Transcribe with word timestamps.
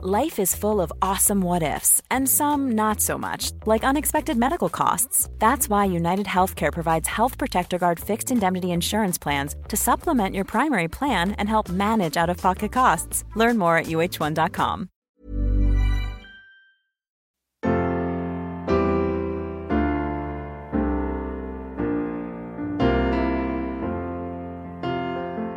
Life 0.00 0.38
is 0.38 0.54
full 0.54 0.80
of 0.80 0.92
awesome 1.02 1.40
what 1.40 1.64
ifs, 1.64 2.00
and 2.08 2.28
some 2.28 2.70
not 2.76 3.00
so 3.00 3.18
much, 3.18 3.50
like 3.66 3.82
unexpected 3.82 4.36
medical 4.36 4.68
costs. 4.68 5.28
That's 5.40 5.68
why 5.68 5.86
United 5.86 6.26
Healthcare 6.26 6.72
provides 6.72 7.08
Health 7.08 7.36
Protector 7.36 7.78
Guard 7.78 7.98
fixed 7.98 8.30
indemnity 8.30 8.70
insurance 8.70 9.18
plans 9.18 9.56
to 9.66 9.76
supplement 9.76 10.36
your 10.36 10.44
primary 10.44 10.86
plan 10.86 11.32
and 11.32 11.48
help 11.48 11.68
manage 11.68 12.16
out 12.16 12.30
of 12.30 12.36
pocket 12.36 12.70
costs. 12.70 13.24
Learn 13.34 13.58
more 13.58 13.76
at 13.76 13.86
uh1.com. 13.86 14.88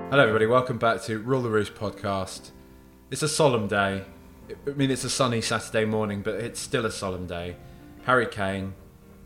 Hello, 0.10 0.24
everybody. 0.24 0.48
Welcome 0.48 0.80
back 0.80 1.04
to 1.04 1.20
Rule 1.20 1.44
the 1.44 1.52
Roost 1.52 1.76
podcast. 1.76 2.50
It's 3.12 3.22
a 3.22 3.30
solemn 3.30 3.68
day. 3.68 4.04
I 4.68 4.72
mean, 4.72 4.92
it's 4.92 5.04
a 5.04 5.10
sunny 5.10 5.42
Saturday 5.42 5.86
morning, 5.86 6.22
but 6.22 6.36
it's 6.36 6.60
still 6.60 6.86
a 6.86 6.92
solemn 6.92 7.28
day. 7.28 7.56
Harry 8.04 8.28
Kane, 8.28 8.74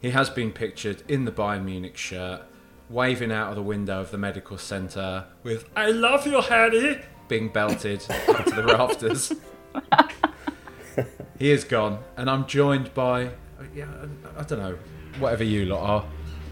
he 0.01 0.11
has 0.11 0.29
been 0.29 0.51
pictured 0.51 1.03
in 1.07 1.25
the 1.25 1.31
Bayern 1.31 1.63
Munich 1.63 1.97
shirt, 1.97 2.41
waving 2.89 3.31
out 3.31 3.49
of 3.49 3.55
the 3.55 3.63
window 3.63 3.99
of 3.99 4.11
the 4.11 4.17
medical 4.17 4.57
centre 4.57 5.25
with 5.43 5.69
"I 5.75 5.91
love 5.91 6.27
you, 6.27 6.41
Harry," 6.41 7.01
being 7.27 7.49
belted 7.49 8.05
onto 8.27 8.51
the 8.51 8.63
rafters. 8.63 9.33
he 11.39 11.51
is 11.51 11.63
gone, 11.63 11.99
and 12.17 12.29
I'm 12.29 12.45
joined 12.45 12.93
by, 12.93 13.31
yeah, 13.73 13.87
I, 14.35 14.41
I 14.41 14.43
don't 14.43 14.59
know, 14.59 14.77
whatever 15.19 15.43
you 15.43 15.65
lot 15.65 15.81
are, 15.81 16.05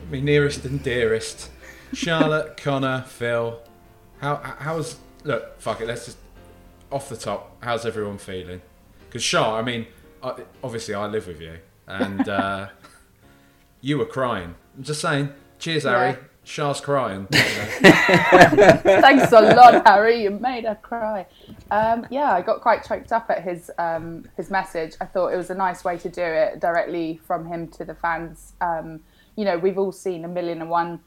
my 0.09 0.19
nearest 0.19 0.65
and 0.65 0.81
dearest, 0.81 1.49
Charlotte, 1.93 2.57
Conor, 2.57 3.03
Phil. 3.07 3.59
How 4.19 4.35
how's 4.59 4.97
look? 5.23 5.59
Fuck 5.59 5.81
it. 5.81 5.87
Let's 5.87 6.05
just 6.05 6.17
off 6.93 7.09
the 7.09 7.17
top. 7.17 7.57
How's 7.61 7.85
everyone 7.85 8.19
feeling? 8.19 8.61
Because 9.07 9.23
Char, 9.23 9.59
I 9.59 9.63
mean, 9.63 9.87
I, 10.21 10.35
obviously 10.63 10.93
I 10.93 11.07
live 11.07 11.27
with 11.27 11.41
you, 11.41 11.57
and 11.87 12.29
uh, 12.29 12.69
you 13.81 13.97
were 13.97 14.05
crying. 14.05 14.53
I'm 14.77 14.83
just 14.83 15.01
saying. 15.01 15.33
Cheers, 15.57 15.83
Harry. 15.83 16.11
Yeah. 16.11 16.17
Char's 16.45 16.81
crying. 16.81 17.25
Thanks 17.31 17.81
a 19.31 19.55
lot, 19.55 19.87
Harry. 19.87 20.23
You 20.23 20.31
made 20.31 20.65
her 20.65 20.75
cry. 20.75 21.25
Um, 21.71 22.05
yeah, 22.09 22.33
I 22.33 22.41
got 22.41 22.59
quite 22.59 22.83
choked 22.83 23.13
up 23.13 23.29
at 23.29 23.43
his 23.43 23.71
um, 23.77 24.25
his 24.35 24.51
message. 24.51 24.95
I 24.99 25.05
thought 25.05 25.29
it 25.29 25.37
was 25.37 25.49
a 25.49 25.55
nice 25.55 25.85
way 25.85 25.97
to 25.97 26.09
do 26.09 26.21
it 26.21 26.59
directly 26.59 27.21
from 27.25 27.45
him 27.45 27.69
to 27.69 27.85
the 27.85 27.95
fans. 27.95 28.51
Um, 28.59 28.99
you 29.37 29.45
know, 29.45 29.57
we've 29.57 29.77
all 29.77 29.93
seen 29.93 30.25
a 30.25 30.27
million 30.27 30.59
and 30.61 30.69
one, 30.69 30.99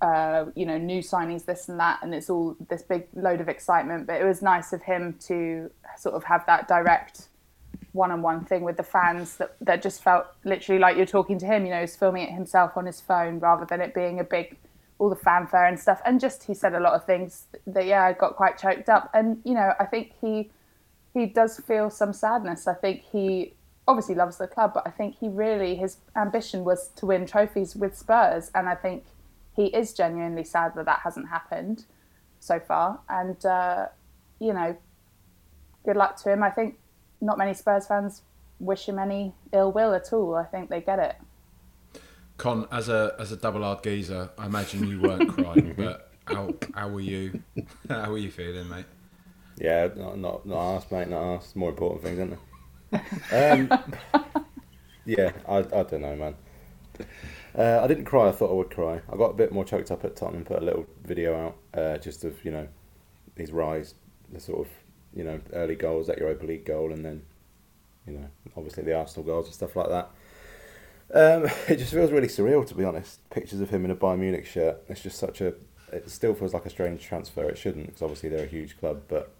uh, 0.00 0.46
you 0.54 0.64
know, 0.64 0.78
new 0.78 1.02
signings, 1.02 1.44
this 1.44 1.68
and 1.68 1.80
that, 1.80 2.00
and 2.02 2.14
it's 2.14 2.30
all 2.30 2.56
this 2.68 2.82
big 2.82 3.06
load 3.14 3.40
of 3.40 3.48
excitement. 3.48 4.06
But 4.06 4.20
it 4.20 4.24
was 4.24 4.42
nice 4.42 4.72
of 4.72 4.82
him 4.82 5.16
to 5.26 5.70
sort 5.96 6.14
of 6.14 6.24
have 6.24 6.46
that 6.46 6.68
direct 6.68 7.28
one-on-one 7.92 8.44
thing 8.44 8.62
with 8.62 8.76
the 8.76 8.82
fans 8.82 9.38
that, 9.38 9.56
that 9.60 9.82
just 9.82 10.02
felt 10.02 10.26
literally 10.44 10.78
like 10.78 10.96
you're 10.96 11.06
talking 11.06 11.38
to 11.38 11.46
him 11.46 11.64
you 11.64 11.70
know 11.70 11.80
he's 11.80 11.96
filming 11.96 12.22
it 12.22 12.30
himself 12.30 12.76
on 12.76 12.84
his 12.84 13.00
phone 13.00 13.38
rather 13.38 13.64
than 13.64 13.80
it 13.80 13.94
being 13.94 14.20
a 14.20 14.24
big 14.24 14.56
all 14.98 15.08
the 15.08 15.16
fanfare 15.16 15.66
and 15.66 15.78
stuff. 15.78 16.00
And 16.04 16.20
just 16.20 16.44
he 16.44 16.54
said 16.54 16.74
a 16.74 16.80
lot 16.80 16.94
of 16.94 17.04
things 17.04 17.46
that 17.66 17.86
yeah 17.86 18.04
I 18.04 18.12
got 18.12 18.36
quite 18.36 18.58
choked 18.58 18.88
up. 18.88 19.10
And 19.14 19.38
you 19.44 19.54
know 19.54 19.72
I 19.78 19.84
think 19.84 20.12
he 20.20 20.50
he 21.14 21.26
does 21.26 21.58
feel 21.60 21.90
some 21.90 22.12
sadness. 22.12 22.66
I 22.66 22.74
think 22.74 23.02
he 23.02 23.54
obviously 23.86 24.14
loves 24.14 24.36
the 24.36 24.46
club 24.46 24.72
but 24.74 24.86
I 24.86 24.90
think 24.90 25.16
he 25.18 25.28
really 25.28 25.74
his 25.74 25.96
ambition 26.14 26.62
was 26.62 26.88
to 26.96 27.06
win 27.06 27.26
trophies 27.26 27.74
with 27.74 27.96
Spurs. 27.96 28.50
And 28.54 28.68
I 28.68 28.74
think 28.74 29.04
he 29.58 29.66
is 29.66 29.92
genuinely 29.92 30.44
sad 30.44 30.72
that 30.76 30.86
that 30.86 31.00
hasn't 31.02 31.28
happened 31.28 31.84
so 32.40 32.60
far 32.60 33.00
and 33.08 33.44
uh, 33.44 33.86
you 34.38 34.52
know 34.52 34.76
good 35.84 35.96
luck 35.96 36.16
to 36.22 36.32
him 36.32 36.42
I 36.42 36.50
think 36.50 36.78
not 37.20 37.38
many 37.38 37.54
Spurs 37.54 37.86
fans 37.86 38.22
wish 38.60 38.88
him 38.88 38.98
any 38.98 39.34
ill 39.52 39.72
will 39.72 39.94
at 39.94 40.12
all. 40.12 40.34
I 40.34 40.44
think 40.44 40.70
they 40.70 40.80
get 40.80 40.98
it. 40.98 41.16
Con, 42.36 42.66
as 42.70 42.88
a 42.88 43.14
as 43.18 43.32
a 43.32 43.36
double 43.36 43.62
hard 43.62 43.82
geezer, 43.82 44.30
I 44.38 44.46
imagine 44.46 44.86
you 44.86 45.00
weren't 45.00 45.28
crying, 45.34 45.74
but 45.76 46.12
how 46.26 46.54
how 46.74 46.88
were 46.88 47.00
you? 47.00 47.42
How 47.88 48.10
were 48.10 48.18
you 48.18 48.30
feeling, 48.30 48.68
mate? 48.68 48.86
Yeah, 49.56 49.88
not 49.96 50.18
not 50.18 50.46
not 50.46 50.76
asked, 50.76 50.92
mate. 50.92 51.08
Not 51.08 51.36
asked. 51.36 51.56
More 51.56 51.70
important 51.70 52.02
things, 52.02 52.18
isn't 52.18 52.30
there? 52.30 52.38
Um, 53.30 53.68
yeah, 55.04 55.32
I, 55.46 55.58
I 55.58 55.82
don't 55.82 56.00
know, 56.00 56.16
man. 56.16 56.34
Uh, 57.56 57.80
I 57.82 57.86
didn't 57.86 58.04
cry. 58.04 58.28
I 58.28 58.32
thought 58.32 58.50
I 58.50 58.54
would 58.54 58.70
cry. 58.70 59.00
I 59.10 59.16
got 59.16 59.30
a 59.30 59.34
bit 59.34 59.52
more 59.52 59.64
choked 59.64 59.90
up 59.90 60.04
at 60.04 60.14
Tottenham. 60.14 60.44
Put 60.44 60.62
a 60.62 60.64
little 60.64 60.86
video 61.02 61.46
out, 61.46 61.56
uh, 61.74 61.98
just 61.98 62.22
of 62.22 62.44
you 62.44 62.50
know 62.50 62.68
his 63.36 63.50
rise, 63.50 63.94
the 64.30 64.38
sort 64.38 64.66
of 64.66 64.72
you 65.14 65.24
know 65.24 65.40
early 65.52 65.74
goals, 65.74 66.06
that 66.06 66.18
Europa 66.18 66.46
League 66.46 66.64
goal, 66.64 66.92
and 66.92 67.04
then 67.04 67.22
you 68.06 68.12
know 68.12 68.28
obviously 68.56 68.84
the 68.84 68.94
Arsenal 68.94 69.24
goals 69.24 69.46
and 69.46 69.54
stuff 69.54 69.74
like 69.74 69.88
that. 69.88 70.10
Um, 71.14 71.50
it 71.68 71.76
just 71.76 71.92
feels 71.92 72.12
really 72.12 72.28
surreal, 72.28 72.66
to 72.66 72.74
be 72.74 72.84
honest. 72.84 73.28
Pictures 73.30 73.60
of 73.60 73.70
him 73.70 73.84
in 73.84 73.90
a 73.90 73.96
Bayern 73.96 74.18
Munich 74.18 74.46
shirt. 74.46 74.82
It's 74.88 75.02
just 75.02 75.18
such 75.18 75.40
a. 75.40 75.54
It 75.90 76.08
still 76.10 76.34
feels 76.34 76.52
like 76.52 76.66
a 76.66 76.70
strange 76.70 77.02
transfer. 77.02 77.48
It 77.48 77.56
shouldn't, 77.56 77.86
because 77.86 78.02
obviously 78.02 78.28
they're 78.28 78.44
a 78.44 78.48
huge 78.48 78.78
club, 78.78 79.02
but 79.08 79.32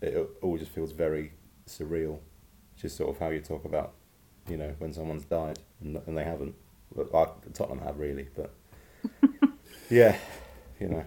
it 0.00 0.28
all 0.42 0.58
just 0.58 0.72
feels 0.72 0.90
very 0.90 1.32
surreal. 1.68 2.18
Just 2.76 2.96
sort 2.96 3.10
of 3.10 3.18
how 3.18 3.28
you 3.28 3.40
talk 3.40 3.64
about, 3.64 3.92
you 4.48 4.56
know, 4.56 4.74
when 4.78 4.92
someone's 4.92 5.24
died 5.24 5.60
and, 5.80 6.02
and 6.06 6.18
they 6.18 6.24
haven't. 6.24 6.56
Well, 6.94 7.08
like, 7.12 7.52
Tottenham 7.54 7.84
have 7.84 7.98
really, 7.98 8.28
but 8.36 8.52
yeah, 9.90 10.16
you 10.80 10.88
know. 10.88 11.04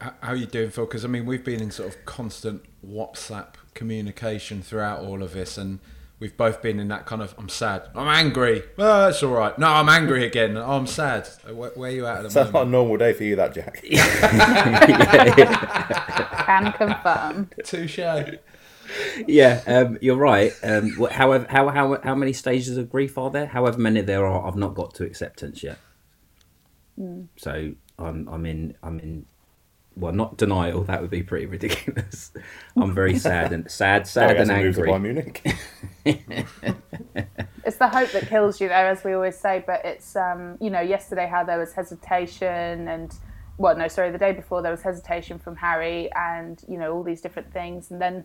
How 0.00 0.14
are 0.22 0.36
you 0.36 0.46
doing, 0.46 0.70
Phil? 0.70 0.86
Because 0.86 1.04
I 1.04 1.08
mean, 1.08 1.26
we've 1.26 1.44
been 1.44 1.60
in 1.60 1.70
sort 1.70 1.88
of 1.88 2.04
constant 2.06 2.62
WhatsApp 2.84 3.54
communication 3.74 4.62
throughout 4.62 5.00
all 5.00 5.22
of 5.22 5.32
this, 5.32 5.58
and 5.58 5.78
we've 6.18 6.36
both 6.36 6.62
been 6.62 6.80
in 6.80 6.88
that 6.88 7.06
kind 7.06 7.22
of 7.22 7.34
"I'm 7.38 7.48
sad, 7.48 7.82
I'm 7.94 8.08
angry." 8.08 8.62
Ah, 8.78 8.80
oh, 8.82 9.06
that's 9.06 9.22
all 9.22 9.34
right. 9.34 9.56
No, 9.58 9.68
I'm 9.68 9.88
angry 9.88 10.26
again. 10.26 10.56
Oh, 10.56 10.72
I'm 10.72 10.86
sad. 10.86 11.28
Where, 11.44 11.70
where 11.70 11.90
are 11.90 11.94
you 11.94 12.06
at 12.06 12.18
at 12.18 12.22
the 12.24 12.30
Sounds 12.30 12.52
like 12.52 12.66
a 12.66 12.68
normal 12.68 12.96
day 12.96 13.12
for 13.12 13.24
you, 13.24 13.36
that 13.36 13.54
Jack. 13.54 13.82
Can 16.46 16.72
confirm. 16.72 17.50
Touche. 17.64 17.98
Yeah, 19.26 19.62
um, 19.66 19.98
you're 20.00 20.16
right. 20.16 20.52
Um, 20.62 20.90
however, 21.10 21.46
how, 21.48 21.68
how 21.68 22.00
how 22.02 22.14
many 22.14 22.32
stages 22.32 22.76
of 22.76 22.90
grief 22.90 23.18
are 23.18 23.30
there? 23.30 23.46
However 23.46 23.78
many 23.78 24.00
there 24.00 24.26
are, 24.26 24.46
I've 24.46 24.56
not 24.56 24.74
got 24.74 24.94
to 24.94 25.04
acceptance 25.04 25.62
yet. 25.62 25.78
So 27.36 27.72
I'm 27.98 28.28
I'm 28.28 28.46
in 28.46 28.74
I'm 28.82 28.98
in 29.00 29.26
well 29.96 30.12
not 30.12 30.36
denial. 30.36 30.84
That 30.84 31.00
would 31.02 31.10
be 31.10 31.22
pretty 31.22 31.46
ridiculous. 31.46 32.32
I'm 32.76 32.94
very 32.94 33.18
sad 33.18 33.52
and 33.52 33.70
sad, 33.70 34.06
sad 34.08 34.36
and 34.36 34.48
Sorry, 34.48 34.64
hasn't 34.64 34.78
moved 34.78 34.78
angry. 34.78 34.92
Bayern 34.92 35.44
Munich. 36.04 37.26
It's 37.66 37.78
the 37.78 37.88
hope 37.88 38.12
that 38.12 38.28
kills 38.28 38.60
you, 38.60 38.68
though, 38.68 38.74
as 38.74 39.02
we 39.02 39.12
always 39.12 39.36
say. 39.36 39.64
But 39.66 39.84
it's, 39.84 40.14
um, 40.14 40.56
you 40.60 40.70
know, 40.70 40.80
yesterday 40.80 41.26
how 41.26 41.42
there 41.42 41.58
was 41.58 41.72
hesitation 41.72 42.86
and, 42.86 43.12
well, 43.58 43.76
no, 43.76 43.88
sorry, 43.88 44.12
the 44.12 44.18
day 44.18 44.30
before 44.30 44.62
there 44.62 44.70
was 44.70 44.82
hesitation 44.82 45.40
from 45.40 45.56
Harry 45.56 46.08
and, 46.14 46.62
you 46.68 46.78
know, 46.78 46.94
all 46.94 47.02
these 47.02 47.20
different 47.20 47.52
things. 47.52 47.90
And 47.90 48.00
then 48.00 48.24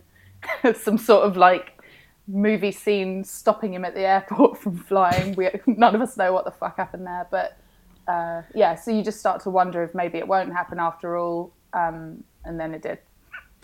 some 0.76 0.98
sort 0.98 1.24
of 1.24 1.36
like 1.36 1.82
movie 2.28 2.72
scene 2.72 3.24
stopping 3.24 3.74
him 3.74 3.84
at 3.84 3.94
the 3.94 4.00
airport 4.00 4.58
from 4.62 4.76
flying. 4.76 5.34
We, 5.34 5.50
none 5.66 5.94
of 5.94 6.00
us 6.00 6.16
know 6.16 6.32
what 6.32 6.44
the 6.44 6.50
fuck 6.50 6.76
happened 6.76 7.06
there. 7.06 7.26
But 7.30 7.58
uh, 8.08 8.42
yeah, 8.54 8.74
so 8.74 8.90
you 8.90 9.02
just 9.02 9.20
start 9.20 9.42
to 9.42 9.50
wonder 9.50 9.82
if 9.82 9.94
maybe 9.94 10.18
it 10.18 10.26
won't 10.26 10.52
happen 10.52 10.78
after 10.78 11.16
all. 11.16 11.52
Um, 11.72 12.24
and 12.44 12.58
then 12.58 12.74
it 12.74 12.82
did. 12.82 12.98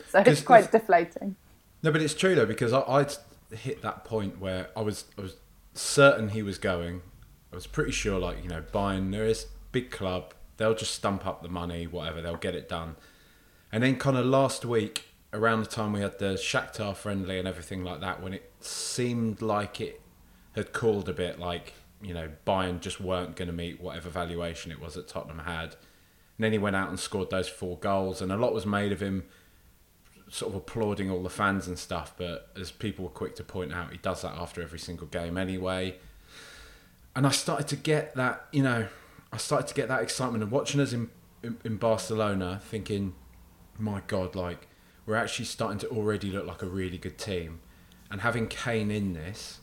So 0.09 0.21
it's 0.21 0.43
quite 0.43 0.71
deflating. 0.71 1.37
No, 1.83 1.93
but 1.93 2.01
it's 2.01 2.15
true 2.15 2.35
though 2.35 2.47
because 2.47 2.73
I, 2.73 2.81
I'd 2.83 3.13
hit 3.51 3.83
that 3.83 4.05
point 4.05 4.41
where 4.41 4.69
I 4.77 4.81
was 4.81 5.05
I 5.17 5.23
was 5.23 5.37
certain 5.75 6.31
he 6.31 6.43
was 6.43 6.59
going. 6.59 7.03
I 7.53 7.57
was 7.57 7.67
pretty 7.67 7.93
sure, 7.93 8.19
like 8.19 8.43
you 8.43 8.49
know, 8.49 8.63
Bayern, 8.63 9.11
there 9.11 9.25
is 9.25 9.47
big 9.73 9.91
club. 9.91 10.35
They'll 10.57 10.75
just 10.75 10.95
stump 10.95 11.27
up 11.27 11.43
the 11.43 11.49
money, 11.49 11.87
whatever. 11.87 12.21
They'll 12.21 12.37
get 12.37 12.55
it 12.55 12.69
done. 12.69 12.97
And 13.71 13.83
then, 13.83 13.97
kind 13.97 14.17
of 14.17 14.27
last 14.27 14.65
week, 14.65 15.08
around 15.33 15.61
the 15.61 15.67
time 15.67 15.93
we 15.93 16.01
had 16.01 16.19
the 16.19 16.35
Shakhtar 16.35 16.97
friendly 16.97 17.39
and 17.39 17.47
everything 17.47 17.85
like 17.85 18.01
that, 18.01 18.23
when 18.23 18.33
it 18.33 18.51
seemed 18.61 19.43
like 19.43 19.81
it 19.81 20.01
had 20.53 20.73
cooled 20.73 21.09
a 21.09 21.13
bit, 21.13 21.39
like 21.39 21.75
you 22.01 22.15
know, 22.15 22.31
Bayern 22.47 22.81
just 22.81 23.01
weren't 23.01 23.37
going 23.37 23.49
to 23.49 23.55
meet 23.55 23.81
whatever 23.81 24.09
valuation 24.09 24.71
it 24.71 24.81
was 24.81 24.95
that 24.95 25.09
Tottenham 25.09 25.41
had. 25.41 25.75
And 26.37 26.45
then 26.45 26.53
he 26.53 26.59
went 26.59 26.77
out 26.77 26.89
and 26.89 26.99
scored 26.99 27.31
those 27.31 27.49
four 27.49 27.77
goals, 27.79 28.23
and 28.23 28.31
a 28.31 28.37
lot 28.37 28.55
was 28.55 28.67
made 28.67 28.93
of 28.93 29.01
him 29.01 29.25
sort 30.31 30.53
of 30.53 30.57
applauding 30.57 31.11
all 31.11 31.23
the 31.23 31.31
fans 31.31 31.67
and 31.67 31.79
stuff, 31.79 32.15
but 32.17 32.51
as 32.59 32.71
people 32.71 33.05
were 33.05 33.11
quick 33.11 33.35
to 33.37 33.43
point 33.43 33.73
out, 33.73 33.91
he 33.91 33.99
does 33.99 34.23
that 34.23 34.35
after 34.35 34.63
every 34.63 34.79
single 34.79 35.07
game 35.07 35.37
anyway. 35.37 35.97
And 37.17 37.27
I 37.27 37.31
started 37.31 37.67
to 37.69 37.77
get 37.77 38.15
that, 38.15 38.47
you 38.53 38.63
know, 38.63 38.87
I 39.33 39.37
started 39.39 39.69
to 39.69 39.75
get 39.75 39.89
that 39.89 40.03
excitement 40.03 40.43
of 40.43 40.53
watching 40.53 40.81
us 40.81 40.93
in, 40.93 41.11
in, 41.43 41.59
in 41.65 41.77
Barcelona, 41.77 42.61
thinking, 42.63 43.15
my 43.79 44.03
God, 44.07 44.35
like, 44.35 44.68
we're 45.09 45.17
actually 45.17 45.47
starting 45.47 45.79
to 45.79 45.89
already 45.89 46.31
look 46.31 46.47
like 46.47 46.63
a 46.63 46.67
really 46.67 46.99
good 46.99 47.17
team. 47.17 47.61
And 48.11 48.21
having 48.21 48.47
Kane 48.47 48.91
in 48.91 49.15
this, 49.15 49.61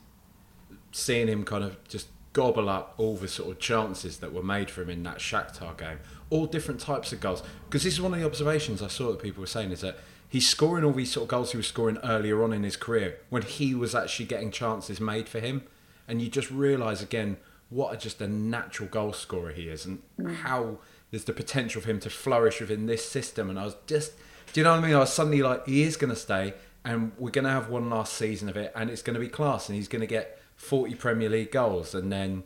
seeing 0.91 1.27
him 1.27 1.45
kind 1.45 1.63
of 1.63 1.81
just 1.87 2.07
gobble 2.33 2.67
up 2.67 2.95
all 2.97 3.15
the 3.15 3.27
sort 3.27 3.51
of 3.51 3.59
chances 3.59 4.17
that 4.17 4.33
were 4.33 4.43
made 4.43 4.69
for 4.71 4.81
him 4.81 4.89
in 4.89 5.03
that 5.03 5.19
Shakhtar 5.19 5.77
game, 5.77 5.99
all 6.31 6.47
different 6.47 6.79
types 6.79 7.13
of 7.13 7.19
goals. 7.19 7.43
Because 7.65 7.83
this 7.83 7.93
is 7.93 8.01
one 8.01 8.13
of 8.13 8.19
the 8.19 8.25
observations 8.25 8.81
I 8.81 8.87
saw 8.87 9.11
that 9.11 9.21
people 9.21 9.41
were 9.41 9.47
saying 9.47 9.71
is 9.71 9.81
that 9.81 9.97
he's 10.27 10.49
scoring 10.49 10.83
all 10.83 10.91
these 10.91 11.11
sort 11.11 11.25
of 11.25 11.29
goals 11.29 11.51
he 11.51 11.57
was 11.57 11.67
scoring 11.67 11.99
earlier 12.03 12.43
on 12.43 12.51
in 12.51 12.63
his 12.63 12.75
career 12.75 13.19
when 13.29 13.43
he 13.43 13.75
was 13.75 13.93
actually 13.93 14.25
getting 14.25 14.49
chances 14.51 14.99
made 14.99 15.29
for 15.29 15.39
him, 15.39 15.63
and 16.07 16.21
you 16.21 16.27
just 16.27 16.49
realise 16.49 17.01
again 17.01 17.37
what 17.69 17.93
a, 17.93 17.97
just 17.97 18.19
a 18.19 18.27
natural 18.27 18.89
goal 18.89 19.13
scorer 19.13 19.51
he 19.51 19.69
is, 19.69 19.85
and 19.85 20.01
mm. 20.19 20.35
how 20.35 20.79
there's 21.11 21.25
the 21.25 21.33
potential 21.33 21.81
for 21.81 21.89
him 21.89 21.99
to 21.99 22.09
flourish 22.09 22.59
within 22.59 22.87
this 22.87 23.07
system. 23.07 23.49
And 23.49 23.59
I 23.59 23.65
was 23.65 23.75
just, 23.87 24.13
do 24.53 24.59
you 24.59 24.63
know 24.63 24.71
what 24.71 24.83
I 24.83 24.87
mean? 24.87 24.95
I 24.95 24.99
was 24.99 25.13
suddenly 25.13 25.41
like, 25.41 25.65
he 25.65 25.83
is 25.83 25.97
going 25.97 26.11
to 26.11 26.19
stay, 26.19 26.53
and 26.83 27.11
we're 27.17 27.31
going 27.31 27.45
to 27.45 27.51
have 27.51 27.69
one 27.69 27.89
last 27.89 28.13
season 28.13 28.49
of 28.49 28.57
it, 28.57 28.71
and 28.75 28.89
it's 28.89 29.01
going 29.01 29.15
to 29.15 29.19
be 29.19 29.27
class, 29.27 29.69
and 29.69 29.75
he's 29.75 29.87
going 29.87 30.01
to 30.01 30.07
get 30.07 30.39
40 30.55 30.95
Premier 30.95 31.29
League 31.29 31.51
goals, 31.51 31.93
and 31.93 32.11
then 32.11 32.43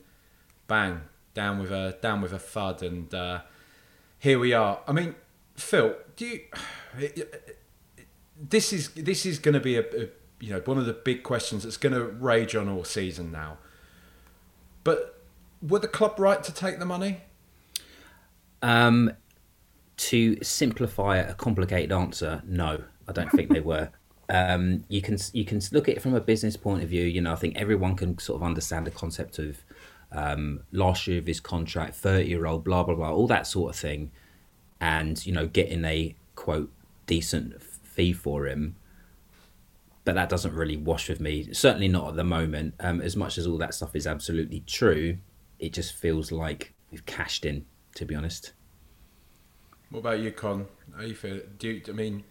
bang 0.67 1.01
down 1.33 1.59
with 1.59 1.71
a 1.71 1.97
down 2.01 2.21
with 2.21 2.33
a 2.33 2.39
thud, 2.39 2.81
and 2.81 3.13
uh, 3.13 3.41
here 4.17 4.39
we 4.39 4.53
are. 4.53 4.79
I 4.87 4.91
mean, 4.91 5.15
Phil, 5.55 5.95
do 6.15 6.25
you? 6.25 6.41
This 8.41 8.73
is 8.73 8.89
this 8.89 9.25
is 9.25 9.39
going 9.39 9.53
to 9.53 9.59
be 9.59 9.75
a, 9.75 9.81
a 9.81 10.07
you 10.39 10.53
know 10.53 10.61
one 10.65 10.77
of 10.77 10.85
the 10.85 10.93
big 10.93 11.23
questions 11.23 11.63
that's 11.63 11.77
going 11.77 11.93
to 11.93 12.03
rage 12.03 12.55
on 12.55 12.69
all 12.69 12.83
season 12.83 13.31
now. 13.31 13.57
But 14.83 15.21
were 15.61 15.79
the 15.79 15.87
club 15.87 16.19
right 16.19 16.43
to 16.43 16.53
take 16.53 16.79
the 16.79 16.85
money? 16.85 17.21
Um, 18.61 19.13
to 19.99 20.41
simplify 20.41 21.17
a 21.17 21.33
complicated 21.33 21.91
answer, 21.91 22.41
no, 22.45 22.83
I 23.07 23.11
don't 23.11 23.29
think 23.31 23.51
they 23.51 23.59
were. 23.59 23.89
Um, 24.31 24.83
you 24.89 25.01
can 25.01 25.17
you 25.33 25.43
can 25.43 25.59
look 25.71 25.89
at 25.89 25.95
it 25.95 26.03
from 26.03 26.13
a 26.13 26.21
business 26.21 26.55
point 26.55 26.83
of 26.83 26.89
view. 26.89 27.03
You 27.03 27.19
know, 27.19 27.31
I 27.31 27.35
think 27.35 27.57
everyone 27.57 27.95
can 27.95 28.19
sort 28.19 28.39
of 28.39 28.45
understand 28.45 28.85
the 28.85 28.91
concept 28.91 29.39
of 29.39 29.57
um, 30.11 30.59
last 30.71 31.07
year 31.07 31.17
of 31.17 31.25
his 31.25 31.39
contract, 31.39 31.95
thirty 31.95 32.29
year 32.29 32.45
old, 32.45 32.63
blah 32.63 32.83
blah 32.83 32.93
blah, 32.93 33.11
all 33.11 33.25
that 33.25 33.47
sort 33.47 33.73
of 33.73 33.81
thing, 33.81 34.11
and 34.79 35.25
you 35.25 35.33
know, 35.33 35.47
getting 35.47 35.83
a 35.83 36.13
quote 36.35 36.69
decent 37.07 37.59
fee 37.59 38.13
for 38.13 38.45
him. 38.45 38.75
But 40.05 40.13
that 40.13 40.29
doesn't 40.29 40.53
really 40.53 40.77
wash 40.77 41.09
with 41.09 41.19
me. 41.19 41.51
Certainly 41.51 41.87
not 41.87 42.09
at 42.09 42.15
the 42.15 42.23
moment. 42.23 42.75
Um, 42.79 43.01
as 43.01 43.15
much 43.15 43.39
as 43.39 43.47
all 43.47 43.57
that 43.57 43.73
stuff 43.73 43.95
is 43.95 44.05
absolutely 44.05 44.59
true, 44.67 45.17
it 45.57 45.73
just 45.73 45.95
feels 45.95 46.31
like 46.31 46.75
we've 46.91 47.07
cashed 47.07 47.45
in. 47.45 47.65
To 47.95 48.05
be 48.05 48.13
honest. 48.13 48.53
What 49.89 49.99
about 49.99 50.19
you, 50.19 50.31
Con? 50.31 50.67
How 50.95 51.03
you 51.03 51.15
feel? 51.15 51.41
Do 51.57 51.67
you, 51.67 51.81
I 51.87 51.91
mean, 51.91 52.23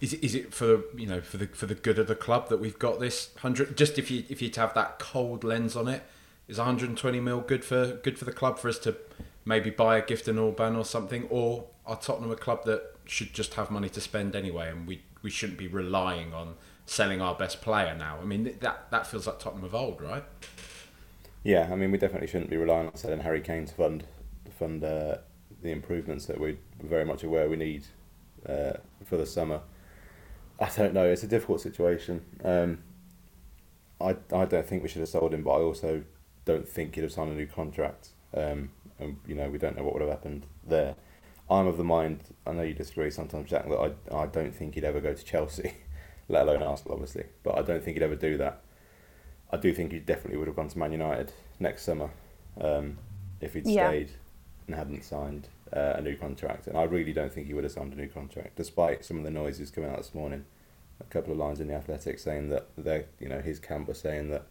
is 0.00 0.12
it, 0.12 0.22
is 0.22 0.34
it 0.34 0.54
for 0.54 0.66
the 0.66 0.84
you 0.96 1.06
know 1.06 1.20
for 1.20 1.38
the 1.38 1.46
for 1.48 1.66
the 1.66 1.74
good 1.74 1.98
of 1.98 2.06
the 2.06 2.14
club 2.14 2.48
that 2.50 2.58
we've 2.58 2.78
got 2.78 3.00
this 3.00 3.30
hundred? 3.38 3.76
Just 3.76 3.98
if 3.98 4.10
you 4.10 4.24
if 4.28 4.40
you 4.40 4.48
to 4.50 4.60
have 4.60 4.74
that 4.74 4.98
cold 4.98 5.42
lens 5.42 5.74
on 5.74 5.88
it, 5.88 6.04
is 6.46 6.58
120 6.58 7.20
mil 7.20 7.40
good 7.40 7.64
for 7.64 7.98
good 8.02 8.18
for 8.18 8.24
the 8.24 8.32
club 8.32 8.58
for 8.58 8.68
us 8.68 8.78
to 8.80 8.96
maybe 9.44 9.70
buy 9.70 9.96
a 9.96 10.02
Gifton 10.02 10.40
Orban 10.40 10.76
or 10.76 10.84
something, 10.84 11.26
or 11.30 11.64
are 11.84 11.96
Tottenham 11.96 12.30
a 12.30 12.36
club 12.36 12.64
that 12.66 12.94
should 13.06 13.32
just 13.32 13.54
have 13.54 13.70
money 13.70 13.88
to 13.88 14.00
spend 14.00 14.36
anyway, 14.36 14.70
and 14.70 14.86
we 14.86 15.02
we 15.22 15.30
shouldn't 15.30 15.58
be 15.58 15.66
relying 15.66 16.32
on 16.32 16.54
selling 16.86 17.20
our 17.20 17.34
best 17.34 17.60
player 17.60 17.96
now? 17.96 18.18
I 18.22 18.24
mean 18.24 18.56
that 18.60 18.90
that 18.90 19.06
feels 19.08 19.26
like 19.26 19.40
Tottenham 19.40 19.64
of 19.64 19.74
old, 19.74 20.00
right? 20.00 20.24
Yeah, 21.42 21.68
I 21.72 21.76
mean, 21.76 21.92
we 21.92 21.98
definitely 21.98 22.26
shouldn't 22.26 22.50
be 22.50 22.56
relying 22.56 22.88
on 22.88 22.96
selling 22.96 23.20
Harry 23.20 23.40
Kane 23.40 23.64
to 23.66 23.74
fund 23.74 24.04
fund 24.58 24.84
uh, 24.84 25.18
the 25.62 25.70
improvements 25.70 26.26
that 26.26 26.38
we're 26.40 26.58
very 26.82 27.04
much 27.04 27.24
aware 27.24 27.48
we 27.48 27.56
need 27.56 27.84
uh, 28.48 28.74
for 29.04 29.16
the 29.16 29.26
summer. 29.26 29.60
I 30.60 30.68
don't 30.76 30.94
know. 30.94 31.04
It's 31.04 31.22
a 31.22 31.28
difficult 31.28 31.60
situation. 31.60 32.24
Um, 32.44 32.78
I 34.00 34.16
I 34.32 34.44
don't 34.44 34.66
think 34.66 34.82
we 34.82 34.88
should 34.88 35.00
have 35.00 35.08
sold 35.08 35.34
him, 35.34 35.42
but 35.42 35.52
I 35.52 35.60
also 35.60 36.02
don't 36.44 36.68
think 36.68 36.94
he'd 36.94 37.02
have 37.02 37.12
signed 37.12 37.30
a 37.32 37.34
new 37.34 37.46
contract. 37.46 38.10
Um, 38.34 38.70
and 38.98 39.16
you 39.26 39.34
know, 39.34 39.48
we 39.48 39.58
don't 39.58 39.76
know 39.76 39.84
what 39.84 39.94
would 39.94 40.02
have 40.02 40.10
happened 40.10 40.46
there. 40.66 40.94
I'm 41.50 41.66
of 41.66 41.76
the 41.78 41.84
mind. 41.84 42.24
I 42.46 42.52
know 42.52 42.62
you 42.62 42.74
disagree 42.74 43.10
sometimes, 43.10 43.50
Jack. 43.50 43.68
That 43.68 43.94
I 44.12 44.16
I 44.22 44.26
don't 44.26 44.54
think 44.54 44.74
he'd 44.74 44.84
ever 44.84 45.00
go 45.00 45.14
to 45.14 45.24
Chelsea, 45.24 45.74
let 46.28 46.42
alone 46.46 46.62
Arsenal, 46.62 46.94
obviously. 46.94 47.24
But 47.42 47.56
I 47.58 47.62
don't 47.62 47.82
think 47.82 47.96
he'd 47.96 48.02
ever 48.02 48.16
do 48.16 48.36
that. 48.38 48.62
I 49.50 49.56
do 49.56 49.72
think 49.72 49.92
he 49.92 49.98
definitely 49.98 50.36
would 50.38 50.46
have 50.46 50.56
gone 50.56 50.68
to 50.68 50.78
Man 50.78 50.92
United 50.92 51.32
next 51.58 51.82
summer 51.84 52.10
um, 52.60 52.98
if 53.40 53.54
he'd 53.54 53.66
Yeah. 53.66 53.88
stayed 53.88 54.10
and 54.68 54.76
hadn't 54.76 55.02
signed 55.02 55.48
uh, 55.74 55.94
a 55.96 56.00
new 56.00 56.14
contract. 56.14 56.66
And 56.66 56.76
I 56.76 56.84
really 56.84 57.12
don't 57.12 57.32
think 57.32 57.46
he 57.46 57.54
would 57.54 57.64
have 57.64 57.72
signed 57.72 57.92
a 57.92 57.96
new 57.96 58.06
contract, 58.08 58.54
despite 58.56 59.04
some 59.04 59.18
of 59.18 59.24
the 59.24 59.30
noises 59.30 59.70
coming 59.70 59.90
out 59.90 59.96
this 59.96 60.14
morning. 60.14 60.44
A 61.00 61.04
couple 61.04 61.32
of 61.32 61.38
lines 61.38 61.60
in 61.60 61.68
the 61.68 61.74
Athletic 61.74 62.18
saying 62.18 62.50
that 62.50 62.66
they, 62.76 63.04
you 63.18 63.28
know, 63.28 63.40
his 63.40 63.58
camp 63.58 63.88
was 63.88 63.98
saying 63.98 64.30
that, 64.30 64.46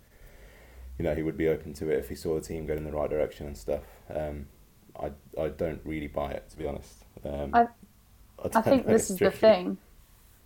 you 0.97 1.03
know, 1.03 1.13
he 1.13 1.21
would 1.21 1.37
be 1.37 1.47
open 1.47 1.73
to 1.75 1.89
it 1.89 1.99
if 1.99 2.09
he 2.09 2.15
saw 2.15 2.35
the 2.35 2.41
team 2.41 2.65
going 2.65 2.79
in 2.79 2.85
the 2.85 2.91
right 2.91 3.09
direction 3.09 3.47
and 3.47 3.57
stuff. 3.57 3.83
Um, 4.13 4.47
I 4.99 5.11
I 5.39 5.49
don't 5.49 5.81
really 5.85 6.07
buy 6.07 6.31
it 6.31 6.49
to 6.49 6.57
be 6.57 6.65
honest. 6.65 7.05
Um, 7.23 7.51
I- 7.53 7.67
I 8.43 8.49
don't 8.49 8.63
think 8.63 8.85
this 8.85 9.09
is 9.09 9.17
the 9.17 9.31
thing. 9.31 9.77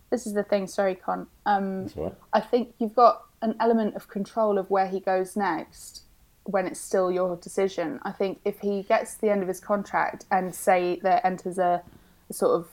This 0.08 0.26
is 0.26 0.32
the 0.32 0.42
thing. 0.42 0.66
Sorry, 0.66 0.94
Con. 0.94 1.26
Um, 1.44 1.82
That's 1.84 1.96
all 1.96 2.04
right. 2.04 2.14
I 2.32 2.40
think 2.40 2.74
you've 2.78 2.94
got 2.94 3.24
an 3.42 3.54
element 3.60 3.96
of 3.96 4.08
control 4.08 4.56
of 4.56 4.70
where 4.70 4.86
he 4.88 4.98
goes 4.98 5.36
next 5.36 6.04
when 6.44 6.66
it's 6.66 6.80
still 6.80 7.10
your 7.10 7.36
decision. 7.36 8.00
I 8.02 8.12
think 8.12 8.40
if 8.44 8.60
he 8.60 8.82
gets 8.82 9.14
to 9.14 9.20
the 9.20 9.30
end 9.30 9.42
of 9.42 9.48
his 9.48 9.60
contract 9.60 10.24
and 10.30 10.54
say 10.54 10.98
there 11.02 11.24
enters 11.24 11.58
a, 11.58 11.82
a 12.28 12.32
sort 12.32 12.58
of 12.58 12.68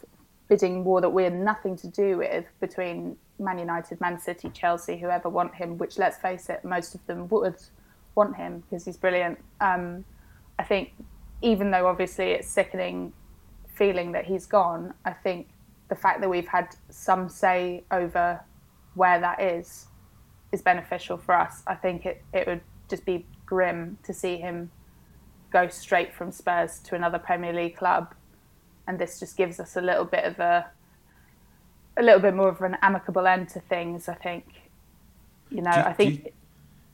bidding 0.48 0.84
war 0.84 1.02
that 1.02 1.10
we're 1.10 1.30
nothing 1.30 1.78
to 1.78 1.88
do 1.88 2.18
with 2.18 2.46
between 2.60 3.16
Man 3.38 3.60
United, 3.60 4.02
Man 4.02 4.20
City, 4.20 4.50
Chelsea, 4.50 4.98
whoever 4.98 5.30
want 5.30 5.56
him, 5.56 5.78
which 5.78 5.98
let's 5.98 6.18
face 6.18 6.50
it, 6.50 6.66
most 6.66 6.96
of 6.96 7.06
them 7.06 7.28
would 7.30 7.62
want 8.16 8.36
him 8.36 8.62
because 8.62 8.86
he's 8.86 8.98
brilliant. 8.98 9.40
Um, 9.62 10.04
I 10.58 10.64
think 10.64 10.94
even 11.42 11.72
though 11.72 11.88
obviously 11.88 12.32
it's 12.32 12.50
sickening 12.50 13.14
feeling 13.68 14.12
that 14.12 14.26
he's 14.26 14.46
gone, 14.46 14.94
I 15.06 15.12
think 15.12 15.48
the 15.88 15.96
fact 15.96 16.22
that 16.22 16.30
we've 16.30 16.48
had 16.48 16.76
some 16.90 17.30
say 17.30 17.84
over 17.92 18.42
where 18.96 19.20
that 19.20 19.42
is 19.42 19.88
is 20.52 20.62
beneficial 20.62 21.18
for 21.18 21.36
us. 21.36 21.64
I 21.68 21.76
think 21.76 22.06
it, 22.06 22.24
it 22.34 22.48
would 22.48 22.62
just 22.90 23.06
be 23.06 23.26
grim 23.54 23.98
to 24.04 24.14
see 24.14 24.38
him 24.38 24.70
go 25.52 25.68
straight 25.68 26.14
from 26.14 26.32
Spurs 26.32 26.80
to 26.84 26.94
another 26.96 27.18
Premier 27.18 27.52
League 27.52 27.76
club, 27.76 28.14
and 28.88 29.00
this 29.00 29.20
just 29.20 29.36
gives 29.36 29.60
us 29.60 29.76
a 29.76 29.82
little 29.82 30.06
bit 30.06 30.24
of 30.24 30.40
a 30.40 30.68
a 31.98 32.04
little 32.04 32.20
bit 32.22 32.34
more 32.36 32.48
of 32.50 32.62
an 32.62 32.78
amicable 32.82 33.26
end 33.28 33.50
to 33.50 33.60
things. 33.60 34.08
I 34.08 34.14
think, 34.14 34.46
you 35.50 35.62
know, 35.62 35.72
Do 35.72 35.80
I 35.80 35.94
think 35.94 36.10
do 36.24 36.24
you- 36.26 36.32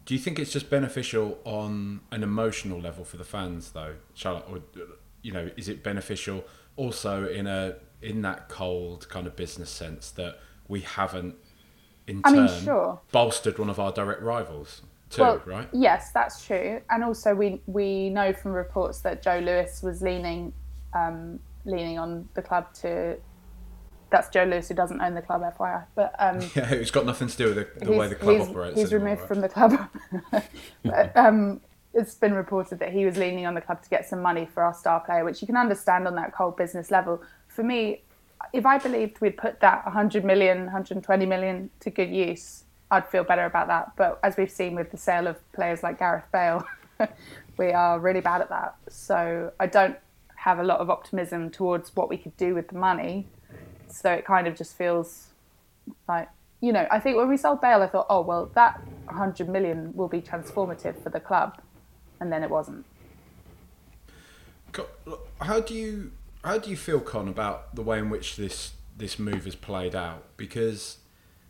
Do 0.06 0.14
you 0.14 0.20
think 0.20 0.40
it's 0.40 0.52
just 0.52 0.70
beneficial 0.70 1.40
on 1.44 2.02
an 2.12 2.22
emotional 2.24 2.80
level 2.80 3.04
for 3.04 3.18
the 3.18 3.24
fans, 3.24 3.72
though, 3.72 3.96
Charlotte? 4.14 4.46
Or 4.50 4.62
you 5.22 5.32
know, 5.34 5.50
is 5.58 5.68
it 5.68 5.84
beneficial 5.84 6.46
also 6.78 7.28
in 7.28 7.48
a 7.48 7.76
in 8.02 8.22
that 8.22 8.48
cold 8.48 9.10
kind 9.10 9.26
of 9.28 9.36
business 9.36 9.70
sense 9.70 10.12
that 10.12 10.40
we 10.68 10.82
haven't 10.82 11.36
in 12.08 12.22
I 12.24 12.32
turn 12.32 12.46
mean, 12.46 12.64
sure. 12.64 13.02
bolstered 13.12 13.58
one 13.58 13.70
of 13.70 13.80
our 13.80 13.92
direct 13.92 14.22
rivals 14.22 14.82
too, 15.10 15.22
well, 15.22 15.42
right? 15.46 15.70
Yes, 15.72 16.12
that's 16.12 16.46
true. 16.46 16.82
And 16.90 17.04
also, 17.04 17.36
we 17.36 17.62
we 17.68 18.10
know 18.10 18.34
from 18.34 18.52
reports 18.52 19.00
that 19.02 19.22
Joe 19.22 19.40
Lewis 19.40 19.82
was 19.84 20.02
leaning 20.02 20.54
um, 20.94 21.40
leaning 21.66 22.00
on 22.00 22.28
the 22.34 22.42
club 22.42 22.74
to. 22.82 23.18
That's 24.12 24.30
Joe 24.30 24.44
Lewis 24.44 24.70
who 24.70 24.76
doesn't 24.76 25.02
own 25.02 25.16
the 25.16 25.22
club, 25.22 25.42
FYI. 25.42 25.84
But 25.96 26.16
um, 26.20 26.40
Yeah, 26.56 26.70
it's 26.70 26.92
got 26.92 27.06
nothing 27.06 27.28
to 27.28 27.38
do 27.38 27.46
with 27.54 27.80
the, 27.80 27.86
the 27.86 27.92
way 27.92 28.08
the 28.08 28.16
club 28.16 28.38
he's, 28.38 28.48
operates. 28.48 28.80
he's 28.80 28.94
anymore, 28.94 29.10
removed 29.10 29.22
right? 29.22 29.28
from 29.28 29.42
the 29.42 29.50
club. 29.50 30.44
but, 30.84 31.18
um, 31.18 31.60
it's 31.96 32.14
been 32.14 32.34
reported 32.34 32.78
that 32.80 32.92
he 32.92 33.06
was 33.06 33.18
leaning 33.18 33.46
on 33.46 33.56
the 33.56 33.62
club 33.62 33.82
to 33.82 33.90
get 33.90 34.08
some 34.08 34.22
money 34.22 34.46
for 34.46 34.64
our 34.64 34.74
star 34.74 35.00
player, 35.00 35.24
which 35.26 35.42
you 35.42 35.48
can 35.48 35.58
understand 35.58 36.08
on 36.08 36.16
that 36.16 36.34
cold 36.34 36.56
business 36.56 36.92
level. 36.92 37.22
For 37.48 37.64
me, 37.64 38.04
if 38.54 38.66
I 38.66 38.78
believed 38.78 39.22
we'd 39.22 39.38
put 39.38 39.62
that 39.62 39.86
100 39.86 40.24
million, 40.26 40.66
120 40.66 41.26
million 41.26 41.70
to 41.80 41.90
good 41.90 42.10
use, 42.10 42.65
I'd 42.96 43.08
feel 43.08 43.24
better 43.24 43.46
about 43.46 43.68
that. 43.68 43.96
But 43.96 44.20
as 44.24 44.38
we've 44.38 44.52
seen 44.52 44.76
with 44.76 44.92
the 44.92 44.98
sale 44.98 45.28
of 45.28 45.38
players 45.54 45.84
like 45.84 46.00
Gareth 46.00 46.26
Bale, 46.32 46.66
we 47.58 47.72
are 47.72 48.00
really 48.00 48.22
bad 48.22 48.42
at 48.42 48.50
that. 48.50 48.76
So 48.90 49.52
I 49.60 49.68
don't 49.68 49.98
have 50.36 50.60
a 50.60 50.64
lot 50.64 50.80
of 50.80 50.90
optimism 50.90 51.50
towards 51.50 51.96
what 51.96 52.10
we 52.10 52.18
could 52.18 52.36
do 52.38 52.56
with 52.56 52.70
the 52.70 52.76
money. 52.76 53.28
So 53.90 54.12
it 54.12 54.26
kind 54.26 54.48
of 54.48 54.56
just 54.56 54.78
feels 54.78 55.28
like 56.08 56.30
you 56.62 56.74
know, 56.74 56.88
I 56.90 57.00
think 57.00 57.18
when 57.18 57.30
we 57.30 57.38
sold 57.38 57.62
Bale, 57.62 57.84
I 57.84 57.88
thought, 57.88 58.08
oh 58.10 58.22
well, 58.22 58.50
that 58.56 58.82
100 59.06 59.48
million 59.48 59.92
will 59.94 60.08
be 60.08 60.22
transformative 60.22 61.02
for 61.04 61.10
the 61.10 61.20
club, 61.20 61.62
and 62.20 62.32
then 62.32 62.44
it 62.44 62.50
wasn't. 62.50 62.86
How 65.42 65.60
do 65.60 65.74
you 65.74 66.12
how 66.44 66.58
do 66.58 66.70
you 66.70 66.78
feel, 66.78 67.00
Con, 67.00 67.28
about 67.28 67.76
the 67.76 67.82
way 67.82 68.00
in 68.00 68.10
which 68.10 68.36
this 68.36 68.74
this 68.98 69.20
move 69.20 69.46
has 69.46 69.56
played 69.56 69.96
out? 69.96 70.24
Because, 70.38 70.98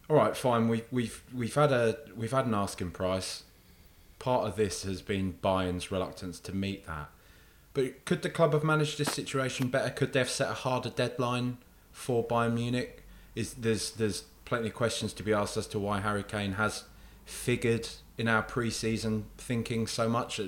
all 0.09 0.15
right, 0.17 0.35
fine, 0.38 0.67
we, 0.67 0.83
we've 0.91 1.24
we've 1.33 1.55
had 1.55 1.71
a 1.71 1.97
we've 2.15 2.31
had 2.31 2.45
an 2.45 2.53
asking 2.53 2.91
price. 2.91 3.43
Part 4.19 4.47
of 4.47 4.55
this 4.55 4.83
has 4.83 5.01
been 5.01 5.38
Bayern's 5.43 5.91
reluctance 5.91 6.39
to 6.41 6.55
meet 6.55 6.88
that. 6.88 7.09
But 7.74 8.05
could 8.05 8.21
the 8.21 8.29
club 8.29 8.53
have 8.53 8.63
managed 8.63 8.97
this 8.97 9.12
situation 9.12 9.67
better? 9.67 9.89
Could 9.89 10.13
they 10.13 10.19
have 10.19 10.29
set 10.29 10.50
a 10.50 10.53
harder 10.53 10.89
deadline 10.89 11.57
for 11.91 12.24
Bayern 12.25 12.53
Munich? 12.53 13.03
Is 13.35 13.53
there's 13.55 13.91
there's 13.91 14.24
plenty 14.45 14.67
of 14.67 14.74
questions 14.74 15.12
to 15.13 15.24
be 15.24 15.33
asked 15.33 15.57
as 15.57 15.67
to 15.67 15.79
why 15.79 16.00
Harry 16.00 16.24
Kane 16.24 16.53
has 16.53 16.83
figured 17.25 17.89
in 18.17 18.27
our 18.27 18.43
pre-season 18.43 19.25
thinking 19.38 19.88
so 19.88 20.07
much. 20.07 20.39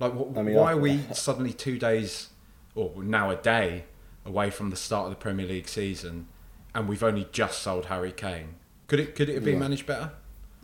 Like, 0.00 0.12
wh- 0.12 0.38
I 0.38 0.42
mean, 0.42 0.54
why 0.54 0.70
I- 0.70 0.72
are 0.74 0.78
we 0.78 1.00
suddenly 1.12 1.52
two 1.52 1.78
days, 1.78 2.28
or 2.74 2.92
now 3.02 3.30
a 3.30 3.36
day, 3.36 3.84
away 4.24 4.50
from 4.50 4.70
the 4.70 4.76
start 4.76 5.04
of 5.06 5.10
the 5.10 5.16
Premier 5.16 5.46
League 5.46 5.68
season, 5.68 6.28
and 6.74 6.88
we've 6.88 7.02
only 7.02 7.28
just 7.32 7.62
sold 7.62 7.86
Harry 7.86 8.12
Kane. 8.12 8.56
Could 8.86 9.00
it 9.00 9.14
could 9.14 9.28
it 9.28 9.34
have 9.36 9.44
been 9.44 9.54
Yeah. 9.54 9.60
managed 9.60 9.86
better? 9.86 10.12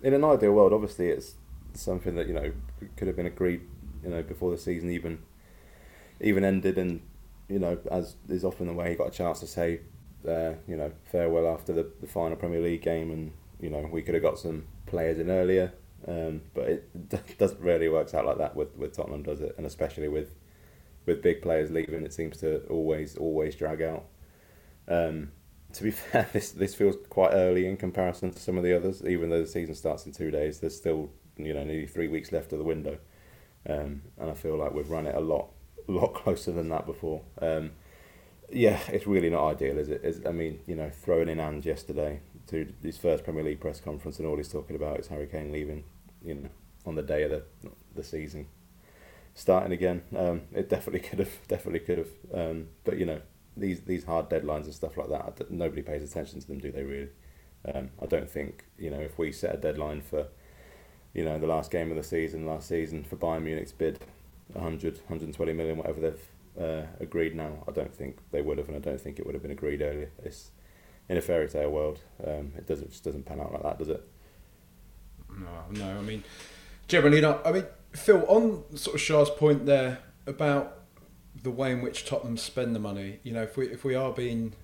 in 0.03 0.15
an 0.15 0.25
ideal 0.25 0.53
world, 0.53 0.73
obviously, 0.73 1.09
it's 1.11 1.35
something 1.75 2.15
that 2.15 2.27
you 2.27 2.33
know 2.35 2.53
could 2.97 3.07
have 3.07 3.17
been 3.17 3.27
agreed, 3.27 3.61
you 4.03 4.09
know, 4.11 4.23
before 4.23 4.51
the 4.51 4.57
season 4.59 4.91
even 4.91 5.19
even 6.21 6.45
ended, 6.45 6.79
and 6.79 7.01
you 7.49 7.59
know, 7.59 7.79
as 7.91 8.17
is 8.29 8.45
often 8.45 8.67
the 8.67 8.73
way, 8.73 8.91
he 8.91 8.97
got 8.97 9.09
a 9.09 9.11
chance 9.11 9.41
to 9.41 9.47
say, 9.47 9.81
uh, 10.29 10.53
you 10.67 10.77
know, 10.77 10.91
farewell 11.05 11.47
after 11.53 11.73
the, 11.73 11.87
the 12.01 12.07
final 12.07 12.37
Premier 12.37 12.61
League 12.61 12.83
game, 12.83 13.11
and 13.11 13.33
you 13.61 13.69
know, 13.71 13.89
we 13.93 14.03
could 14.03 14.15
have 14.15 14.23
got 14.23 14.39
some 14.39 14.65
players 14.87 15.19
in 15.19 15.31
earlier, 15.31 15.73
um, 16.09 16.41
but 16.55 16.69
it 16.69 17.09
d- 17.11 17.19
doesn't 17.39 17.61
really 17.61 17.89
works 17.89 18.15
out 18.15 18.25
like 18.25 18.39
that 18.39 18.57
with, 18.57 18.75
with 18.77 18.93
Tottenham, 18.97 19.23
does 19.23 19.41
it? 19.41 19.55
And 19.59 19.67
especially 19.67 20.09
with 20.09 20.35
with 21.07 21.23
big 21.23 21.43
players 21.43 21.71
leaving, 21.71 22.05
it 22.05 22.13
seems 22.13 22.37
to 22.39 22.61
always 22.69 23.17
always 23.17 23.55
drag 23.55 23.83
out. 23.83 24.05
Um, 24.89 25.33
to 25.73 25.83
be 25.83 25.91
fair, 25.91 26.29
this 26.33 26.53
this 26.53 26.75
feels 26.75 26.97
quite 27.09 27.33
early 27.33 27.67
in 27.67 27.77
comparison 27.77 28.31
to 28.33 28.39
some 28.39 28.57
of 28.57 28.65
the 28.65 28.77
others. 28.77 29.03
Even 29.05 29.31
though 29.31 29.41
the 29.41 29.47
season 29.47 29.75
starts 29.75 30.07
in 30.07 30.13
two 30.13 30.31
days, 30.31 30.61
there's 30.61 30.77
still 30.77 31.11
you 31.37 31.55
know 31.55 31.65
nearly 31.65 31.87
three 31.87 32.09
weeks 32.09 32.33
left 32.33 32.53
of 32.53 32.59
the 32.59 32.65
window, 32.65 32.99
um, 33.69 34.03
and 34.19 34.31
I 34.31 34.35
feel 34.35 34.57
like 34.57 34.73
we've 34.73 34.91
run 34.91 35.07
it 35.07 35.15
a 35.15 35.21
lot 35.21 35.49
lot 35.87 36.15
closer 36.15 36.53
than 36.53 36.69
that 36.71 36.87
before. 36.87 37.23
Um, 37.41 37.73
yeah, 38.53 38.81
it's 38.89 39.07
really 39.07 39.31
not 39.31 39.47
ideal, 39.47 39.79
is 39.79 39.89
it? 39.89 40.05
Is, 40.05 40.21
I 40.27 40.33
mean, 40.33 40.61
you 40.67 40.75
know, 40.75 40.91
throwing 40.91 41.29
in 41.29 41.39
Ange 41.39 41.67
yesterday 41.67 42.21
to 42.49 42.73
his 42.83 42.99
first 42.99 43.23
Premier 43.23 43.45
League 43.45 43.61
press 43.61 43.81
conference, 43.81 44.19
and 44.19 44.27
all 44.27 44.37
he's 44.37 44.49
talking 44.49 44.75
about 44.75 44.99
is 44.99 45.07
Harry 45.07 45.29
Kane 45.29 45.53
leaving, 45.53 45.85
you 46.25 46.35
know, 46.35 46.49
on 46.85 46.97
the 46.97 47.03
day 47.03 47.23
of 47.23 47.31
the 47.31 47.45
the 47.95 48.03
season 48.03 48.47
starting 49.35 49.73
again. 49.73 50.03
Um, 50.17 50.43
it 50.53 50.69
definitely 50.69 51.01
could 51.09 51.19
have, 51.19 51.49
definitely 51.49 51.81
could 51.81 51.99
have. 51.99 52.09
Um, 52.33 52.69
but 52.85 52.99
you 52.99 53.07
know, 53.07 53.21
these 53.57 53.81
these 53.83 54.05
hard 54.05 54.29
deadlines 54.29 54.65
and 54.65 54.75
stuff 54.75 54.97
like 54.97 55.09
that, 55.09 55.51
nobody 55.51 55.83
pays 55.83 56.03
attention 56.03 56.41
to 56.41 56.47
them, 56.47 56.59
do 56.59 56.71
they? 56.71 56.83
Really? 56.83 57.09
Um, 57.75 57.91
I 58.01 58.07
don't 58.07 58.31
think 58.31 58.65
you 58.79 58.91
know 58.91 59.01
if 59.01 59.19
we 59.19 59.33
set 59.33 59.55
a 59.55 59.59
deadline 59.59 60.01
for, 60.01 60.29
you 61.13 61.25
know, 61.25 61.39
the 61.39 61.47
last 61.47 61.71
game 61.71 61.91
of 61.91 61.97
the 61.97 62.03
season 62.03 62.47
last 62.47 62.69
season 62.69 63.05
for 63.05 63.17
Bayern 63.17 63.43
Munich's 63.43 63.73
bid, 63.73 63.99
100, 64.53 64.95
120 64.99 65.53
million, 65.53 65.77
whatever 65.77 66.01
they've 66.01 66.29
uh, 66.59 66.87
agreed 67.01 67.35
now. 67.35 67.65
I 67.69 67.73
don't 67.73 67.95
think 67.95 68.19
they 68.31 68.43
would 68.43 68.59
have, 68.59 68.69
and 68.69 68.77
I 68.77 68.81
don't 68.81 69.01
think 69.01 69.19
it 69.19 69.27
would 69.27 69.35
have 69.35 69.43
been 69.43 69.53
agreed 69.53 69.83
earlier. 69.83 70.11
It's 70.25 70.51
in 71.09 71.17
a 71.17 71.21
fairy 71.21 71.49
tale 71.49 71.71
world. 71.71 72.01
Um, 72.25 72.53
it 72.57 72.67
doesn't 72.67 72.91
just 72.91 73.05
doesn't 73.05 73.27
pan 73.27 73.41
out 73.41 73.53
like 73.53 73.63
that, 73.63 73.79
does 73.79 73.89
it? 73.89 74.09
No, 75.29 75.65
no. 75.71 75.99
I 75.99 76.03
mean, 76.03 76.25
generally 76.89 77.21
not. 77.21 77.47
I 77.47 77.53
mean, 77.53 77.67
Phil, 77.93 78.25
on 78.29 78.65
sort 78.77 78.97
of 78.97 79.03
Char's 79.03 79.31
point 79.31 79.67
there 79.67 79.99
about 80.27 80.80
the 81.43 81.51
way 81.51 81.73
in 81.73 81.81
which 81.81 82.05
Tottenham 82.05 82.37
spend 82.37 82.75
the 82.75 82.81
money. 82.81 83.21
You 83.23 83.33
know, 83.33 83.43
if 83.43 83.57
we 83.57 83.69
if 83.69 83.85
we 83.85 83.95
are 83.95 84.13
being 84.13 84.55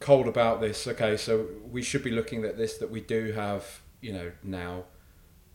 cold 0.00 0.26
about 0.26 0.60
this, 0.60 0.86
okay, 0.86 1.16
so 1.16 1.46
we 1.70 1.82
should 1.82 2.02
be 2.02 2.10
looking 2.10 2.44
at 2.44 2.56
this 2.56 2.78
that 2.78 2.90
we 2.90 3.00
do 3.00 3.32
have, 3.32 3.82
you 4.00 4.12
know, 4.12 4.32
now 4.42 4.84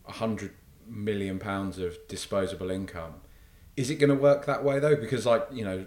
a 0.06 0.12
hundred 0.12 0.52
million 0.86 1.38
pounds 1.38 1.78
of 1.78 1.96
disposable 2.08 2.70
income. 2.70 3.14
Is 3.76 3.90
it 3.90 3.96
going 3.96 4.10
to 4.10 4.16
work 4.16 4.46
that 4.46 4.64
way 4.64 4.80
though? 4.80 4.96
Because 4.96 5.26
like 5.26 5.46
you 5.52 5.64
know, 5.64 5.86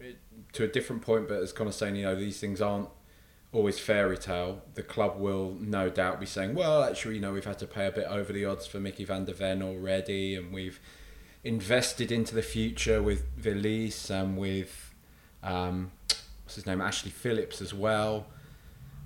it, 0.00 0.18
to 0.54 0.64
a 0.64 0.68
different 0.68 1.02
point, 1.02 1.28
but 1.28 1.42
as 1.42 1.52
Conor's 1.52 1.76
saying, 1.76 1.96
you 1.96 2.02
know, 2.02 2.16
these 2.16 2.40
things 2.40 2.60
aren't 2.60 2.88
always 3.52 3.78
fairy 3.78 4.16
tale. 4.16 4.62
The 4.74 4.82
club 4.82 5.18
will 5.18 5.54
no 5.60 5.90
doubt 5.90 6.18
be 6.18 6.26
saying, 6.26 6.54
well, 6.54 6.82
actually, 6.82 7.16
you 7.16 7.20
know, 7.20 7.32
we've 7.32 7.44
had 7.44 7.58
to 7.58 7.66
pay 7.66 7.86
a 7.86 7.92
bit 7.92 8.06
over 8.06 8.32
the 8.32 8.46
odds 8.46 8.66
for 8.66 8.80
Micky 8.80 9.04
van 9.04 9.26
de 9.26 9.34
Ven 9.34 9.62
already, 9.62 10.34
and 10.34 10.52
we've 10.52 10.80
invested 11.44 12.12
into 12.12 12.34
the 12.34 12.42
future 12.42 13.02
with 13.02 13.36
Veliz 13.36 14.10
and 14.10 14.38
with 14.38 14.94
um, 15.42 15.90
what's 16.44 16.54
his 16.54 16.66
name, 16.66 16.80
Ashley 16.80 17.10
Phillips 17.10 17.60
as 17.60 17.74
well. 17.74 18.26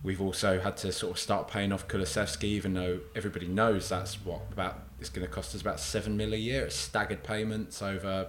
We've 0.02 0.20
also 0.20 0.60
had 0.60 0.76
to 0.78 0.92
sort 0.92 1.12
of 1.12 1.18
start 1.18 1.48
paying 1.48 1.72
off 1.72 1.88
Kulusevski, 1.88 2.44
even 2.44 2.74
though 2.74 3.00
everybody 3.14 3.48
knows 3.48 3.88
that's 3.88 4.24
what 4.24 4.42
about 4.52 4.82
it's 5.00 5.08
going 5.08 5.26
to 5.26 5.32
cost 5.32 5.54
us 5.54 5.60
about 5.60 5.80
seven 5.80 6.16
mil 6.16 6.32
a 6.32 6.36
year. 6.36 6.66
It's 6.66 6.76
staggered 6.76 7.22
payments 7.22 7.82
over, 7.82 8.28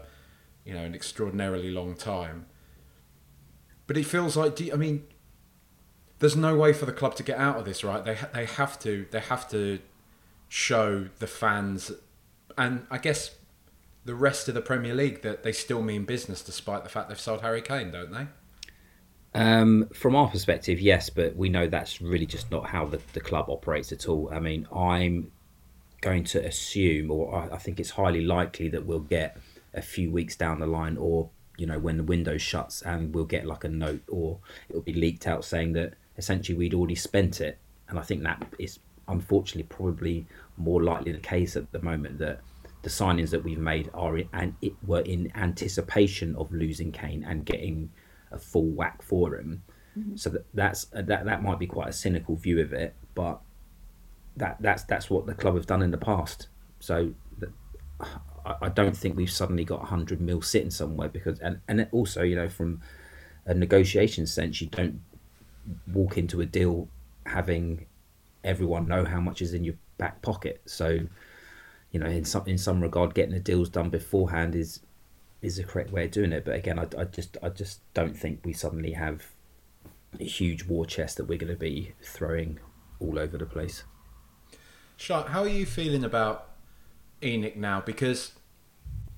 you 0.65 0.73
know, 0.73 0.83
an 0.83 0.95
extraordinarily 0.95 1.71
long 1.71 1.95
time. 1.95 2.45
But 3.85 3.97
it 3.97 4.05
feels 4.05 4.35
like, 4.35 4.55
do 4.55 4.65
you, 4.65 4.73
I 4.73 4.75
mean, 4.75 5.05
there's 6.19 6.35
no 6.35 6.57
way 6.57 6.73
for 6.73 6.85
the 6.85 6.91
club 6.91 7.15
to 7.15 7.23
get 7.23 7.37
out 7.37 7.57
of 7.57 7.65
this, 7.65 7.83
right? 7.83 8.03
They 8.03 8.17
they 8.33 8.45
have 8.45 8.79
to 8.79 9.05
they 9.11 9.19
have 9.19 9.49
to 9.49 9.79
show 10.49 11.09
the 11.19 11.27
fans, 11.27 11.91
and 12.57 12.87
I 12.89 12.97
guess 12.97 13.35
the 14.07 14.15
rest 14.15 14.47
of 14.47 14.55
the 14.55 14.61
Premier 14.61 14.95
League 14.95 15.21
that 15.21 15.43
they 15.43 15.51
still 15.51 15.81
mean 15.81 16.05
business, 16.05 16.41
despite 16.41 16.83
the 16.83 16.89
fact 16.89 17.09
they've 17.09 17.19
sold 17.19 17.41
Harry 17.41 17.61
Kane, 17.61 17.91
don't 17.91 18.11
they? 18.11 18.27
Um, 19.35 19.89
from 19.93 20.15
our 20.15 20.29
perspective, 20.29 20.79
yes, 20.79 21.09
but 21.09 21.35
we 21.35 21.49
know 21.49 21.67
that's 21.67 22.01
really 22.01 22.25
just 22.25 22.49
not 22.49 22.69
how 22.69 22.85
the, 22.85 22.99
the 23.13 23.19
club 23.19 23.49
operates 23.49 23.91
at 23.91 24.07
all. 24.07 24.29
I 24.33 24.39
mean, 24.39 24.65
I'm 24.73 25.29
going 26.01 26.23
to 26.23 26.43
assume, 26.43 27.11
or 27.11 27.35
I, 27.35 27.55
I 27.55 27.57
think 27.57 27.79
it's 27.81 27.91
highly 27.91 28.21
likely 28.21 28.69
that 28.69 28.85
we'll 28.85 28.99
get 28.99 29.37
a 29.73 29.81
few 29.81 30.09
weeks 30.09 30.37
down 30.37 30.59
the 30.59 30.67
line, 30.67 30.95
or 30.97 31.29
you 31.57 31.67
know, 31.67 31.77
when 31.77 31.97
the 31.97 32.03
window 32.03 32.37
shuts, 32.37 32.81
and 32.81 33.13
we'll 33.13 33.25
get 33.25 33.45
like 33.45 33.65
a 33.65 33.69
note, 33.69 34.01
or 34.07 34.39
it'll 34.69 34.81
be 34.81 34.93
leaked 34.93 35.27
out 35.27 35.43
saying 35.43 35.73
that 35.73 35.95
essentially 36.17 36.57
we'd 36.57 36.73
already 36.73 36.95
spent 36.95 37.41
it. 37.41 37.57
And 37.89 37.99
I 37.99 38.03
think 38.03 38.23
that 38.23 38.41
is 38.57 38.79
unfortunately 39.09 39.63
probably 39.63 40.25
more 40.55 40.81
likely 40.81 41.11
the 41.11 41.19
case 41.19 41.55
at 41.55 41.71
the 41.71 41.81
moment 41.81 42.19
that 42.19 42.39
the 42.83 42.89
signings 42.89 43.31
that 43.31 43.43
we've 43.43 43.59
made 43.59 43.89
are 43.93 44.17
in, 44.17 44.29
and 44.33 44.55
it 44.61 44.73
were 44.85 45.01
in 45.01 45.31
anticipation 45.35 46.35
of 46.35 46.51
losing 46.51 46.91
Kane 46.91 47.23
and 47.23 47.45
getting 47.45 47.89
a 48.31 48.37
full 48.37 48.69
whack 48.69 49.01
for 49.01 49.35
him. 49.35 49.63
Mm-hmm. 49.97 50.15
So 50.15 50.29
that 50.29 50.45
that's 50.53 50.85
that 50.93 51.25
that 51.25 51.43
might 51.43 51.59
be 51.59 51.67
quite 51.67 51.89
a 51.89 51.93
cynical 51.93 52.35
view 52.35 52.59
of 52.61 52.73
it, 52.73 52.95
but 53.15 53.41
that 54.35 54.57
that's 54.59 54.83
that's 54.83 55.09
what 55.09 55.25
the 55.25 55.33
club 55.33 55.55
have 55.55 55.65
done 55.65 55.81
in 55.81 55.91
the 55.91 55.97
past. 55.97 56.47
So 56.79 57.13
that, 57.39 57.49
I, 58.45 58.55
I 58.63 58.69
don't 58.69 58.95
think 58.95 59.17
we've 59.17 59.31
suddenly 59.31 59.65
got 59.65 59.83
hundred 59.85 60.21
mil 60.21 60.41
sitting 60.41 60.71
somewhere 60.71 61.09
because 61.09 61.39
and 61.39 61.59
and 61.67 61.81
it 61.81 61.89
also 61.91 62.21
you 62.21 62.35
know 62.35 62.49
from 62.49 62.81
a 63.45 63.53
negotiation 63.53 64.27
sense 64.27 64.61
you 64.61 64.67
don't 64.67 65.01
walk 65.93 66.17
into 66.17 66.41
a 66.41 66.45
deal 66.45 66.87
having 67.25 67.85
everyone 68.43 68.87
know 68.87 69.03
how 69.03 69.19
much 69.19 69.41
is 69.41 69.53
in 69.53 69.63
your 69.63 69.75
back 69.97 70.21
pocket. 70.21 70.61
So 70.65 70.99
you 71.91 71.99
know 71.99 72.07
in 72.07 72.25
some 72.25 72.43
in 72.47 72.57
some 72.57 72.81
regard 72.81 73.13
getting 73.13 73.33
the 73.33 73.39
deals 73.39 73.69
done 73.69 73.89
beforehand 73.89 74.55
is 74.55 74.81
is 75.41 75.57
the 75.57 75.63
correct 75.63 75.91
way 75.91 76.05
of 76.05 76.11
doing 76.11 76.31
it. 76.31 76.45
But 76.45 76.55
again, 76.55 76.79
I, 76.79 76.87
I 76.97 77.05
just 77.05 77.37
I 77.41 77.49
just 77.49 77.81
don't 77.93 78.17
think 78.17 78.41
we 78.43 78.53
suddenly 78.53 78.93
have 78.93 79.33
a 80.19 80.23
huge 80.23 80.65
war 80.65 80.85
chest 80.85 81.17
that 81.17 81.25
we're 81.25 81.37
going 81.37 81.53
to 81.53 81.59
be 81.59 81.93
throwing 82.01 82.59
all 82.99 83.19
over 83.19 83.37
the 83.37 83.45
place. 83.45 83.83
Shark, 84.95 85.29
how 85.29 85.41
are 85.41 85.49
you 85.49 85.65
feeling 85.65 86.03
about 86.03 86.49
ENIC 87.21 87.55
now? 87.55 87.81
Because 87.81 88.31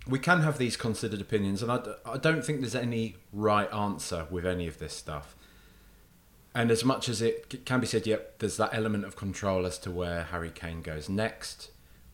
we 0.08 0.20
can 0.20 0.42
have 0.42 0.58
these 0.58 0.76
considered 0.76 1.22
opinions, 1.22 1.62
and 1.64 1.72
I, 1.72 1.80
I 2.06 2.18
don't 2.18 2.44
think 2.44 2.60
there's 2.60 2.76
any 2.76 3.16
right 3.32 3.72
answer 3.74 4.28
with 4.30 4.46
any 4.46 4.68
of 4.68 4.80
this 4.80 4.94
stuff. 4.94 5.36
And 6.54 6.72
as 6.72 6.84
much 6.84 7.08
as 7.08 7.22
it 7.22 7.64
can 7.66 7.80
be 7.80 7.88
said, 7.88 8.08
yep, 8.08 8.40
there's 8.40 8.58
that 8.58 8.74
element 8.74 9.06
of 9.06 9.16
control 9.16 9.66
as 9.66 9.78
to 9.80 9.92
where 9.92 10.24
Harry 10.24 10.50
Kane 10.50 10.82
goes 10.82 11.08
next. 11.08 11.70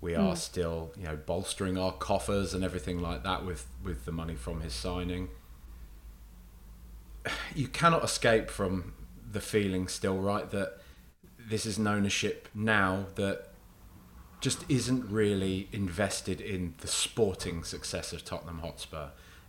We 0.05 0.13
hmm. 0.13 0.21
are 0.21 0.35
still, 0.35 0.91
you 0.95 1.05
know, 1.05 1.15
bolstering 1.15 1.79
our 1.79 1.91
coffers 1.91 2.53
and 2.53 2.63
everything 2.63 3.01
like 3.01 3.23
that 3.23 3.43
with, 3.43 3.65
with 3.83 4.05
the 4.05 4.11
money 4.11 4.35
from 4.35 4.61
his 4.61 4.73
signing. 4.73 5.29
You 7.55 7.67
cannot 7.67 8.03
escape 8.03 8.51
from 8.51 8.93
the 9.31 9.41
feeling 9.41 9.87
still, 9.87 10.17
right, 10.17 10.47
that 10.51 10.77
this 11.39 11.65
is 11.65 11.79
an 11.79 11.87
ownership 11.87 12.47
now 12.53 13.07
that 13.15 13.47
just 14.41 14.63
isn't 14.69 15.09
really 15.09 15.69
invested 15.71 16.39
in 16.39 16.75
the 16.81 16.87
sporting 16.87 17.63
success 17.63 18.13
of 18.13 18.23
Tottenham 18.23 18.59
Hotspur. 18.59 19.07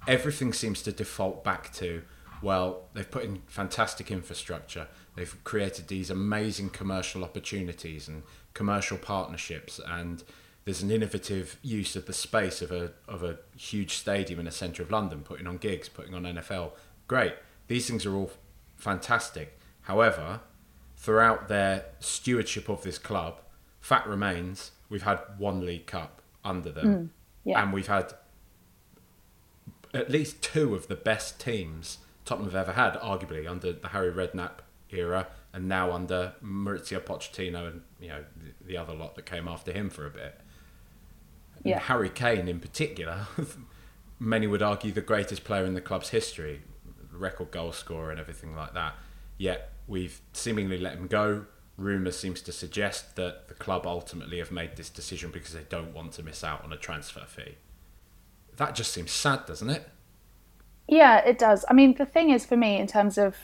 Everything 0.08 0.54
seems 0.54 0.80
to 0.82 0.92
default 0.92 1.44
back 1.44 1.70
to, 1.75 2.02
well, 2.40 2.84
they've 2.94 3.10
put 3.10 3.25
in 3.25 3.42
fantastic 3.46 4.10
infrastructure, 4.10 4.86
they've 5.16 5.36
created 5.44 5.88
these 5.88 6.08
amazing 6.08 6.70
commercial 6.70 7.25
opportunities 7.25 8.08
and 8.08 8.22
commercial 8.54 8.96
partnerships, 8.96 9.78
and 9.86 10.25
there's 10.66 10.82
an 10.82 10.90
innovative 10.90 11.58
use 11.62 11.94
of 11.94 12.06
the 12.06 12.12
space 12.12 12.61
of 12.61 12.73
a 12.73 12.90
of 13.08 13.23
a 13.23 13.38
huge 13.56 13.94
stadium 13.94 14.40
in 14.40 14.44
the 14.44 14.50
centre 14.50 14.82
of 14.82 14.90
London, 14.90 15.23
putting 15.23 15.46
on 15.46 15.56
gigs, 15.56 15.88
putting 15.88 16.12
on 16.12 16.25
NFL. 16.25 16.73
Great, 17.06 17.35
these 17.68 17.88
things 17.88 18.04
are 18.04 18.14
all 18.14 18.32
fantastic. 18.76 19.58
However, 19.82 20.40
throughout 20.96 21.46
their 21.46 21.85
stewardship 22.00 22.68
of 22.68 22.82
this 22.82 22.99
club, 22.99 23.40
fact 23.80 24.08
remains 24.08 24.73
we've 24.88 25.04
had 25.04 25.20
one 25.38 25.64
League 25.64 25.87
Cup 25.87 26.20
under 26.44 26.73
them, 26.73 26.87
mm, 26.87 27.08
yeah. 27.44 27.62
and 27.62 27.73
we've 27.73 27.87
had 27.87 28.14
at 29.94 30.11
least 30.11 30.42
two 30.42 30.75
of 30.75 30.88
the 30.88 30.96
best 30.96 31.40
teams 31.40 31.99
Tottenham 32.25 32.50
have 32.50 32.68
ever 32.68 32.73
had, 32.73 32.94
arguably 32.94 33.49
under 33.49 33.73
the 33.73 33.88
Harry 33.88 34.11
Redknapp 34.11 34.58
era, 34.90 35.28
and 35.52 35.68
now 35.68 35.92
under 35.92 36.35
Mauricio 36.42 36.99
Pochettino 36.99 37.68
and 37.68 37.82
you 38.00 38.08
know 38.08 38.25
the 38.61 38.76
other 38.76 38.94
lot 38.94 39.14
that 39.14 39.26
came 39.26 39.46
after 39.46 39.70
him 39.70 39.90
for 39.90 40.04
a 40.04 40.11
bit. 40.11 40.40
Yeah. 41.66 41.80
Harry 41.80 42.11
Kane 42.11 42.49
in 42.49 42.61
particular, 42.61 43.26
many 44.18 44.46
would 44.46 44.62
argue 44.62 44.92
the 44.92 45.00
greatest 45.00 45.44
player 45.44 45.64
in 45.64 45.75
the 45.75 45.80
club's 45.80 46.11
history. 46.11 46.62
record 47.12 47.50
goal 47.50 47.73
scorer 47.73 48.11
and 48.11 48.20
everything 48.20 48.54
like 48.54 48.75
that. 48.75 48.94
Yet 49.38 49.73
we've 49.87 50.20
seemingly 50.32 50.78
let 50.78 50.94
him 50.94 51.06
go. 51.06 51.46
Rumour 51.76 52.12
seems 52.12 52.40
to 52.42 52.52
suggest 52.52 53.16
that 53.16 53.49
the 53.49 53.54
club 53.54 53.87
ultimately 53.87 54.38
have 54.38 54.50
made 54.50 54.76
this 54.76 54.88
decision 54.88 55.30
because 55.30 55.52
they 55.52 55.64
don't 55.68 55.92
want 55.92 56.12
to 56.12 56.23
miss 56.23 56.42
out 56.42 56.64
on 56.64 56.73
a 56.73 56.76
transfer 56.76 57.25
fee. 57.26 57.56
That 58.56 58.75
just 58.75 58.92
seems 58.92 59.11
sad, 59.11 59.44
doesn't 59.46 59.68
it? 59.68 59.88
Yeah, 60.88 61.18
it 61.18 61.38
does. 61.38 61.64
I 61.68 61.75
mean, 61.75 61.94
the 61.94 62.06
thing 62.06 62.30
is 62.30 62.46
for 62.46 62.56
me, 62.56 62.78
in 62.78 62.87
terms 62.87 63.18
of, 63.18 63.37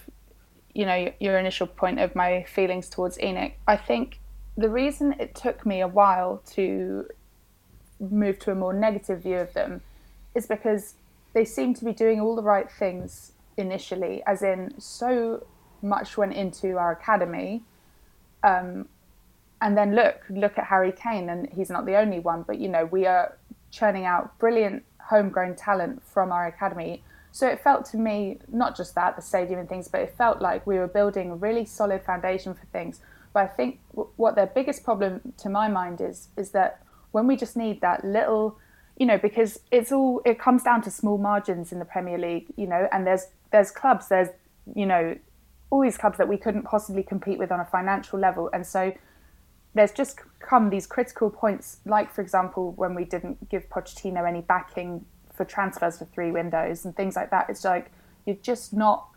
you 0.75 0.87
know, 0.87 1.13
your 1.21 1.39
initial 1.39 1.67
point 1.67 2.01
of 2.01 2.15
my 2.15 2.45
feelings 2.45 2.89
towards 2.89 3.19
ENIC, 3.19 3.55
I 3.67 3.77
think 3.77 4.21
the 4.57 4.69
reason 4.69 5.15
it 5.19 5.35
took 5.35 5.67
me 5.67 5.81
a 5.81 5.89
while 5.89 6.43
to 6.53 7.07
move 8.11 8.39
to 8.41 8.51
a 8.51 8.55
more 8.55 8.73
negative 8.73 9.23
view 9.23 9.37
of 9.37 9.53
them 9.55 9.81
is 10.35 10.47
because 10.47 10.95
they 11.33 11.45
seem 11.45 11.75
to 11.75 11.85
be 11.85 11.93
doing 11.93 12.21
all 12.21 12.37
the 12.37 12.43
right 12.43 12.71
things 12.71 13.33
initially, 13.57 14.23
as 14.27 14.43
in 14.43 14.75
so 14.79 15.47
much 15.83 16.17
went 16.17 16.33
into 16.33 16.77
our 16.77 16.93
academy. 16.93 17.63
Um, 18.43 18.89
and 19.61 19.77
then 19.77 19.95
look, 19.95 20.23
look 20.29 20.59
at 20.59 20.67
Harry 20.67 20.93
Kane, 20.93 21.29
and 21.29 21.49
he's 21.53 21.71
not 21.71 21.87
the 21.87 21.97
only 21.97 22.19
one, 22.19 22.43
but 22.43 22.59
you 22.59 22.69
know, 22.69 22.85
we 22.87 23.07
are 23.07 23.37
churning 23.71 24.05
out 24.05 24.39
brilliant 24.39 24.85
homegrown 24.99 25.55
talent 25.57 26.03
from 26.03 26.33
our 26.33 26.47
academy. 26.47 27.03
So 27.31 27.47
it 27.47 27.61
felt 27.61 27.87
to 27.87 27.97
me, 27.97 28.39
not 28.49 28.77
just 28.77 28.95
that, 28.95 29.17
the 29.17 29.23
stadium 29.23 29.61
and 29.61 29.69
things, 29.69 29.89
but 29.89 30.01
it 30.03 30.15
felt 30.19 30.43
like 30.43 30.67
we 30.67 30.79
were 30.79 30.89
building 30.89 31.31
a 31.31 31.35
really 31.35 31.65
solid 31.65 32.03
foundation 32.03 32.53
for 32.55 32.67
things. 32.67 33.01
But 33.33 33.45
I 33.45 33.47
think 33.47 33.81
what 33.93 34.35
their 34.35 34.47
biggest 34.47 34.85
problem, 34.85 35.33
to 35.39 35.49
my 35.49 35.69
mind, 35.69 36.01
is 36.01 36.29
is 36.37 36.51
that 36.51 36.82
when 37.13 37.27
we 37.27 37.37
just 37.37 37.57
need 37.57 37.81
that 37.81 38.05
little, 38.05 38.59
you 38.97 39.07
know, 39.07 39.19
because 39.19 39.61
it's 39.71 39.93
all 39.93 40.21
it 40.25 40.39
comes 40.39 40.63
down 40.63 40.83
to 40.83 40.91
small 40.91 41.19
margins 41.19 41.73
in 41.73 41.79
the 41.79 41.85
Premier 41.85 42.19
League, 42.19 42.53
you 42.57 42.67
know, 42.67 42.89
and 42.93 43.07
there's 43.07 43.27
there's 43.53 43.71
clubs, 43.71 44.09
there's 44.09 44.29
you 44.75 44.87
know, 44.87 45.17
all 45.71 45.83
these 45.83 45.97
clubs 45.97 46.19
that 46.19 46.29
we 46.29 46.37
couldn't 46.37 46.63
possibly 46.63 47.03
compete 47.03 47.39
with 47.39 47.51
on 47.51 47.61
a 47.61 47.65
financial 47.65 48.19
level, 48.19 48.51
and 48.53 48.67
so 48.67 48.93
there's 49.75 49.93
just 49.93 50.19
come 50.41 50.71
these 50.71 50.87
critical 50.87 51.31
points, 51.31 51.79
like 51.87 52.13
for 52.13 52.21
example, 52.21 52.73
when 52.73 52.95
we 52.95 53.05
didn't 53.05 53.49
give 53.49 53.69
Pochettino 53.69 54.29
any 54.29 54.43
backing 54.43 55.05
for 55.33 55.45
transfers 55.45 55.99
for 55.99 56.05
three 56.07 56.31
windows 56.31 56.85
and 56.85 56.95
things 56.95 57.17
like 57.17 57.31
that. 57.31 57.49
It's 57.49 57.65
like 57.65 57.91
you're 58.27 58.37
just 58.37 58.75
not 58.75 59.09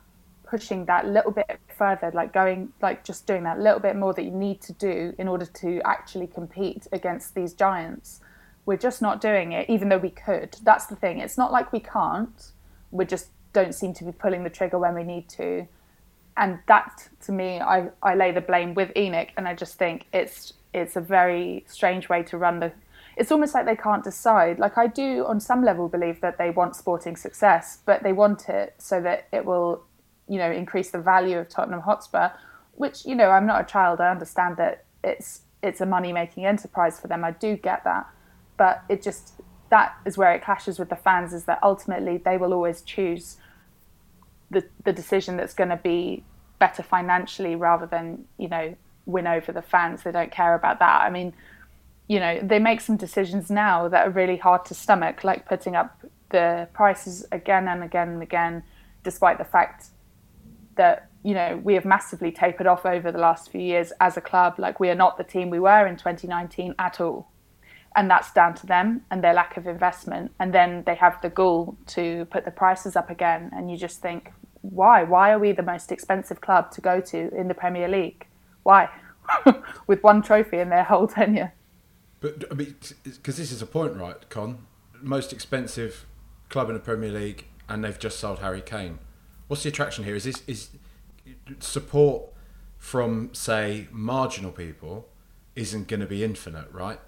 pushing 0.45 0.85
that 0.85 1.07
little 1.07 1.31
bit 1.31 1.59
further, 1.77 2.11
like 2.13 2.33
going, 2.33 2.73
like 2.81 3.03
just 3.03 3.27
doing 3.27 3.43
that 3.43 3.59
little 3.59 3.79
bit 3.79 3.95
more 3.95 4.13
that 4.13 4.23
you 4.23 4.31
need 4.31 4.61
to 4.61 4.73
do 4.73 5.13
in 5.17 5.27
order 5.27 5.45
to 5.45 5.81
actually 5.85 6.27
compete 6.27 6.87
against 6.91 7.35
these 7.35 7.53
giants. 7.53 8.21
We're 8.65 8.77
just 8.77 9.01
not 9.01 9.21
doing 9.21 9.51
it, 9.51 9.69
even 9.69 9.89
though 9.89 9.97
we 9.97 10.09
could. 10.09 10.57
That's 10.63 10.87
the 10.87 10.95
thing. 10.95 11.19
It's 11.19 11.37
not 11.37 11.51
like 11.51 11.71
we 11.71 11.79
can't. 11.79 12.51
We 12.91 13.05
just 13.05 13.29
don't 13.53 13.73
seem 13.73 13.93
to 13.93 14.03
be 14.03 14.11
pulling 14.11 14.43
the 14.43 14.49
trigger 14.49 14.77
when 14.77 14.95
we 14.95 15.03
need 15.03 15.29
to 15.29 15.67
and 16.37 16.59
that 16.67 17.07
to 17.25 17.31
me 17.31 17.59
I, 17.59 17.89
I 18.03 18.15
lay 18.15 18.31
the 18.31 18.41
blame 18.41 18.73
with 18.73 18.93
ENIC 18.95 19.29
and 19.37 19.47
I 19.47 19.53
just 19.53 19.75
think 19.75 20.05
it's 20.13 20.53
it's 20.73 20.95
a 20.95 21.01
very 21.01 21.63
strange 21.67 22.09
way 22.09 22.23
to 22.23 22.37
run 22.37 22.59
the 22.59 22.71
it's 23.17 23.31
almost 23.31 23.53
like 23.53 23.65
they 23.65 23.75
can't 23.75 24.03
decide 24.03 24.59
like 24.59 24.77
I 24.77 24.87
do 24.87 25.25
on 25.25 25.39
some 25.39 25.63
level 25.63 25.87
believe 25.87 26.21
that 26.21 26.37
they 26.37 26.49
want 26.49 26.75
sporting 26.75 27.15
success 27.15 27.79
but 27.85 28.03
they 28.03 28.13
want 28.13 28.49
it 28.49 28.75
so 28.77 29.01
that 29.01 29.27
it 29.31 29.45
will 29.45 29.83
you 30.27 30.37
know 30.37 30.51
increase 30.51 30.91
the 30.91 30.99
value 30.99 31.37
of 31.37 31.49
Tottenham 31.49 31.81
Hotspur 31.81 32.29
which 32.73 33.05
you 33.05 33.15
know 33.15 33.29
I'm 33.29 33.45
not 33.45 33.61
a 33.61 33.65
child 33.65 34.01
I 34.01 34.09
understand 34.09 34.57
that 34.57 34.85
it's 35.03 35.41
it's 35.61 35.81
a 35.81 35.85
money 35.85 36.13
making 36.13 36.45
enterprise 36.45 36.99
for 36.99 37.07
them 37.07 37.23
I 37.23 37.31
do 37.31 37.55
get 37.55 37.83
that 37.83 38.07
but 38.57 38.83
it 38.89 39.01
just 39.01 39.33
that 39.69 39.95
is 40.05 40.17
where 40.17 40.33
it 40.33 40.43
clashes 40.43 40.77
with 40.79 40.89
the 40.89 40.95
fans 40.95 41.33
is 41.33 41.45
that 41.45 41.59
ultimately 41.63 42.17
they 42.17 42.37
will 42.37 42.53
always 42.53 42.81
choose 42.81 43.37
the 44.51 44.63
the 44.83 44.93
decision 44.93 45.37
that's 45.37 45.53
going 45.53 45.69
to 45.69 45.77
be 45.77 46.23
better 46.59 46.83
financially 46.83 47.55
rather 47.55 47.85
than 47.85 48.25
you 48.37 48.47
know 48.47 48.75
win 49.05 49.27
over 49.27 49.51
the 49.51 49.61
fans. 49.61 50.03
They 50.03 50.11
don't 50.11 50.31
care 50.31 50.55
about 50.55 50.79
that. 50.79 51.01
I 51.01 51.09
mean, 51.09 51.33
you 52.07 52.19
know, 52.19 52.39
they 52.41 52.59
make 52.59 52.81
some 52.81 52.97
decisions 52.97 53.49
now 53.49 53.87
that 53.87 54.07
are 54.07 54.11
really 54.11 54.37
hard 54.37 54.65
to 54.65 54.73
stomach, 54.73 55.23
like 55.23 55.47
putting 55.47 55.75
up 55.75 55.99
the 56.29 56.67
prices 56.73 57.25
again 57.31 57.67
and 57.67 57.83
again 57.83 58.09
and 58.09 58.21
again, 58.21 58.63
despite 59.03 59.37
the 59.37 59.45
fact 59.45 59.87
that 60.75 61.09
you 61.23 61.33
know 61.33 61.59
we 61.63 61.73
have 61.73 61.85
massively 61.85 62.31
tapered 62.31 62.67
off 62.67 62.85
over 62.85 63.11
the 63.11 63.17
last 63.17 63.51
few 63.51 63.61
years 63.61 63.91
as 63.99 64.17
a 64.17 64.21
club. 64.21 64.55
Like 64.57 64.79
we 64.79 64.89
are 64.89 64.95
not 64.95 65.17
the 65.17 65.23
team 65.23 65.49
we 65.49 65.59
were 65.59 65.85
in 65.87 65.97
2019 65.97 66.75
at 66.79 67.01
all. 67.01 67.29
And 67.97 68.11
that's 68.11 68.33
down 68.33 68.53
to 68.55 68.67
them 68.67 69.01
and 69.09 69.23
their 69.23 69.33
lack 69.33 69.55
of 69.55 69.67
investment. 69.67 70.31
And 70.37 70.53
then 70.53 70.83
they 70.85 70.95
have 70.95 71.21
the 71.21 71.29
gall 71.29 71.77
to 71.87 72.25
put 72.25 72.43
the 72.43 72.51
prices 72.51 72.97
up 72.97 73.09
again. 73.09 73.51
And 73.55 73.71
you 73.71 73.77
just 73.77 74.01
think, 74.01 74.33
why? 74.61 75.03
Why 75.03 75.31
are 75.31 75.39
we 75.39 75.53
the 75.53 75.63
most 75.63 75.93
expensive 75.93 76.41
club 76.41 76.71
to 76.71 76.81
go 76.81 76.99
to 76.99 77.33
in 77.33 77.47
the 77.47 77.53
Premier 77.53 77.87
League? 77.87 78.27
Why? 78.63 78.89
With 79.87 80.03
one 80.03 80.21
trophy 80.21 80.59
in 80.59 80.69
their 80.69 80.83
whole 80.83 81.07
tenure. 81.19 81.53
But 82.19 82.43
I 82.51 82.55
mean, 82.55 82.75
because 83.03 83.37
this 83.37 83.51
is 83.51 83.61
a 83.61 83.65
point, 83.65 83.95
right, 83.95 84.29
Con? 84.29 84.65
Most 85.01 85.31
expensive 85.31 86.05
club 86.49 86.69
in 86.69 86.73
the 86.73 86.81
Premier 86.81 87.11
League, 87.11 87.45
and 87.69 87.83
they've 87.83 87.99
just 87.99 88.19
sold 88.19 88.39
Harry 88.39 88.61
Kane. 88.61 88.99
What's 89.47 89.63
the 89.63 89.69
attraction 89.69 90.03
here? 90.03 90.15
Is 90.15 90.23
this 90.23 90.43
is 90.47 90.69
support 91.59 92.23
from 92.77 93.33
say 93.33 93.87
marginal 93.91 94.51
people 94.51 95.07
isn't 95.55 95.87
going 95.87 95.99
to 95.99 96.05
be 96.05 96.23
infinite, 96.23 96.71
right? 96.71 96.99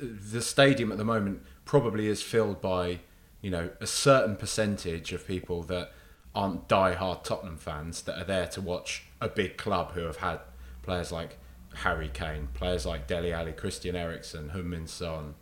The 0.00 0.42
stadium 0.42 0.92
at 0.92 0.98
the 0.98 1.04
moment 1.04 1.42
probably 1.64 2.06
is 2.06 2.22
filled 2.22 2.60
by 2.60 3.00
you 3.40 3.50
know 3.50 3.70
a 3.80 3.86
certain 3.86 4.36
percentage 4.36 5.12
of 5.12 5.26
people 5.26 5.62
that 5.64 5.92
aren't 6.34 6.66
die-hard 6.66 7.22
Tottenham 7.22 7.56
fans 7.56 8.02
that 8.02 8.20
are 8.20 8.24
there 8.24 8.48
to 8.48 8.60
watch 8.60 9.04
a 9.20 9.28
big 9.28 9.56
club 9.56 9.92
who 9.92 10.00
have 10.00 10.16
had 10.16 10.40
players 10.82 11.12
like 11.12 11.38
Harry 11.76 12.10
Kane, 12.12 12.48
players 12.54 12.84
like 12.84 13.06
Dele 13.06 13.32
Alli, 13.32 13.52
Christian 13.52 13.94
Eriksen, 13.94 14.50
Heung-min 14.50 14.86
Son, 14.86 15.34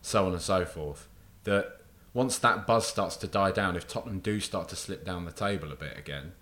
so 0.00 0.26
on 0.26 0.32
and 0.32 0.42
so 0.42 0.64
forth. 0.64 1.08
That 1.44 1.81
once 2.14 2.38
that 2.38 2.66
buzz 2.66 2.86
starts 2.86 3.16
to 3.16 3.26
die 3.26 3.50
down, 3.52 3.76
if 3.76 3.88
Tottenham 3.88 4.20
do 4.20 4.40
start 4.40 4.68
to 4.68 4.76
slip 4.76 5.04
down 5.04 5.24
the 5.24 5.32
table 5.32 5.72
a 5.72 5.76
bit 5.76 5.96
again, 5.96 6.32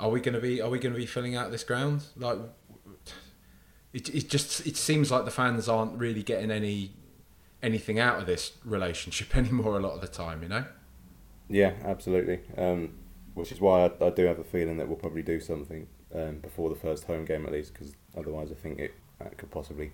are 0.00 0.10
we 0.10 0.20
going 0.20 0.34
to 0.34 0.40
be 0.40 0.60
are 0.60 0.70
we 0.70 0.78
going 0.78 0.94
to 0.94 0.98
be 0.98 1.06
filling 1.06 1.34
out 1.34 1.50
this 1.50 1.64
ground? 1.64 2.04
Like, 2.16 2.38
it 3.92 4.08
it 4.14 4.28
just 4.28 4.66
it 4.66 4.76
seems 4.76 5.10
like 5.10 5.24
the 5.24 5.30
fans 5.30 5.68
aren't 5.68 5.98
really 5.98 6.22
getting 6.22 6.50
any 6.50 6.92
anything 7.62 7.98
out 7.98 8.18
of 8.18 8.26
this 8.26 8.52
relationship 8.64 9.36
anymore 9.36 9.76
a 9.76 9.80
lot 9.80 9.92
of 9.92 10.00
the 10.00 10.08
time, 10.08 10.42
you 10.42 10.48
know. 10.48 10.64
Yeah, 11.48 11.74
absolutely. 11.84 12.40
Um, 12.56 12.94
which 13.34 13.52
is 13.52 13.60
why 13.60 13.84
I, 13.86 14.06
I, 14.06 14.10
do 14.10 14.24
have 14.24 14.38
a 14.38 14.44
feeling 14.44 14.78
that 14.78 14.88
we'll 14.88 14.96
probably 14.96 15.22
do 15.22 15.40
something 15.40 15.86
um, 16.14 16.38
before 16.38 16.70
the 16.70 16.74
first 16.74 17.04
home 17.04 17.24
game 17.24 17.46
at 17.46 17.52
least, 17.52 17.72
because 17.72 17.94
otherwise 18.16 18.50
I 18.50 18.54
think 18.54 18.78
it 18.78 18.94
could 19.36 19.50
possibly 19.50 19.92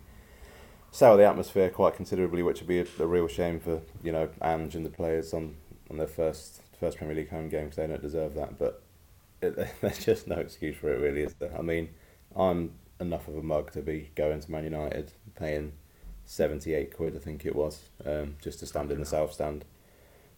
sour 0.92 1.16
the 1.16 1.24
atmosphere 1.26 1.70
quite 1.70 1.96
considerably, 1.96 2.42
which 2.42 2.61
would 2.61 2.68
be 2.68 2.78
a, 2.78 2.87
a, 3.00 3.07
real 3.07 3.26
shame 3.26 3.59
for 3.59 3.81
you 4.02 4.12
know 4.12 4.28
Ange 4.40 4.76
and 4.76 4.87
the 4.87 4.90
players 4.90 5.35
on, 5.35 5.57
on 5.90 5.96
their 5.96 6.07
first 6.07 6.61
first 6.78 6.98
Premier 6.98 7.16
League 7.16 7.31
home 7.31 7.48
game 7.48 7.64
because 7.64 7.76
they 7.76 7.87
don't 7.87 8.02
deserve 8.02 8.35
that. 8.35 8.59
But 8.59 8.83
it, 9.40 9.57
there's 9.81 10.05
just 10.05 10.28
no 10.28 10.37
excuse 10.37 10.76
for 10.76 10.92
it, 10.92 11.00
really, 11.00 11.22
is 11.22 11.35
there? 11.35 11.57
I 11.59 11.62
mean, 11.62 11.88
I'm 12.37 12.72
enough 13.00 13.26
of 13.26 13.37
a 13.37 13.42
mug 13.42 13.72
to 13.72 13.83
be 13.83 14.11
going 14.14 14.38
to 14.40 14.50
Man 14.50 14.64
United, 14.64 15.12
paying 15.35 15.72
seventy 16.24 16.74
eight 16.74 16.94
quid, 16.94 17.16
I 17.16 17.18
think 17.18 17.44
it 17.44 17.57
was, 17.57 17.88
um, 18.07 18.37
just 18.40 18.61
to 18.61 18.66
stand 18.66 18.92
in 18.92 19.00
the 19.00 19.07
south 19.07 19.33
stand. 19.33 19.64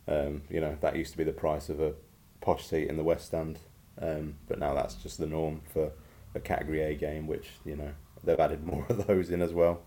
Um, 0.06 0.42
you 0.48 0.60
know 0.60 0.76
that 0.80 0.96
used 0.96 1.12
to 1.12 1.18
be 1.18 1.24
the 1.24 1.32
price 1.32 1.68
of 1.68 1.80
a 1.80 1.94
posh 2.40 2.66
seat 2.66 2.88
in 2.88 2.96
the 2.96 3.02
West 3.02 3.26
Stand, 3.26 3.58
um, 4.00 4.34
but 4.46 4.58
now 4.58 4.74
that's 4.74 4.94
just 4.94 5.18
the 5.18 5.26
norm 5.26 5.62
for 5.72 5.92
a 6.34 6.40
Category 6.40 6.82
A 6.82 6.94
game, 6.94 7.26
which 7.26 7.48
you 7.64 7.74
know 7.74 7.90
they've 8.22 8.38
added 8.38 8.64
more 8.66 8.84
of 8.88 9.06
those 9.06 9.30
in 9.30 9.40
as 9.40 9.52
well, 9.52 9.80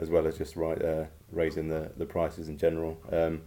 as 0.00 0.08
well 0.10 0.26
as 0.26 0.38
just 0.38 0.56
right 0.56 0.82
uh, 0.82 1.04
raising 1.30 1.68
the, 1.68 1.92
the 1.96 2.06
prices 2.06 2.48
in 2.48 2.58
general. 2.58 2.98
Um, 3.12 3.42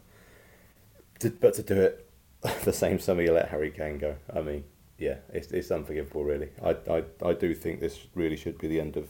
to, 1.20 1.32
but 1.32 1.56
to 1.56 1.64
do 1.64 1.82
it 1.82 2.10
the 2.64 2.72
same 2.72 3.00
summer 3.00 3.24
you 3.24 3.34
let 3.34 3.50
Harry 3.50 3.72
Kane 3.72 3.98
go, 3.98 4.16
I 4.34 4.42
mean, 4.42 4.64
yeah, 4.98 5.18
it's 5.34 5.52
it's 5.52 5.72
unforgivable 5.72 6.24
really. 6.24 6.50
I 6.64 6.78
I, 6.90 7.04
I 7.26 7.34
do 7.34 7.54
think 7.54 7.82
this 7.82 8.00
really 8.14 8.38
should 8.38 8.58
be 8.60 8.68
the 8.68 8.80
end 8.80 8.96
of 8.96 9.10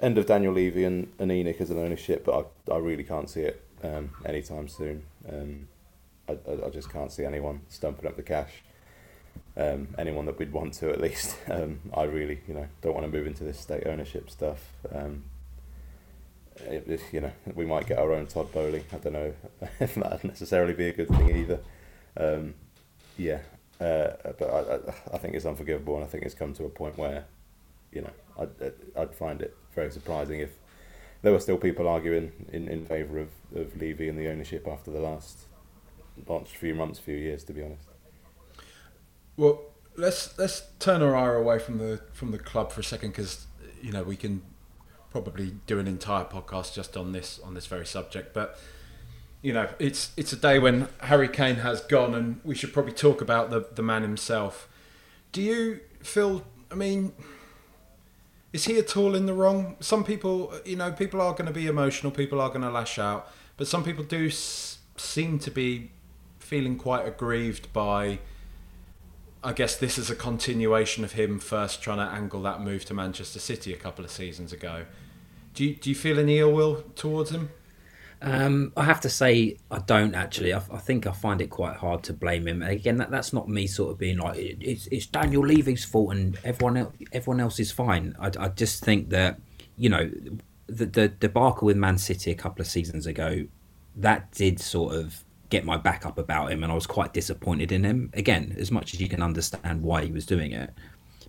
end 0.00 0.18
of 0.18 0.26
Daniel 0.26 0.52
Levy 0.52 0.84
and, 0.84 1.12
and 1.18 1.30
ENIC 1.30 1.60
as 1.60 1.70
an 1.70 1.78
ownership, 1.78 2.24
but 2.24 2.50
I, 2.68 2.74
I 2.74 2.78
really 2.78 3.04
can't 3.04 3.30
see 3.30 3.42
it 3.42 3.64
um, 3.82 4.10
anytime 4.24 4.68
soon. 4.68 5.04
Um, 5.28 5.68
I, 6.28 6.36
I 6.66 6.70
just 6.70 6.90
can't 6.90 7.10
see 7.10 7.24
anyone 7.24 7.62
stumping 7.68 8.06
up 8.06 8.16
the 8.16 8.22
cash. 8.22 8.62
Um, 9.56 9.88
anyone 9.98 10.26
that 10.26 10.38
we'd 10.38 10.52
want 10.52 10.74
to 10.74 10.90
at 10.90 11.00
least. 11.00 11.36
Um, 11.50 11.80
I 11.94 12.04
really, 12.04 12.40
you 12.46 12.54
know, 12.54 12.68
don't 12.82 12.94
want 12.94 13.10
to 13.10 13.10
move 13.10 13.26
into 13.26 13.42
this 13.42 13.58
state 13.58 13.86
ownership 13.86 14.30
stuff. 14.30 14.72
Um, 14.94 15.24
you 17.12 17.20
know, 17.20 17.32
we 17.54 17.66
might 17.66 17.86
get 17.86 17.98
our 17.98 18.12
own 18.12 18.26
Todd 18.26 18.52
Boehly. 18.52 18.84
I 18.92 18.96
don't 18.96 19.12
know 19.12 19.34
if 19.80 19.94
that'd 19.94 20.24
necessarily 20.24 20.74
be 20.74 20.88
a 20.88 20.92
good 20.92 21.08
thing 21.08 21.36
either. 21.36 21.60
Um, 22.16 22.54
yeah, 23.16 23.40
uh, 23.80 24.10
but 24.38 24.50
I, 24.50 24.74
I, 24.74 24.78
I 25.14 25.18
think 25.18 25.34
it's 25.34 25.46
unforgivable, 25.46 25.96
and 25.96 26.04
I 26.04 26.08
think 26.08 26.24
it's 26.24 26.34
come 26.34 26.52
to 26.54 26.64
a 26.64 26.68
point 26.68 26.98
where, 26.98 27.24
you 27.92 28.02
know, 28.02 28.10
I'd, 28.38 28.72
I'd 28.96 29.14
find 29.14 29.42
it 29.42 29.56
very 29.74 29.90
surprising 29.90 30.40
if 30.40 30.50
there 31.22 31.32
were 31.32 31.40
still 31.40 31.58
people 31.58 31.88
arguing 31.88 32.32
in, 32.52 32.68
in 32.68 32.84
favour 32.86 33.18
of, 33.18 33.28
of 33.54 33.76
Levy 33.76 34.08
and 34.08 34.18
the 34.18 34.28
ownership 34.28 34.66
after 34.68 34.90
the 34.90 35.00
last 35.00 35.46
last 36.26 36.56
few 36.56 36.74
months, 36.74 36.98
few 36.98 37.16
years, 37.16 37.44
to 37.44 37.52
be 37.52 37.62
honest. 37.62 37.86
Well, 39.36 39.62
let's 39.96 40.36
let's 40.38 40.62
turn 40.78 41.02
our 41.02 41.14
eye 41.14 41.34
away 41.34 41.58
from 41.58 41.78
the 41.78 42.00
from 42.12 42.30
the 42.30 42.38
club 42.38 42.72
for 42.72 42.80
a 42.80 42.84
second 42.84 43.10
because 43.10 43.46
you 43.80 43.92
know 43.92 44.02
we 44.02 44.16
can 44.16 44.42
probably 45.10 45.54
do 45.66 45.78
an 45.78 45.86
entire 45.86 46.24
podcast 46.24 46.74
just 46.74 46.96
on 46.96 47.12
this 47.12 47.38
on 47.44 47.54
this 47.54 47.66
very 47.66 47.86
subject. 47.86 48.34
But 48.34 48.58
you 49.42 49.52
know, 49.52 49.68
it's 49.78 50.10
it's 50.16 50.32
a 50.32 50.36
day 50.36 50.58
when 50.58 50.88
Harry 51.00 51.28
Kane 51.28 51.56
has 51.56 51.80
gone, 51.80 52.14
and 52.14 52.40
we 52.44 52.54
should 52.54 52.72
probably 52.72 52.92
talk 52.92 53.20
about 53.20 53.50
the 53.50 53.66
the 53.74 53.82
man 53.82 54.02
himself. 54.02 54.68
Do 55.32 55.42
you 55.42 55.80
feel? 56.00 56.44
I 56.70 56.74
mean, 56.74 57.12
is 58.52 58.64
he 58.64 58.78
at 58.78 58.96
all 58.96 59.14
in 59.14 59.26
the 59.26 59.32
wrong? 59.34 59.76
Some 59.80 60.04
people, 60.04 60.52
you 60.64 60.76
know, 60.76 60.92
people 60.92 61.20
are 61.20 61.32
going 61.32 61.46
to 61.46 61.52
be 61.52 61.66
emotional. 61.66 62.12
People 62.12 62.40
are 62.40 62.48
going 62.48 62.62
to 62.62 62.70
lash 62.70 62.98
out, 62.98 63.30
but 63.56 63.66
some 63.66 63.84
people 63.84 64.04
do 64.04 64.26
s- 64.26 64.78
seem 64.96 65.38
to 65.40 65.50
be 65.50 65.90
feeling 66.38 66.76
quite 66.76 67.06
aggrieved 67.06 67.72
by. 67.72 68.18
I 69.42 69.52
guess 69.52 69.76
this 69.76 69.98
is 69.98 70.10
a 70.10 70.16
continuation 70.16 71.04
of 71.04 71.12
him 71.12 71.38
first 71.38 71.82
trying 71.82 71.98
to 71.98 72.12
angle 72.12 72.42
that 72.42 72.60
move 72.60 72.84
to 72.86 72.94
Manchester 72.94 73.38
City 73.38 73.72
a 73.72 73.76
couple 73.76 74.04
of 74.04 74.10
seasons 74.10 74.52
ago. 74.52 74.84
Do 75.54 75.64
you, 75.64 75.74
do 75.74 75.90
you 75.90 75.96
feel 75.96 76.18
any 76.18 76.38
ill 76.38 76.52
will 76.52 76.82
towards 76.96 77.30
him? 77.30 77.50
Um, 78.20 78.72
I 78.76 78.82
have 78.82 79.00
to 79.02 79.08
say 79.08 79.58
I 79.70 79.78
don't 79.78 80.16
actually. 80.16 80.52
I, 80.52 80.58
I, 80.72 80.78
think 80.78 81.06
I 81.06 81.12
find 81.12 81.40
it 81.40 81.50
quite 81.50 81.76
hard 81.76 82.02
to 82.04 82.12
blame 82.12 82.48
him. 82.48 82.62
again, 82.62 82.96
that, 82.96 83.12
that's 83.12 83.32
not 83.32 83.48
me 83.48 83.68
sort 83.68 83.92
of 83.92 83.98
being 83.98 84.18
like 84.18 84.36
it's, 84.38 84.88
it's 84.88 85.06
Daniel 85.06 85.46
Levy's 85.46 85.84
fault 85.84 86.12
and 86.12 86.36
everyone 86.42 86.76
else, 86.76 86.94
everyone 87.12 87.40
else 87.40 87.60
is 87.60 87.70
fine. 87.70 88.16
I, 88.18 88.32
I 88.38 88.48
just 88.48 88.84
think 88.84 89.10
that 89.10 89.40
you 89.76 89.88
know 89.88 90.10
the, 90.66 90.86
the 90.86 91.08
debacle 91.08 91.66
with 91.66 91.76
Man 91.76 91.96
City 91.96 92.32
a 92.32 92.34
couple 92.34 92.60
of 92.60 92.66
seasons 92.66 93.06
ago 93.06 93.46
that 93.94 94.32
did 94.32 94.60
sort 94.60 94.94
of 94.94 95.24
get 95.50 95.64
my 95.64 95.76
back 95.76 96.04
up 96.04 96.18
about 96.18 96.52
him, 96.52 96.62
and 96.62 96.70
I 96.70 96.74
was 96.74 96.86
quite 96.86 97.12
disappointed 97.12 97.72
in 97.72 97.84
him. 97.84 98.10
Again, 98.14 98.54
as 98.58 98.70
much 98.70 98.94
as 98.94 99.00
you 99.00 99.08
can 99.08 99.22
understand 99.22 99.82
why 99.82 100.04
he 100.04 100.12
was 100.12 100.26
doing 100.26 100.52
it, 100.52 100.72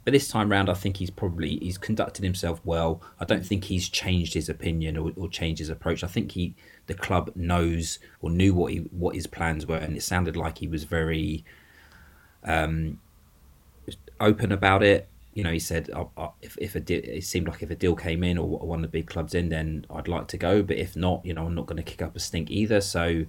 but 0.10 0.14
this 0.14 0.28
time 0.28 0.50
round, 0.50 0.70
I 0.70 0.74
think 0.74 0.98
he's 0.98 1.10
probably 1.10 1.58
he's 1.58 1.78
conducted 1.78 2.24
himself 2.24 2.62
well. 2.64 3.02
I 3.20 3.26
don't 3.26 3.46
think 3.46 3.66
he's 3.66 3.90
changed 3.90 4.34
his 4.34 4.50
opinion 4.50 4.98
or, 4.98 5.12
or 5.16 5.30
changed 5.30 5.60
his 5.60 5.70
approach. 5.70 6.04
I 6.04 6.08
think 6.08 6.32
he 6.32 6.56
the 6.88 6.94
club 6.94 7.32
knows 7.36 8.00
or 8.22 8.30
knew 8.30 8.54
what 8.54 8.72
he 8.72 8.80
what 8.80 9.16
his 9.16 9.28
plans 9.28 9.66
were, 9.66 9.78
and 9.78 9.96
it 9.96 10.02
sounded 10.02 10.36
like 10.36 10.60
he 10.60 10.68
was 10.68 10.86
very 10.86 11.44
um, 12.44 13.00
open 14.20 14.52
about 14.52 14.84
it. 14.84 15.08
You 15.34 15.44
know, 15.44 15.52
he 15.52 15.60
said 15.60 15.90
oh, 15.96 16.10
oh, 16.18 16.34
if 16.42 16.58
if 16.60 16.76
a 16.76 16.80
deal, 16.80 17.02
it 17.04 17.24
seemed 17.24 17.48
like 17.48 17.62
if 17.62 17.70
a 17.70 17.76
deal 17.76 17.96
came 17.96 18.24
in 18.24 18.38
or 18.38 18.48
one 18.48 18.80
of 18.80 18.92
the 18.92 18.98
big 18.98 19.08
clubs 19.08 19.36
in, 19.36 19.50
then 19.50 19.86
I'd 19.90 20.08
like 20.08 20.28
to 20.30 20.38
go. 20.38 20.64
But 20.64 20.78
if 20.78 20.96
not, 20.96 21.26
you 21.26 21.34
know, 21.34 21.46
I'm 21.46 21.56
not 21.56 21.66
going 21.66 21.78
to 21.78 21.84
kick 21.84 22.02
up 22.02 22.16
a 22.16 22.20
stink 22.20 22.50
either. 22.50 22.82
So, 22.82 23.26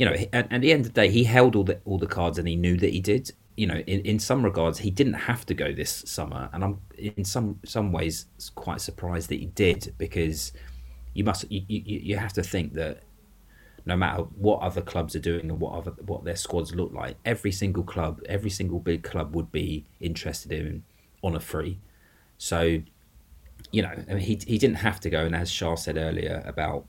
you 0.00 0.06
know, 0.06 0.16
at, 0.32 0.50
at 0.50 0.62
the 0.62 0.72
end 0.72 0.86
of 0.86 0.94
the 0.94 0.98
day, 0.98 1.10
he 1.10 1.24
held 1.24 1.54
all 1.54 1.62
the 1.62 1.78
all 1.84 1.98
the 1.98 2.06
cards, 2.06 2.38
and 2.38 2.48
he 2.48 2.56
knew 2.56 2.78
that 2.78 2.90
he 2.90 3.00
did. 3.00 3.32
You 3.58 3.66
know, 3.66 3.74
in, 3.86 4.00
in 4.00 4.18
some 4.18 4.42
regards, 4.42 4.78
he 4.78 4.90
didn't 4.90 5.12
have 5.12 5.44
to 5.44 5.52
go 5.52 5.74
this 5.74 5.92
summer, 6.06 6.48
and 6.54 6.64
I'm 6.64 6.80
in 6.96 7.22
some 7.22 7.58
some 7.66 7.92
ways 7.92 8.24
quite 8.54 8.80
surprised 8.80 9.28
that 9.28 9.40
he 9.40 9.44
did 9.44 9.92
because 9.98 10.54
you 11.12 11.22
must 11.22 11.52
you, 11.52 11.60
you, 11.68 11.82
you 11.84 12.16
have 12.16 12.32
to 12.32 12.42
think 12.42 12.72
that 12.74 13.02
no 13.84 13.94
matter 13.94 14.22
what 14.36 14.62
other 14.62 14.80
clubs 14.80 15.14
are 15.16 15.20
doing 15.20 15.50
and 15.50 15.60
what 15.60 15.74
other 15.74 15.90
what 16.06 16.24
their 16.24 16.36
squads 16.36 16.74
look 16.74 16.94
like, 16.94 17.18
every 17.26 17.52
single 17.52 17.82
club, 17.82 18.22
every 18.26 18.48
single 18.48 18.78
big 18.78 19.02
club 19.02 19.36
would 19.36 19.52
be 19.52 19.84
interested 20.00 20.50
in 20.50 20.82
on 21.22 21.36
a 21.36 21.40
free. 21.40 21.78
So, 22.38 22.80
you 23.70 23.82
know, 23.82 23.92
I 24.08 24.14
mean, 24.14 24.20
he 24.20 24.40
he 24.46 24.56
didn't 24.56 24.76
have 24.76 24.98
to 25.00 25.10
go, 25.10 25.26
and 25.26 25.36
as 25.36 25.52
Char 25.52 25.76
said 25.76 25.98
earlier 25.98 26.42
about 26.46 26.86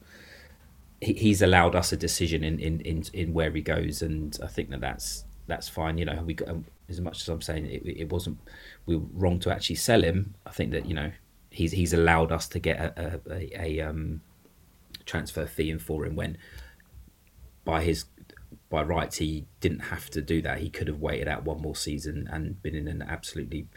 he's 1.01 1.41
allowed 1.41 1.75
us 1.75 1.91
a 1.91 1.97
decision 1.97 2.43
in, 2.43 2.59
in, 2.59 2.79
in, 2.81 3.03
in 3.13 3.33
where 3.33 3.51
he 3.51 3.61
goes, 3.61 4.01
and 4.01 4.37
I 4.41 4.47
think 4.47 4.69
that 4.69 4.81
that's 4.81 5.25
that's 5.47 5.67
fine. 5.67 5.97
You 5.97 6.05
know, 6.05 6.21
we 6.23 6.35
got, 6.35 6.55
as 6.87 7.01
much 7.01 7.21
as 7.21 7.27
I'm 7.27 7.41
saying 7.41 7.65
it, 7.65 7.83
it 7.85 8.09
wasn't 8.11 8.37
we 8.85 8.95
were 8.95 9.07
wrong 9.13 9.39
to 9.39 9.51
actually 9.51 9.77
sell 9.77 10.03
him. 10.03 10.35
I 10.45 10.51
think 10.51 10.71
that 10.71 10.85
you 10.85 10.93
know 10.93 11.11
he's 11.49 11.71
he's 11.71 11.93
allowed 11.93 12.31
us 12.31 12.47
to 12.49 12.59
get 12.59 12.79
a 12.79 13.19
a, 13.29 13.61
a 13.61 13.81
um, 13.81 14.21
transfer 15.05 15.45
fee 15.45 15.71
in 15.71 15.79
for 15.79 16.05
him 16.05 16.15
when 16.15 16.37
by 17.65 17.83
his 17.83 18.05
by 18.69 18.83
rights 18.83 19.17
he 19.17 19.45
didn't 19.59 19.79
have 19.79 20.09
to 20.11 20.21
do 20.21 20.41
that. 20.43 20.59
He 20.59 20.69
could 20.69 20.87
have 20.87 20.99
waited 20.99 21.27
out 21.27 21.43
one 21.43 21.61
more 21.61 21.75
season 21.75 22.29
and 22.31 22.61
been 22.61 22.75
in 22.75 22.87
an 22.87 23.01
absolutely 23.01 23.67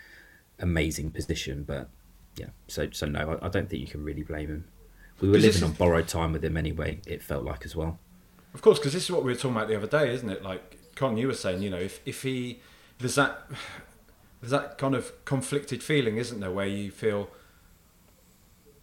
amazing 0.59 1.11
position. 1.11 1.65
But 1.65 1.89
yeah, 2.37 2.51
so 2.69 2.89
so 2.93 3.07
no, 3.07 3.39
I, 3.43 3.47
I 3.47 3.49
don't 3.49 3.69
think 3.69 3.81
you 3.81 3.89
can 3.89 4.05
really 4.05 4.23
blame 4.23 4.49
him. 4.49 4.65
We 5.21 5.29
were 5.29 5.39
living 5.39 5.63
on 5.63 5.73
borrowed 5.73 6.09
time 6.09 6.33
with 6.33 6.45
him 6.45 6.57
anyway. 6.57 7.01
It 7.07 7.23
felt 7.23 7.45
like 7.45 7.65
as 7.65 7.75
well. 7.75 7.99
Of 8.53 8.63
course, 8.63 8.79
because 8.79 8.93
this 8.93 9.05
is 9.05 9.11
what 9.11 9.25
we 9.25 9.33
were 9.33 9.39
talking 9.39 9.57
about 9.57 9.69
the 9.69 9.77
other 9.77 9.87
day, 9.87 10.13
isn't 10.13 10.29
it? 10.29 10.43
Like 10.43 10.79
Con, 10.95 11.17
you 11.17 11.27
were 11.27 11.35
saying, 11.35 11.63
you 11.63 11.71
know, 11.71 11.79
if 11.79 12.01
if 12.05 12.23
he 12.23 12.61
there's 12.99 13.17
that 13.17 13.47
there's 14.41 14.51
that 14.51 14.79
kind 14.79 14.95
of 14.95 15.25
conflicted 15.25 15.83
feeling, 15.83 16.17
isn't 16.17 16.41
there, 16.41 16.51
where 16.51 16.67
you 16.67 16.91
feel 16.91 17.31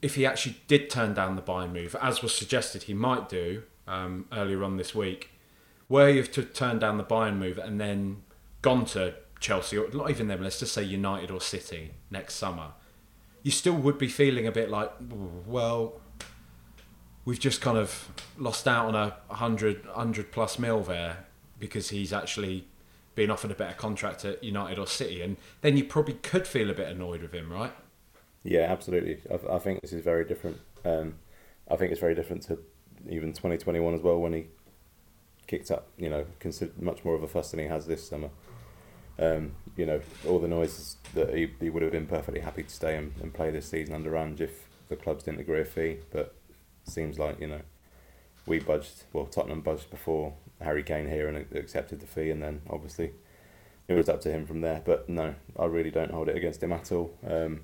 if 0.02 0.16
he 0.16 0.26
actually 0.26 0.58
did 0.68 0.90
turn 0.90 1.14
down 1.14 1.36
the 1.36 1.42
Bayern 1.42 1.72
move, 1.72 1.96
as 2.02 2.22
was 2.22 2.34
suggested 2.34 2.84
he 2.84 2.94
might 2.94 3.30
do 3.30 3.64
um, 3.88 4.26
earlier 4.32 4.64
on 4.64 4.78
this 4.78 4.96
week, 4.96 5.32
where 5.88 6.10
you've 6.10 6.32
to 6.32 6.44
turn 6.44 6.80
down 6.80 6.98
the 6.98 7.04
Bayern 7.04 7.38
move 7.38 7.58
and 7.58 7.80
then 7.80 8.24
gone 8.62 8.86
to 8.86 9.14
Chelsea, 9.40 9.78
or 9.78 9.90
not 9.92 10.10
even 10.10 10.28
them, 10.28 10.42
let's 10.42 10.60
just 10.60 10.74
say 10.74 10.84
United 10.84 11.30
or 11.30 11.40
City 11.40 11.92
next 12.10 12.36
summer, 12.36 12.72
you 13.44 13.52
still 13.52 13.74
would 13.74 13.98
be 13.98 14.08
feeling 14.08 14.48
a 14.48 14.52
bit 14.52 14.70
like, 14.70 14.92
well, 15.46 16.02
we've 17.26 17.40
just 17.40 17.62
kind 17.62 17.78
of 17.78 18.10
lost 18.38 18.68
out 18.68 18.88
on 18.88 18.96
a 18.96 19.16
100, 19.28 19.86
100 19.86 20.32
plus 20.32 20.58
mil 20.58 20.82
there 20.82 21.26
because 21.60 21.90
he's 21.90 22.12
actually 22.12 22.66
been 23.16 23.30
offered 23.30 23.52
a 23.52 23.56
better 23.56 23.76
contract 23.76 24.26
at 24.26 24.44
United 24.44 24.80
or 24.80 24.88
City. 24.88 25.22
And 25.22 25.38
then 25.62 25.78
you 25.78 25.84
probably 25.84 26.16
could 26.16 26.48
feel 26.48 26.70
a 26.70 26.74
bit 26.74 26.88
annoyed 26.88 27.22
with 27.22 27.34
him, 27.34 27.52
right? 27.52 27.74
Yeah, 28.44 28.62
absolutely. 28.62 29.20
I, 29.30 29.56
I 29.56 29.60
think 29.60 29.82
this 29.82 29.94
is 29.94 30.04
very 30.04 30.26
different. 30.26 30.60
Um, 30.84 31.16
I 31.70 31.76
think 31.76 31.92
it's 31.92 32.02
very 32.02 32.16
different 32.16 32.44
to 32.44 32.60
even 33.10 33.30
2021 33.34 33.94
as 33.94 34.02
well 34.02 34.20
when 34.20 34.34
he 34.34 34.48
kicked 35.48 35.70
up, 35.72 35.88
you 35.98 36.10
know, 36.10 36.26
consider, 36.40 36.72
much 36.80 37.04
more 37.04 37.16
of 37.16 37.24
a 37.24 37.28
fuss 37.28 37.52
than 37.52 37.60
he 37.60 37.68
has 37.68 37.86
this 37.86 38.08
summer. 38.08 38.30
Um, 39.20 39.52
you 39.76 39.86
know, 39.86 40.02
all 40.28 40.40
the 40.40 40.48
noises 40.48 40.96
that 41.14 41.34
he, 41.34 41.52
he 41.60 41.70
would 41.70 41.84
have 41.84 41.92
been 41.92 42.08
perfectly 42.08 42.42
happy 42.42 42.64
to 42.64 42.70
stay 42.70 42.96
and, 42.98 43.14
and 43.22 43.34
play 43.34 43.52
this 43.52 43.68
season 43.68 43.94
under 43.94 44.16
Ange 44.16 44.42
if 44.42 44.68
the 44.90 44.96
clubs 44.96 45.24
didn't 45.26 45.42
agree 45.42 45.62
a 45.62 45.66
fee. 45.66 45.98
But 46.12 46.34
seems 46.84 47.20
like, 47.20 47.40
you 47.40 47.48
know, 47.48 47.62
we 48.46 48.60
budged, 48.60 49.04
well, 49.14 49.26
Tottenham 49.26 49.62
budged 49.62 49.90
before 49.90 50.34
Harry 50.62 50.84
Kane 50.84 51.08
here 51.08 51.28
and 51.28 51.38
accepted 51.56 52.00
the 52.00 52.08
fee, 52.08 52.32
and 52.32 52.42
then 52.42 52.62
obviously 52.70 53.12
it 53.88 53.94
was 53.94 54.10
up 54.10 54.22
to 54.22 54.32
him 54.32 54.46
from 54.46 54.62
there. 54.62 54.82
But 54.84 55.10
no, 55.10 55.36
I 55.58 55.66
really 55.66 55.92
don't 55.92 56.12
hold 56.12 56.30
it 56.30 56.36
against 56.36 56.64
him 56.64 56.74
at 56.74 56.92
all. 56.92 57.14
Um, 57.28 57.62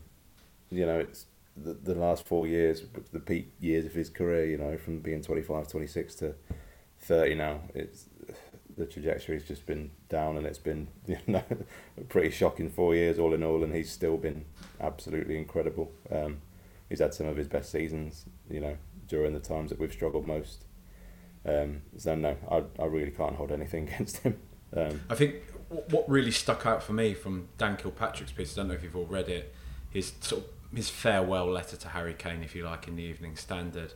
you 0.70 0.86
know, 0.86 1.00
it's 1.00 1.26
the, 1.56 1.74
the 1.74 1.96
last 1.96 2.26
four 2.28 2.48
years, 2.48 2.84
the 3.12 3.20
peak 3.20 3.52
years 3.60 3.86
of 3.86 3.94
his 3.94 4.10
career, 4.10 4.46
you 4.46 4.58
know, 4.58 4.78
from 4.78 5.00
being 5.00 5.22
25, 5.22 5.68
26 5.68 6.16
to 6.16 6.36
30 7.00 7.36
now, 7.36 7.62
it's 7.74 8.06
the 8.78 8.86
trajectory's 8.86 9.44
just 9.44 9.66
been 9.66 9.90
down 10.08 10.38
and 10.38 10.46
it's 10.46 10.60
been, 10.60 10.88
you 11.08 11.18
know, 11.26 11.44
pretty 12.10 12.30
shocking 12.30 12.70
four 12.70 12.94
years 12.94 13.18
all 13.18 13.34
in 13.34 13.44
all, 13.44 13.64
and 13.64 13.74
he's 13.74 13.92
still 13.92 14.18
been 14.18 14.46
absolutely 14.80 15.38
incredible. 15.38 15.92
Um, 16.12 16.42
he's 16.90 17.00
had 17.00 17.14
some 17.14 17.28
of 17.28 17.38
his 17.38 17.48
best 17.48 17.72
seasons, 17.72 18.26
you 18.50 18.60
know, 18.60 18.78
during 19.08 19.34
the 19.34 19.40
times 19.40 19.70
that 19.70 19.80
we've 19.80 19.94
struggled 19.94 20.28
most. 20.28 20.66
Um, 21.46 21.82
so 21.98 22.16
no, 22.16 22.36
I, 22.50 22.64
I 22.82 22.86
really 22.86 23.12
can't 23.12 23.36
hold 23.36 23.52
anything 23.52 23.88
against 23.94 24.20
him. 24.20 24.40
Um, 24.76 25.02
I 25.10 25.16
think 25.16 25.36
what 25.90 26.10
really 26.10 26.32
stuck 26.32 26.66
out 26.66 26.84
for 26.84 26.94
me 26.94 27.14
from 27.14 27.48
Dan 27.58 27.78
Kilpatrick's 27.78 28.32
piece, 28.32 28.58
I 28.58 28.62
don't 28.62 28.70
know 28.70 28.74
if 28.74 28.84
you've 28.84 28.96
all 28.96 29.06
read 29.06 29.30
it, 29.30 29.54
his 29.90 30.14
sort 30.22 30.44
of 30.44 30.50
his 30.76 30.90
farewell 30.90 31.48
letter 31.50 31.78
to 31.78 31.90
Harry 31.90 32.14
Kane, 32.14 32.44
if 32.44 32.56
you 32.56 32.66
like, 32.66 32.88
in 32.88 32.96
the 32.96 33.04
Evening 33.04 33.36
Standard, 33.36 33.94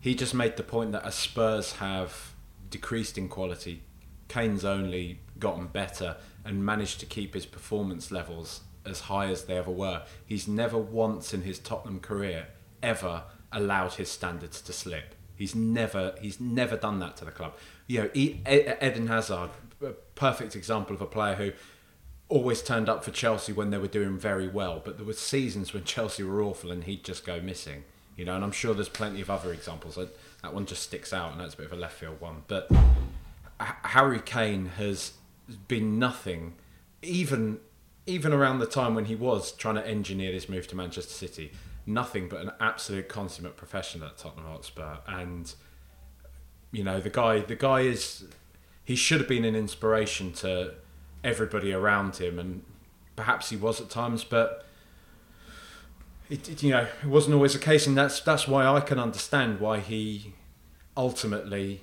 he 0.00 0.14
just 0.14 0.34
made 0.34 0.56
the 0.56 0.62
point 0.62 0.92
that 0.92 1.04
as 1.04 1.14
Spurs 1.14 1.72
have 1.72 2.34
decreased 2.70 3.16
in 3.16 3.28
quality, 3.28 3.82
Kane's 4.28 4.64
only 4.64 5.20
gotten 5.38 5.66
better 5.66 6.16
and 6.44 6.64
managed 6.64 7.00
to 7.00 7.06
keep 7.06 7.34
his 7.34 7.46
performance 7.46 8.10
levels 8.10 8.60
as 8.84 9.00
high 9.00 9.26
as 9.26 9.44
they 9.44 9.56
ever 9.56 9.70
were. 9.70 10.02
He's 10.26 10.48
never 10.48 10.78
once 10.78 11.34
in 11.34 11.42
his 11.42 11.58
Tottenham 11.58 12.00
career 12.00 12.48
ever 12.82 13.24
allowed 13.52 13.94
his 13.94 14.10
standards 14.10 14.60
to 14.62 14.72
slip. 14.72 15.14
He's 15.36 15.54
never 15.54 16.14
he's 16.20 16.40
never 16.40 16.76
done 16.76 16.98
that 16.98 17.16
to 17.18 17.24
the 17.24 17.30
club. 17.30 17.54
You 17.86 18.02
know, 18.02 18.10
Eden 18.14 19.06
Hazard, 19.06 19.50
a 19.80 19.92
perfect 20.14 20.56
example 20.56 20.96
of 20.96 21.02
a 21.02 21.06
player 21.06 21.34
who 21.36 21.52
always 22.28 22.62
turned 22.62 22.88
up 22.88 23.04
for 23.04 23.10
Chelsea 23.10 23.52
when 23.52 23.70
they 23.70 23.78
were 23.78 23.88
doing 23.88 24.18
very 24.18 24.48
well, 24.48 24.82
but 24.84 24.98
there 24.98 25.06
were 25.06 25.12
seasons 25.12 25.72
when 25.72 25.84
Chelsea 25.84 26.22
were 26.22 26.42
awful 26.42 26.70
and 26.70 26.84
he'd 26.84 27.04
just 27.04 27.24
go 27.24 27.40
missing. 27.40 27.84
You 28.16 28.24
know, 28.24 28.34
and 28.34 28.42
I'm 28.42 28.52
sure 28.52 28.74
there's 28.74 28.88
plenty 28.88 29.20
of 29.20 29.30
other 29.30 29.52
examples. 29.52 29.94
That, 29.94 30.08
that 30.42 30.52
one 30.52 30.66
just 30.66 30.82
sticks 30.82 31.12
out, 31.12 31.30
and 31.30 31.40
that's 31.40 31.54
a 31.54 31.56
bit 31.56 31.66
of 31.66 31.72
a 31.72 31.76
left 31.76 31.94
field 31.94 32.20
one. 32.20 32.42
But 32.48 32.68
Harry 33.60 34.20
Kane 34.20 34.66
has 34.76 35.12
been 35.68 36.00
nothing, 36.00 36.54
even 37.00 37.60
even 38.08 38.32
around 38.32 38.58
the 38.58 38.66
time 38.66 38.94
when 38.94 39.04
he 39.04 39.14
was 39.14 39.52
trying 39.52 39.74
to 39.74 39.86
engineer 39.86 40.32
this 40.32 40.48
move 40.48 40.66
to 40.68 40.76
Manchester 40.76 41.12
City, 41.12 41.52
nothing 41.86 42.28
but 42.28 42.40
an 42.40 42.52
absolute 42.58 43.08
consummate 43.08 43.56
professional 43.56 44.08
at 44.08 44.16
Tottenham 44.16 44.46
Hotspur. 44.46 44.96
And 45.06 45.52
you 46.72 46.82
know, 46.82 47.00
the 47.00 47.10
guy, 47.10 47.40
the 47.40 47.54
guy 47.54 47.80
is 47.80 48.24
he 48.84 48.96
should 48.96 49.20
have 49.20 49.28
been 49.28 49.44
an 49.44 49.54
inspiration 49.54 50.32
to 50.34 50.74
everybody 51.22 51.72
around 51.72 52.16
him, 52.16 52.38
and 52.38 52.62
perhaps 53.14 53.50
he 53.50 53.56
was 53.56 53.80
at 53.80 53.90
times, 53.90 54.24
but 54.24 54.64
it, 56.30 56.48
it, 56.48 56.62
you 56.62 56.70
know 56.70 56.86
it 57.02 57.06
wasn't 57.06 57.34
always 57.34 57.52
the 57.52 57.58
case, 57.58 57.86
and 57.86 57.96
that's 57.96 58.20
that's 58.20 58.48
why 58.48 58.66
I 58.66 58.80
can 58.80 58.98
understand 58.98 59.60
why 59.60 59.80
he 59.80 60.34
ultimately 60.96 61.82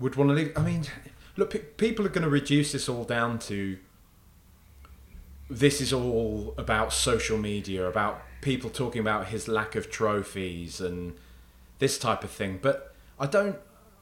would 0.00 0.16
want 0.16 0.30
to 0.30 0.34
leave. 0.34 0.52
I 0.56 0.62
mean, 0.62 0.86
look, 1.36 1.50
pe- 1.50 1.58
people 1.60 2.04
are 2.04 2.10
going 2.10 2.24
to 2.24 2.30
reduce 2.30 2.72
this 2.72 2.88
all 2.88 3.04
down 3.04 3.38
to 3.40 3.78
this 5.50 5.80
is 5.80 5.92
all 5.92 6.54
about 6.56 6.92
social 6.92 7.36
media, 7.36 7.86
about 7.86 8.22
people 8.40 8.70
talking 8.70 9.00
about 9.00 9.26
his 9.26 9.48
lack 9.48 9.74
of 9.74 9.90
trophies 9.90 10.80
and 10.80 11.14
this 11.80 11.98
type 11.98 12.22
of 12.22 12.30
thing. 12.30 12.60
But 12.62 12.94
I 13.18 13.26
don't, 13.26 13.56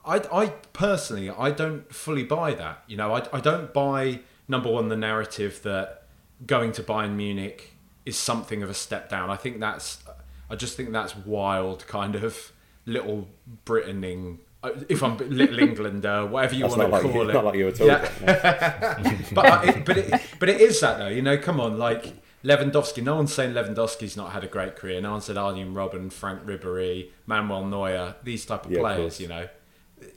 I, 0.04 0.22
I 0.30 0.46
personally, 0.72 1.30
I 1.30 1.50
don't 1.50 1.92
fully 1.92 2.22
buy 2.22 2.52
that. 2.54 2.84
You 2.86 2.98
know, 2.98 3.14
I, 3.14 3.26
I 3.32 3.40
don't 3.40 3.72
buy 3.72 4.20
number 4.46 4.70
one 4.70 4.88
the 4.88 4.96
narrative 4.96 5.62
that 5.62 6.04
going 6.46 6.72
to 6.72 6.82
Bayern 6.82 7.14
Munich 7.16 7.72
is 8.04 8.16
something 8.16 8.62
of 8.62 8.70
a 8.70 8.74
step 8.74 9.08
down. 9.08 9.30
I 9.30 9.36
think 9.36 9.58
that's, 9.58 10.02
I 10.50 10.54
just 10.54 10.76
think 10.76 10.92
that's 10.92 11.16
wild, 11.16 11.86
kind 11.86 12.14
of 12.14 12.52
little 12.84 13.28
Britaning. 13.64 14.40
Uh, 14.62 14.70
If 14.88 15.02
I'm 15.02 15.16
Little 15.30 15.58
England, 15.60 16.04
uh, 16.04 16.26
whatever 16.26 16.54
you 16.54 16.62
That's 16.62 16.76
want 16.76 16.88
to 16.88 16.92
like 16.92 17.02
call 17.02 17.12
you, 17.24 17.30
it, 17.30 17.32
not 17.32 17.44
like 17.44 17.54
you 17.56 17.68
at 17.68 17.80
all. 17.80 17.86
Yeah. 17.86 19.24
but 19.32 19.46
I, 19.46 19.64
it, 19.68 19.84
but 19.84 19.98
it, 19.98 20.20
but 20.40 20.48
it 20.48 20.60
is 20.60 20.80
that 20.80 20.98
though. 20.98 21.08
You 21.08 21.22
know, 21.22 21.38
come 21.38 21.60
on, 21.60 21.78
like 21.78 22.12
Lewandowski. 22.44 23.02
No 23.02 23.16
one's 23.16 23.32
saying 23.32 23.54
Lewandowski's 23.54 24.16
not 24.16 24.32
had 24.32 24.42
a 24.44 24.48
great 24.48 24.74
career. 24.76 25.00
No 25.00 25.12
one 25.12 25.20
said 25.20 25.36
Arjen 25.36 25.74
Robben, 25.74 26.10
Franck 26.12 26.44
Ribery, 26.44 27.10
Manuel 27.26 27.64
Neuer, 27.66 28.16
these 28.24 28.44
type 28.46 28.66
of 28.66 28.72
Yeah, 28.72 28.80
players. 28.80 28.98
course. 28.98 29.20
You 29.20 29.28
know, 29.28 29.48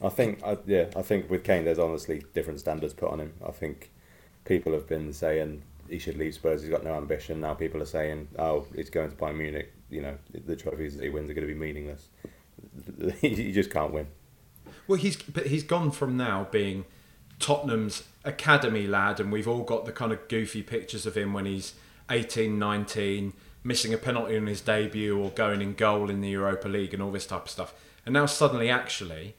I 0.01 0.09
think, 0.09 0.41
I, 0.43 0.57
yeah, 0.65 0.85
I 0.95 1.01
think 1.01 1.29
with 1.29 1.43
Kane, 1.43 1.65
there's 1.65 1.79
honestly 1.79 2.23
different 2.33 2.59
standards 2.59 2.93
put 2.93 3.09
on 3.11 3.19
him. 3.19 3.33
I 3.47 3.51
think 3.51 3.91
people 4.45 4.73
have 4.73 4.87
been 4.87 5.13
saying 5.13 5.63
he 5.89 5.99
should 5.99 6.17
leave 6.17 6.33
Spurs. 6.33 6.61
He's 6.61 6.71
got 6.71 6.83
no 6.83 6.95
ambition. 6.95 7.41
Now 7.41 7.53
people 7.53 7.81
are 7.81 7.85
saying, 7.85 8.27
oh, 8.39 8.65
he's 8.75 8.89
going 8.89 9.09
to 9.11 9.15
Bayern 9.15 9.37
Munich. 9.37 9.73
You 9.89 10.01
know, 10.01 10.17
the 10.45 10.55
trophies 10.55 10.95
that 10.97 11.03
he 11.03 11.09
wins 11.09 11.29
are 11.29 11.33
going 11.33 11.47
to 11.47 11.53
be 11.53 11.59
meaningless. 11.59 12.07
you 13.21 13.51
just 13.51 13.69
can't 13.71 13.91
win. 13.91 14.07
Well, 14.87 14.99
he's 14.99 15.15
but 15.15 15.47
he's 15.47 15.63
gone 15.63 15.91
from 15.91 16.17
now 16.17 16.47
being 16.51 16.85
Tottenham's 17.39 18.03
academy 18.23 18.87
lad, 18.87 19.19
and 19.19 19.31
we've 19.31 19.47
all 19.47 19.63
got 19.63 19.85
the 19.85 19.91
kind 19.91 20.11
of 20.11 20.27
goofy 20.27 20.63
pictures 20.63 21.05
of 21.05 21.15
him 21.17 21.33
when 21.33 21.45
he's 21.45 21.73
18, 22.09 22.59
19, 22.59 23.33
missing 23.63 23.93
a 23.93 23.97
penalty 23.97 24.35
in 24.35 24.47
his 24.47 24.61
debut 24.61 25.17
or 25.17 25.29
going 25.31 25.61
in 25.61 25.73
goal 25.73 26.09
in 26.09 26.21
the 26.21 26.29
Europa 26.29 26.67
League 26.67 26.93
and 26.93 27.01
all 27.01 27.11
this 27.11 27.25
type 27.25 27.43
of 27.43 27.49
stuff. 27.49 27.73
And 28.05 28.13
now 28.13 28.25
suddenly, 28.25 28.69
actually, 28.69 29.35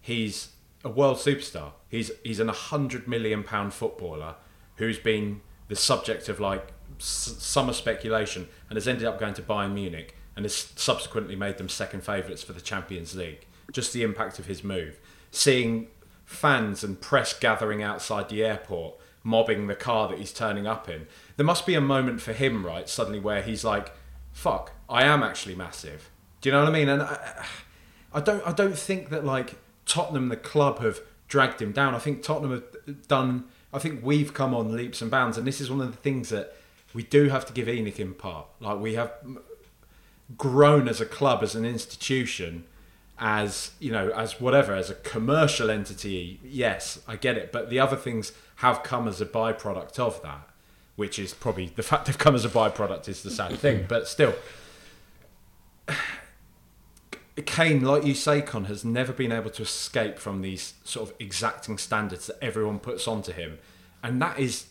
he's 0.00 0.50
a 0.84 0.88
world 0.88 1.16
superstar. 1.18 1.72
He's 1.88 2.10
he's 2.24 2.40
an 2.40 2.48
100 2.48 3.08
million 3.08 3.42
pound 3.42 3.74
footballer 3.74 4.36
who's 4.76 4.98
been 4.98 5.40
the 5.68 5.76
subject 5.76 6.28
of 6.28 6.38
like 6.38 6.68
s- 6.98 7.36
summer 7.38 7.72
speculation 7.72 8.48
and 8.68 8.76
has 8.76 8.86
ended 8.86 9.04
up 9.04 9.18
going 9.18 9.34
to 9.34 9.42
Bayern 9.42 9.72
Munich 9.72 10.14
and 10.36 10.44
has 10.44 10.54
subsequently 10.76 11.34
made 11.34 11.56
them 11.58 11.68
second 11.68 12.02
favourites 12.02 12.42
for 12.42 12.52
the 12.52 12.60
Champions 12.60 13.14
League. 13.14 13.45
Just 13.72 13.92
the 13.92 14.02
impact 14.02 14.38
of 14.38 14.46
his 14.46 14.62
move, 14.62 14.98
seeing 15.30 15.88
fans 16.24 16.82
and 16.82 17.00
press 17.00 17.38
gathering 17.38 17.82
outside 17.82 18.28
the 18.28 18.44
airport, 18.44 18.94
mobbing 19.22 19.66
the 19.66 19.74
car 19.74 20.08
that 20.08 20.18
he's 20.18 20.32
turning 20.32 20.66
up 20.66 20.88
in. 20.88 21.06
There 21.36 21.46
must 21.46 21.66
be 21.66 21.74
a 21.74 21.80
moment 21.80 22.20
for 22.20 22.32
him, 22.32 22.64
right? 22.64 22.88
Suddenly, 22.88 23.20
where 23.20 23.42
he's 23.42 23.64
like, 23.64 23.92
"Fuck, 24.32 24.72
I 24.88 25.04
am 25.04 25.22
actually 25.22 25.54
massive." 25.54 26.10
Do 26.40 26.48
you 26.48 26.52
know 26.52 26.60
what 26.60 26.68
I 26.68 26.72
mean? 26.72 26.88
And 26.88 27.02
I, 27.02 27.46
I 28.12 28.20
don't, 28.20 28.46
I 28.46 28.52
don't 28.52 28.78
think 28.78 29.10
that 29.10 29.24
like 29.24 29.56
Tottenham, 29.84 30.28
the 30.28 30.36
club, 30.36 30.80
have 30.80 31.00
dragged 31.28 31.60
him 31.60 31.72
down. 31.72 31.94
I 31.94 31.98
think 31.98 32.22
Tottenham 32.22 32.52
have 32.52 32.64
uh, 32.88 32.92
done. 33.08 33.44
I 33.72 33.78
think 33.78 34.04
we've 34.04 34.32
come 34.32 34.54
on 34.54 34.74
leaps 34.74 35.02
and 35.02 35.10
bounds, 35.10 35.36
and 35.36 35.46
this 35.46 35.60
is 35.60 35.70
one 35.70 35.80
of 35.80 35.90
the 35.90 35.96
things 35.96 36.28
that 36.28 36.54
we 36.94 37.02
do 37.02 37.28
have 37.28 37.44
to 37.46 37.52
give 37.52 37.66
ENIC 37.68 37.98
in 37.98 38.14
part. 38.14 38.46
Like 38.60 38.78
we 38.78 38.94
have 38.94 39.12
grown 40.36 40.88
as 40.88 41.00
a 41.00 41.06
club, 41.06 41.42
as 41.42 41.54
an 41.54 41.64
institution, 41.64 42.64
as 43.18 43.70
you 43.80 43.90
know, 43.90 44.10
as 44.10 44.40
whatever, 44.40 44.74
as 44.74 44.90
a 44.90 44.94
commercial 44.94 45.70
entity. 45.70 46.40
Yes, 46.44 47.00
I 47.08 47.16
get 47.16 47.36
it, 47.36 47.52
but 47.52 47.70
the 47.70 47.80
other 47.80 47.96
things 47.96 48.32
have 48.56 48.82
come 48.82 49.08
as 49.08 49.20
a 49.20 49.26
byproduct 49.26 49.98
of 49.98 50.22
that, 50.22 50.48
which 50.96 51.18
is 51.18 51.32
probably 51.34 51.72
the 51.74 51.82
fact 51.82 52.06
they've 52.06 52.18
come 52.18 52.34
as 52.34 52.44
a 52.44 52.50
byproduct 52.50 53.08
is 53.08 53.22
the 53.22 53.30
sad 53.30 53.58
thing. 53.58 53.86
But 53.88 54.06
still, 54.06 54.34
Kane, 57.44 57.82
like 57.82 58.04
you 58.04 58.14
say, 58.14 58.42
Con, 58.42 58.64
has 58.66 58.84
never 58.84 59.12
been 59.12 59.32
able 59.32 59.50
to 59.50 59.62
escape 59.62 60.18
from 60.18 60.42
these 60.42 60.74
sort 60.84 61.08
of 61.08 61.14
exacting 61.18 61.78
standards 61.78 62.26
that 62.26 62.42
everyone 62.42 62.78
puts 62.78 63.08
onto 63.08 63.32
him, 63.32 63.58
and 64.02 64.20
that 64.20 64.38
is, 64.38 64.66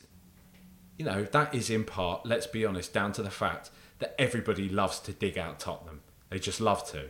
you 0.97 1.05
know, 1.05 1.23
that 1.23 1.53
is 1.53 1.69
in 1.69 1.83
part, 1.83 2.25
let's 2.25 2.47
be 2.47 2.65
honest, 2.65 2.93
down 2.93 3.11
to 3.13 3.23
the 3.23 3.31
fact 3.31 3.71
that 3.99 4.13
everybody 4.19 4.69
loves 4.69 4.99
to 4.99 5.13
dig 5.13 5.37
out 5.37 5.59
Tottenham. 5.59 6.01
They 6.29 6.37
just 6.37 6.61
love 6.61 6.87
to, 6.91 7.05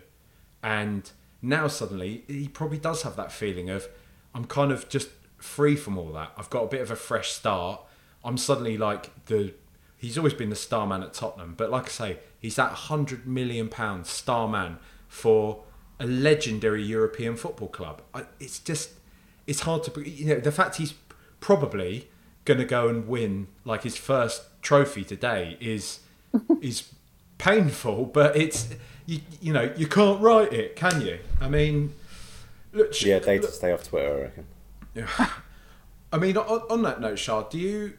and 0.64 1.10
now 1.46 1.68
suddenly 1.68 2.24
he 2.28 2.48
probably 2.48 2.78
does 2.78 3.04
have 3.04 3.16
that 3.16 3.32
feeling 3.32 3.70
of, 3.70 3.88
I'm 4.34 4.46
kind 4.46 4.72
of 4.72 4.90
just 4.90 5.10
free 5.38 5.76
from 5.76 5.98
all 5.98 6.12
that. 6.14 6.32
I've 6.38 6.50
got 6.50 6.64
a 6.64 6.68
bit 6.68 6.82
of 6.82 6.92
a 6.92 6.96
fresh 6.96 7.32
start. 7.32 7.82
I'm 8.24 8.38
suddenly 8.38 8.78
like 8.78 9.26
the. 9.26 9.54
He's 9.98 10.18
always 10.18 10.34
been 10.34 10.50
the 10.50 10.56
star 10.56 10.86
man 10.86 11.04
at 11.04 11.14
Tottenham, 11.14 11.54
but 11.56 11.72
like 11.72 11.86
I 11.86 11.90
say, 11.90 12.18
he's 12.40 12.56
that 12.58 12.72
hundred 12.72 13.26
million 13.26 13.70
pound 13.70 14.08
star 14.08 14.48
man 14.48 14.78
for 15.08 15.64
a 16.00 16.06
legendary 16.06 16.84
European 16.84 17.38
football 17.38 17.70
club. 17.70 18.02
It's 18.40 18.60
just, 18.60 18.92
it's 19.48 19.62
hard 19.62 19.84
to, 19.84 20.10
you 20.10 20.26
know, 20.26 20.40
the 20.40 20.52
fact 20.52 20.76
he's 20.76 20.94
probably 21.40 22.10
going 22.44 22.60
to 22.60 22.66
go 22.66 22.90
and 22.90 23.08
win 23.08 23.48
like 23.64 23.84
his 23.84 23.96
first 23.96 24.44
trophy 24.62 25.04
today 25.04 25.58
is 25.62 26.02
is 26.62 26.92
painful, 27.38 28.06
but 28.06 28.36
it's 28.36 28.70
you, 29.06 29.20
you 29.42 29.54
know 29.54 29.72
you 29.76 29.88
can't 29.88 30.22
write 30.22 30.54
it, 30.54 30.76
can 30.76 31.02
you? 31.02 31.20
I 31.42 31.50
mean, 31.50 31.94
look, 32.74 33.00
Yeah, 33.02 33.20
they 33.20 33.40
to 33.40 33.48
stay 33.48 33.72
off 33.72 33.88
Twitter, 33.88 34.18
I 34.18 34.22
reckon. 34.22 34.46
yeah. 34.94 35.30
I 36.14 36.18
mean, 36.18 36.38
on, 36.38 36.62
on 36.70 36.82
that 36.84 37.02
note, 37.02 37.20
Shard, 37.20 37.50
do 37.50 37.58
you 37.58 37.94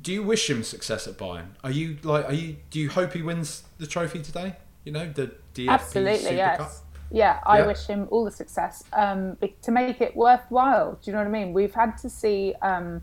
do 0.00 0.12
you 0.12 0.22
wish 0.22 0.48
him 0.48 0.62
success 0.62 1.08
at 1.08 1.16
Bayern? 1.18 1.48
Are 1.64 1.70
you 1.70 1.98
like, 2.02 2.24
are 2.26 2.32
you? 2.32 2.56
Do 2.70 2.78
you 2.78 2.88
hope 2.90 3.12
he 3.12 3.22
wins 3.22 3.64
the 3.78 3.86
trophy 3.86 4.22
today? 4.22 4.56
You 4.84 4.92
know, 4.92 5.10
the 5.12 5.32
DFB 5.54 5.68
Absolutely, 5.68 6.18
Super 6.18 6.34
yes. 6.34 6.56
Cup? 6.58 6.72
Yeah, 7.10 7.40
I 7.44 7.58
Yeah. 7.58 7.66
wish 7.66 7.86
him 7.86 8.06
all 8.10 8.24
the 8.24 8.30
success 8.30 8.84
um, 8.92 9.36
to 9.62 9.70
make 9.72 10.00
it 10.00 10.14
worthwhile. 10.16 10.92
Do 10.92 11.10
you 11.10 11.12
know 11.12 11.18
what 11.18 11.26
I 11.26 11.30
mean? 11.30 11.52
We've 11.52 11.74
had 11.74 11.98
to 11.98 12.08
see, 12.08 12.54
um, 12.62 13.02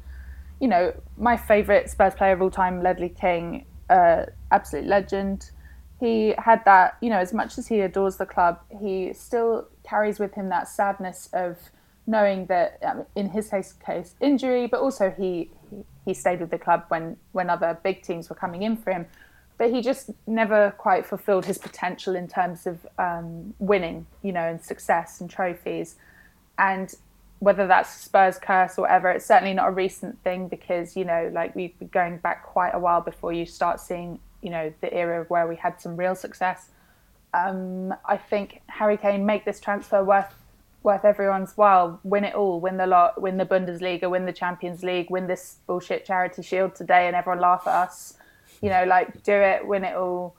you 0.61 0.69
know, 0.69 0.93
my 1.17 1.35
favourite 1.35 1.89
Spurs 1.89 2.15
player 2.15 2.31
of 2.33 2.41
all 2.41 2.49
time, 2.49 2.81
Ledley 2.81 3.09
King, 3.09 3.65
uh, 3.89 4.27
absolute 4.51 4.85
legend. 4.85 5.51
He 5.99 6.35
had 6.37 6.63
that, 6.65 6.97
you 7.01 7.09
know, 7.09 7.17
as 7.17 7.33
much 7.33 7.57
as 7.57 7.67
he 7.67 7.79
adores 7.81 8.17
the 8.17 8.25
club, 8.25 8.59
he 8.79 9.13
still 9.13 9.67
carries 9.83 10.19
with 10.19 10.35
him 10.35 10.49
that 10.49 10.67
sadness 10.67 11.29
of 11.33 11.57
knowing 12.05 12.45
that, 12.45 12.77
um, 12.83 13.05
in 13.15 13.29
his 13.29 13.49
case, 13.49 13.73
case 13.73 14.15
injury, 14.21 14.67
but 14.67 14.79
also 14.79 15.09
he, 15.17 15.49
he 16.05 16.13
stayed 16.13 16.39
with 16.39 16.51
the 16.51 16.59
club 16.59 16.85
when 16.89 17.17
when 17.31 17.49
other 17.49 17.77
big 17.83 18.01
teams 18.01 18.29
were 18.29 18.35
coming 18.35 18.63
in 18.63 18.77
for 18.77 18.91
him 18.91 19.07
but 19.57 19.71
he 19.71 19.81
just 19.81 20.11
never 20.27 20.71
quite 20.77 21.05
fulfilled 21.05 21.45
his 21.45 21.57
potential 21.57 22.15
in 22.15 22.27
terms 22.27 22.67
of 22.67 22.85
um, 22.99 23.53
winning, 23.59 24.05
you 24.21 24.31
know, 24.31 24.47
and 24.47 24.61
success 24.61 25.19
and 25.19 25.29
trophies. 25.29 25.95
And 26.59 26.93
whether 27.39 27.67
that's 27.67 27.89
Spurs 27.89 28.37
curse 28.37 28.77
or 28.77 28.83
whatever, 28.83 29.09
it's 29.09 29.25
certainly 29.25 29.53
not 29.53 29.67
a 29.67 29.71
recent 29.71 30.21
thing 30.23 30.47
because, 30.47 30.95
you 30.95 31.05
know, 31.05 31.31
like 31.33 31.55
we've 31.55 31.77
been 31.79 31.87
going 31.87 32.17
back 32.17 32.43
quite 32.45 32.71
a 32.71 32.79
while 32.79 33.01
before 33.01 33.33
you 33.33 33.45
start 33.45 33.79
seeing, 33.79 34.19
you 34.41 34.49
know, 34.49 34.73
the 34.81 34.93
era 34.93 35.25
where 35.27 35.47
we 35.47 35.55
had 35.55 35.81
some 35.81 35.95
real 35.95 36.15
success. 36.15 36.69
Um, 37.33 37.93
I 38.05 38.17
think 38.17 38.61
Harry 38.67 38.97
Kane 38.97 39.25
make 39.25 39.45
this 39.45 39.59
transfer 39.59 40.03
worth 40.03 40.33
worth 40.83 41.03
everyone's 41.03 41.57
while. 41.57 41.99
Win 42.03 42.23
it 42.23 42.33
all, 42.33 42.61
win 42.61 42.77
the 42.77 42.87
lot, 42.87 43.21
win 43.21 43.37
the 43.37 43.45
Bundesliga, 43.45 44.09
win 44.09 44.25
the 44.25 44.33
Champions 44.33 44.83
League, 44.83 45.09
win 45.09 45.27
this 45.27 45.57
bullshit 45.67 46.05
charity 46.05 46.41
shield 46.41 46.75
today, 46.75 47.07
and 47.07 47.15
everyone 47.15 47.41
laugh 47.41 47.67
at 47.67 47.73
us 47.73 48.13
you 48.61 48.69
know, 48.69 48.83
like 48.85 49.23
do 49.23 49.33
it, 49.33 49.67
win 49.67 49.83
it 49.83 49.95
all. 49.95 50.35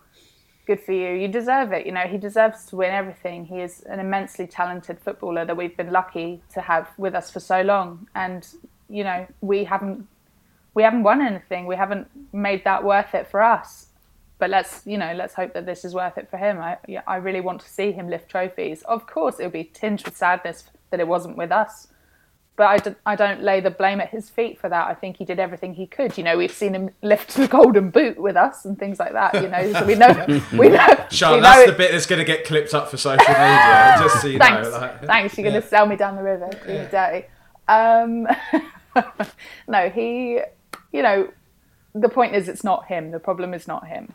Good 0.66 0.80
for 0.80 0.92
you. 0.92 1.14
You 1.14 1.28
deserve 1.28 1.72
it. 1.72 1.86
You 1.86 1.92
know, 1.92 2.02
he 2.02 2.18
deserves 2.18 2.66
to 2.66 2.76
win 2.76 2.90
everything. 2.90 3.46
He 3.46 3.60
is 3.60 3.82
an 3.82 4.00
immensely 4.00 4.46
talented 4.46 5.00
footballer 5.00 5.44
that 5.46 5.56
we've 5.56 5.76
been 5.76 5.90
lucky 5.90 6.42
to 6.52 6.60
have 6.60 6.90
with 6.98 7.14
us 7.14 7.30
for 7.30 7.40
so 7.40 7.62
long. 7.62 8.08
And 8.14 8.46
you 8.90 9.04
know, 9.04 9.26
we 9.40 9.64
haven't 9.64 10.06
we 10.74 10.82
haven't 10.82 11.02
won 11.02 11.22
anything. 11.22 11.66
We 11.66 11.76
haven't 11.76 12.08
made 12.32 12.64
that 12.64 12.84
worth 12.84 13.14
it 13.14 13.28
for 13.28 13.42
us. 13.42 13.86
But 14.38 14.50
let's 14.50 14.82
you 14.86 14.98
know, 14.98 15.12
let's 15.14 15.34
hope 15.34 15.52
that 15.54 15.66
this 15.66 15.84
is 15.84 15.94
worth 15.94 16.16
it 16.18 16.30
for 16.30 16.36
him. 16.36 16.58
I 16.58 16.78
yeah, 16.86 17.02
I 17.06 17.16
really 17.16 17.40
want 17.40 17.60
to 17.62 17.68
see 17.68 17.92
him 17.92 18.08
lift 18.08 18.28
trophies. 18.30 18.82
Of 18.82 19.06
course, 19.06 19.38
it 19.40 19.44
would 19.44 19.52
be 19.52 19.64
tinged 19.64 20.04
with 20.04 20.16
sadness 20.16 20.64
that 20.90 21.00
it 21.00 21.08
wasn't 21.08 21.36
with 21.36 21.50
us 21.52 21.88
but 22.56 22.66
I, 22.66 22.78
d- 22.78 22.96
I 23.06 23.14
don't 23.14 23.40
lay 23.40 23.60
the 23.60 23.70
blame 23.70 24.00
at 24.00 24.10
his 24.10 24.28
feet 24.28 24.60
for 24.60 24.68
that. 24.68 24.88
I 24.88 24.94
think 24.94 25.16
he 25.18 25.24
did 25.24 25.38
everything 25.38 25.74
he 25.74 25.86
could. 25.86 26.18
You 26.18 26.24
know, 26.24 26.36
we've 26.36 26.50
seen 26.50 26.74
him 26.74 26.90
lift 27.02 27.36
the 27.36 27.46
golden 27.46 27.90
boot 27.90 28.18
with 28.18 28.36
us 28.36 28.64
and 28.64 28.76
things 28.76 28.98
like 28.98 29.12
that. 29.12 29.32
You 29.34 29.48
know, 29.48 29.72
so 29.74 29.86
we 29.86 29.94
know 29.94 30.08
we 30.52 30.68
know. 30.76 31.06
Sean, 31.08 31.34
we 31.36 31.40
that's 31.40 31.58
know 31.60 31.66
the 31.66 31.72
it- 31.72 31.78
bit 31.78 31.92
that's 31.92 32.06
going 32.06 32.18
to 32.18 32.24
get 32.24 32.44
clipped 32.44 32.74
up 32.74 32.88
for 32.90 32.96
social 32.96 33.24
media. 33.28 33.94
just 34.00 34.20
so 34.22 34.26
you 34.26 34.40
Thanks, 34.40 34.68
know. 34.72 34.76
Like, 34.76 35.04
thanks. 35.04 35.38
You're 35.38 35.48
going 35.48 35.62
to 35.62 35.68
sell 35.68 35.86
me 35.86 35.94
down 35.94 36.16
the 36.16 36.22
river, 36.24 36.50
and 36.66 36.90
dirty. 36.90 37.26
Um, 37.68 38.26
no, 39.68 39.88
he, 39.88 40.40
you 40.92 41.02
know, 41.04 41.32
the 41.94 42.08
point 42.08 42.34
is 42.34 42.48
it's 42.48 42.64
not 42.64 42.86
him. 42.86 43.12
The 43.12 43.20
problem 43.20 43.54
is 43.54 43.68
not 43.68 43.86
him. 43.86 44.14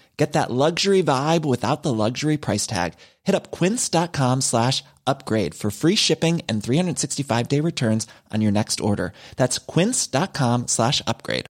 Get 0.21 0.33
that 0.33 0.51
luxury 0.51 1.01
vibe 1.01 1.45
without 1.45 1.81
the 1.81 1.91
luxury 1.91 2.37
price 2.37 2.67
tag. 2.67 2.93
Hit 3.23 3.33
up 3.33 3.49
quince.com 3.49 4.41
slash 4.41 4.83
upgrade 5.07 5.55
for 5.55 5.71
free 5.71 5.95
shipping 5.95 6.43
and 6.47 6.63
365 6.63 7.47
day 7.47 7.59
returns 7.59 8.05
on 8.31 8.39
your 8.39 8.51
next 8.51 8.79
order. 8.79 9.13
That's 9.35 9.57
quince.com 9.57 10.67
slash 10.67 11.01
upgrade. 11.07 11.47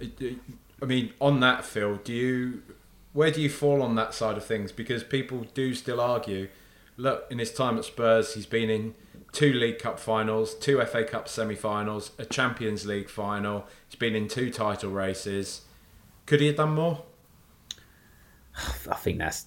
Uh, 0.00 0.06
I 0.80 0.84
mean, 0.84 1.12
on 1.20 1.40
that, 1.40 1.64
Phil, 1.64 1.96
do 1.96 2.12
you 2.12 2.62
where 3.14 3.32
do 3.32 3.42
you 3.42 3.50
fall 3.50 3.82
on 3.82 3.96
that 3.96 4.14
side 4.14 4.36
of 4.36 4.44
things? 4.44 4.70
Because 4.70 5.02
people 5.02 5.44
do 5.54 5.74
still 5.74 6.00
argue. 6.00 6.46
Look, 6.96 7.26
in 7.32 7.40
his 7.40 7.52
time 7.52 7.78
at 7.78 7.84
Spurs, 7.84 8.34
he's 8.34 8.46
been 8.46 8.70
in 8.70 8.94
two 9.32 9.52
League 9.52 9.78
Cup 9.78 9.98
finals, 9.98 10.54
two 10.54 10.80
FA 10.84 11.04
Cup 11.04 11.28
semi-finals, 11.28 12.12
a 12.18 12.24
Champions 12.24 12.86
League 12.86 13.08
final. 13.08 13.66
He's 13.88 13.98
been 13.98 14.14
in 14.14 14.28
two 14.28 14.50
title 14.50 14.90
races. 14.90 15.62
Could 16.26 16.40
he 16.40 16.48
have 16.48 16.56
done 16.56 16.74
more? 16.74 17.02
I 18.90 18.94
think 18.96 19.18
that's 19.18 19.46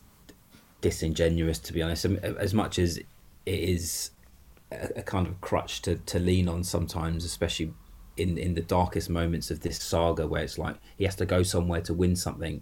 disingenuous, 0.81 1.59
to 1.59 1.73
be 1.73 1.81
honest. 1.81 2.05
Um, 2.05 2.17
as 2.17 2.53
much 2.53 2.79
as 2.79 2.97
it 2.97 3.05
is 3.45 4.11
a, 4.71 5.03
kind 5.03 5.27
of 5.27 5.39
crutch 5.41 5.81
to, 5.83 5.95
to 5.97 6.19
lean 6.19 6.49
on 6.49 6.63
sometimes, 6.63 7.23
especially 7.23 7.73
in 8.17 8.37
in 8.37 8.55
the 8.55 8.61
darkest 8.61 9.09
moments 9.09 9.51
of 9.51 9.59
this 9.59 9.77
saga, 9.79 10.27
where 10.27 10.43
it's 10.43 10.57
like 10.57 10.77
he 10.97 11.03
has 11.03 11.15
to 11.17 11.25
go 11.25 11.43
somewhere 11.43 11.81
to 11.81 11.93
win 11.93 12.15
something. 12.15 12.61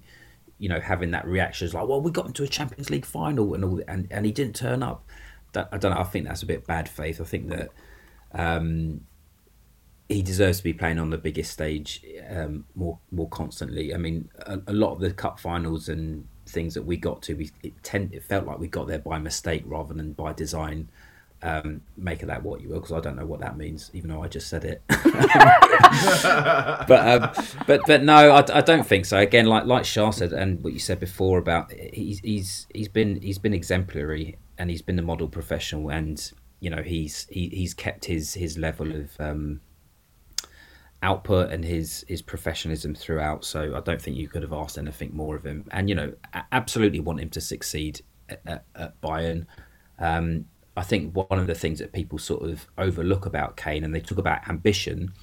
You 0.59 0.69
know, 0.69 0.79
having 0.79 1.11
that 1.11 1.25
reaction 1.25 1.67
is 1.67 1.73
like, 1.73 1.87
well, 1.87 2.01
we 2.01 2.11
got 2.11 2.27
into 2.27 2.43
a 2.43 2.47
Champions 2.47 2.89
League 2.89 3.05
final 3.05 3.53
and 3.53 3.63
all, 3.63 3.81
and 3.87 4.07
and 4.11 4.25
he 4.25 4.31
didn't 4.31 4.55
turn 4.55 4.83
up. 4.83 5.05
I 5.55 5.77
don't 5.77 5.93
know. 5.93 5.99
I 5.99 6.03
think 6.03 6.27
that's 6.27 6.43
a 6.43 6.45
bit 6.45 6.65
bad 6.65 6.89
faith. 6.89 7.21
I 7.21 7.23
think 7.23 7.49
that 7.49 7.69
um, 8.33 9.01
he 10.09 10.21
deserves 10.21 10.59
to 10.59 10.63
be 10.63 10.73
playing 10.73 10.99
on 10.99 11.09
the 11.09 11.17
biggest 11.17 11.51
stage 11.51 12.03
um, 12.29 12.65
more 12.75 12.99
more 13.11 13.29
constantly. 13.29 13.93
I 13.93 13.97
mean, 13.97 14.29
a, 14.45 14.59
a, 14.67 14.73
lot 14.73 14.93
of 14.93 14.99
the 14.99 15.11
cup 15.11 15.39
finals 15.39 15.89
and 15.89 16.27
things 16.45 16.73
that 16.73 16.83
we 16.83 16.97
got 16.97 17.21
to, 17.23 17.35
we 17.35 17.51
it 17.61 17.73
tend 17.83 18.13
it 18.13 18.23
felt 18.23 18.45
like 18.45 18.59
we 18.59 18.67
got 18.67 18.87
there 18.87 18.99
by 18.99 19.19
mistake 19.19 19.63
rather 19.65 19.93
than 19.93 20.13
by 20.13 20.33
design. 20.33 20.89
Um, 21.41 21.81
make 21.97 22.21
of 22.21 22.29
that 22.29 22.41
what 22.41 22.61
you 22.61 22.69
will, 22.69 22.79
because 22.79 22.93
I 22.93 23.01
don't 23.01 23.17
know 23.17 23.25
what 23.25 23.41
that 23.41 23.57
means, 23.57 23.91
even 23.93 24.09
though 24.09 24.23
I 24.23 24.29
just 24.29 24.47
said 24.47 24.63
it. 24.63 24.81
but 24.87 25.01
um, 26.89 27.29
but 27.67 27.81
but 27.85 28.01
no, 28.01 28.31
I, 28.31 28.59
I 28.59 28.61
don't 28.61 28.87
think 28.87 29.05
so. 29.05 29.17
Again, 29.17 29.47
like 29.47 29.65
like 29.65 29.83
Char 29.83 30.13
said, 30.13 30.31
and 30.31 30.63
what 30.63 30.71
you 30.71 30.79
said 30.79 31.01
before 31.01 31.39
about 31.39 31.73
he's 31.73 32.19
he's 32.19 32.67
he's 32.73 32.87
been 32.87 33.21
he's 33.21 33.39
been 33.39 33.53
exemplary, 33.53 34.37
and 34.57 34.69
he's 34.69 34.81
been 34.81 34.95
the 34.95 35.01
model 35.01 35.27
professional, 35.27 35.89
and 35.89 36.31
you 36.59 36.69
know 36.69 36.81
he's 36.81 37.27
he, 37.29 37.49
he's 37.49 37.73
kept 37.73 38.05
his 38.05 38.33
his 38.33 38.57
level 38.57 38.95
of 38.95 39.11
um, 39.19 39.61
output 41.01 41.51
and 41.51 41.65
his 41.65 42.05
his 42.07 42.21
professionalism 42.21 42.95
throughout. 42.95 43.45
So 43.45 43.75
I 43.75 43.81
don't 43.81 44.01
think 44.01 44.17
you 44.17 44.27
could 44.27 44.41
have 44.41 44.53
asked 44.53 44.77
anything 44.77 45.11
more 45.13 45.35
of 45.35 45.45
him. 45.45 45.65
And 45.71 45.89
you 45.89 45.95
know, 45.95 46.13
absolutely 46.51 46.99
want 46.99 47.19
him 47.19 47.29
to 47.31 47.41
succeed 47.41 48.01
at, 48.29 48.41
at, 48.45 48.65
at 48.75 49.01
Bayern. 49.01 49.45
Um, 49.99 50.45
I 50.75 50.81
think 50.81 51.15
one 51.15 51.39
of 51.39 51.45
the 51.45 51.53
things 51.53 51.79
that 51.79 51.93
people 51.93 52.17
sort 52.17 52.49
of 52.49 52.67
overlook 52.77 53.25
about 53.27 53.57
Kane, 53.57 53.83
and 53.83 53.93
they 53.93 53.99
talk 53.99 54.17
about 54.17 54.47
ambition, 54.49 55.13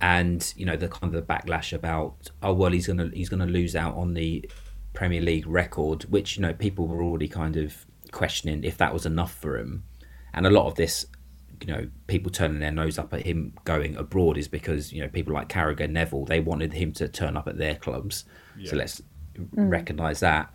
and 0.00 0.52
you 0.56 0.66
know 0.66 0.76
the 0.76 0.88
kind 0.88 1.14
of 1.14 1.26
the 1.26 1.34
backlash 1.34 1.72
about 1.72 2.30
oh 2.42 2.52
well 2.52 2.70
he's 2.72 2.86
gonna 2.86 3.10
he's 3.14 3.28
gonna 3.28 3.46
lose 3.46 3.74
out 3.74 3.96
on 3.96 4.14
the 4.14 4.48
Premier 4.92 5.22
League 5.22 5.46
record, 5.46 6.02
which 6.04 6.36
you 6.36 6.42
know 6.42 6.52
people 6.52 6.86
were 6.86 7.02
already 7.02 7.28
kind 7.28 7.56
of 7.56 7.86
questioning 8.12 8.64
if 8.64 8.76
that 8.78 8.92
was 8.92 9.06
enough 9.06 9.34
for 9.34 9.58
him, 9.58 9.84
and 10.32 10.46
a 10.46 10.50
lot 10.50 10.66
of 10.66 10.74
this, 10.74 11.06
you 11.60 11.68
know, 11.68 11.88
people 12.06 12.30
turning 12.30 12.60
their 12.60 12.72
nose 12.72 12.98
up 12.98 13.12
at 13.14 13.22
him 13.22 13.54
going 13.64 13.96
abroad 13.96 14.38
is 14.38 14.48
because 14.48 14.92
you 14.92 15.00
know 15.02 15.08
people 15.08 15.32
like 15.34 15.48
Carragher, 15.48 15.88
Neville, 15.88 16.24
they 16.24 16.40
wanted 16.40 16.72
him 16.72 16.92
to 16.92 17.08
turn 17.08 17.36
up 17.36 17.48
at 17.48 17.58
their 17.58 17.74
clubs, 17.74 18.24
yeah. 18.58 18.70
so 18.70 18.76
let's 18.76 19.02
mm. 19.36 19.70
recognise 19.70 20.20
that. 20.20 20.52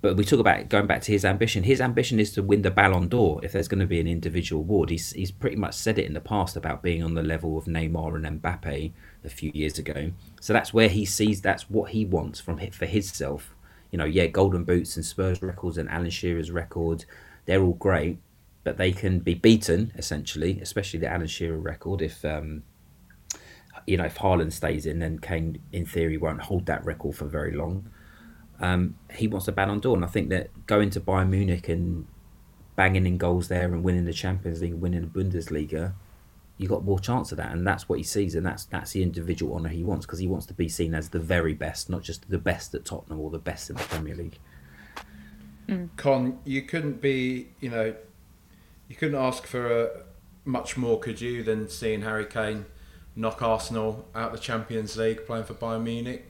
But 0.00 0.16
we 0.16 0.24
talk 0.24 0.38
about 0.38 0.68
going 0.68 0.86
back 0.86 1.02
to 1.02 1.12
his 1.12 1.24
ambition. 1.24 1.64
His 1.64 1.80
ambition 1.80 2.20
is 2.20 2.32
to 2.34 2.42
win 2.42 2.62
the 2.62 2.70
Ballon 2.70 3.08
d'Or. 3.08 3.40
If 3.42 3.50
there's 3.50 3.66
going 3.66 3.80
to 3.80 3.86
be 3.86 3.98
an 3.98 4.06
individual 4.06 4.62
award, 4.62 4.90
he's 4.90 5.10
he's 5.10 5.32
pretty 5.32 5.56
much 5.56 5.74
said 5.74 5.98
it 5.98 6.06
in 6.06 6.14
the 6.14 6.20
past 6.20 6.56
about 6.56 6.82
being 6.82 7.02
on 7.02 7.14
the 7.14 7.22
level 7.22 7.58
of 7.58 7.64
Neymar 7.64 8.14
and 8.14 8.40
Mbappe 8.40 8.92
a 9.24 9.28
few 9.28 9.50
years 9.54 9.78
ago. 9.78 10.12
So 10.40 10.52
that's 10.52 10.72
where 10.72 10.88
he 10.88 11.04
sees 11.04 11.42
that's 11.42 11.68
what 11.68 11.90
he 11.90 12.04
wants 12.04 12.38
from 12.38 12.58
for 12.70 12.86
himself. 12.86 13.54
You 13.90 13.98
know, 13.98 14.04
yeah, 14.04 14.26
Golden 14.26 14.64
Boots 14.64 14.96
and 14.96 15.04
Spurs 15.04 15.42
records 15.42 15.78
and 15.78 15.88
Alan 15.88 16.10
Shearer's 16.10 16.50
record, 16.50 17.04
they're 17.46 17.62
all 17.62 17.74
great, 17.74 18.18
but 18.64 18.76
they 18.76 18.92
can 18.92 19.20
be 19.20 19.34
beaten 19.34 19.92
essentially, 19.96 20.60
especially 20.60 21.00
the 21.00 21.10
Alan 21.10 21.26
Shearer 21.26 21.58
record. 21.58 22.02
If 22.02 22.24
um, 22.24 22.62
you 23.86 23.96
know, 23.96 24.04
if 24.04 24.18
Haaland 24.18 24.52
stays 24.52 24.84
in, 24.84 24.98
then 24.98 25.18
Kane, 25.18 25.58
in 25.72 25.86
theory, 25.86 26.18
won't 26.18 26.42
hold 26.42 26.66
that 26.66 26.84
record 26.84 27.16
for 27.16 27.24
very 27.24 27.52
long. 27.52 27.90
Um, 28.60 28.96
he 29.14 29.28
wants 29.28 29.48
a 29.48 29.52
Ballon 29.52 29.80
d'Or, 29.80 29.94
and 29.94 30.04
I 30.04 30.08
think 30.08 30.28
that 30.30 30.66
going 30.66 30.90
to 30.90 31.00
Bayern 31.00 31.30
Munich 31.30 31.68
and 31.68 32.06
banging 32.76 33.06
in 33.06 33.16
goals 33.16 33.48
there 33.48 33.64
and 33.64 33.82
winning 33.82 34.04
the 34.04 34.12
Champions 34.12 34.60
League, 34.60 34.74
winning 34.74 35.00
the 35.00 35.06
Bundesliga, 35.06 35.94
you 36.58 36.68
got 36.68 36.84
more 36.84 36.98
chance 36.98 37.30
of 37.30 37.38
that, 37.38 37.52
and 37.52 37.66
that's 37.66 37.88
what 37.88 37.98
he 37.98 38.04
sees, 38.04 38.34
and 38.34 38.44
that's 38.44 38.64
that's 38.64 38.92
the 38.92 39.02
individual 39.02 39.54
honour 39.54 39.68
he 39.68 39.84
wants 39.84 40.04
because 40.04 40.18
he 40.18 40.26
wants 40.26 40.44
to 40.46 40.54
be 40.54 40.68
seen 40.68 40.92
as 40.92 41.10
the 41.10 41.20
very 41.20 41.54
best, 41.54 41.88
not 41.88 42.02
just 42.02 42.28
the 42.28 42.38
best 42.38 42.74
at 42.74 42.84
Tottenham 42.84 43.20
or 43.20 43.30
the 43.30 43.38
best 43.38 43.70
in 43.70 43.76
the 43.76 43.82
Premier 43.84 44.16
League. 44.16 44.38
Mm. 45.68 45.88
Con, 45.96 46.38
you 46.44 46.62
couldn't 46.62 47.00
be, 47.00 47.48
you 47.60 47.70
know, 47.70 47.94
you 48.88 48.96
couldn't 48.96 49.20
ask 49.20 49.46
for 49.46 49.82
a, 49.84 49.88
much 50.44 50.76
more, 50.76 50.98
could 50.98 51.20
you, 51.20 51.42
than 51.42 51.68
seeing 51.68 52.02
Harry 52.02 52.26
Kane 52.26 52.64
knock 53.14 53.42
Arsenal 53.42 54.08
out 54.14 54.32
of 54.32 54.32
the 54.32 54.42
Champions 54.42 54.96
League 54.96 55.26
playing 55.26 55.44
for 55.44 55.54
Bayern 55.54 55.84
Munich? 55.84 56.24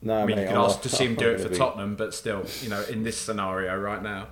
No, 0.00 0.14
I 0.14 0.26
mean, 0.26 0.36
mate, 0.36 0.42
you 0.42 0.48
can 0.48 0.56
I'm 0.56 0.64
ask 0.64 0.80
to 0.82 0.88
see 0.96 1.04
him 1.04 1.16
do 1.16 1.28
it 1.28 1.40
for 1.40 1.48
be... 1.48 1.56
Tottenham, 1.56 1.96
but 1.96 2.14
still, 2.14 2.46
you 2.62 2.68
know, 2.68 2.82
in 2.84 3.02
this 3.02 3.18
scenario 3.18 3.76
right 3.76 4.02
now. 4.02 4.28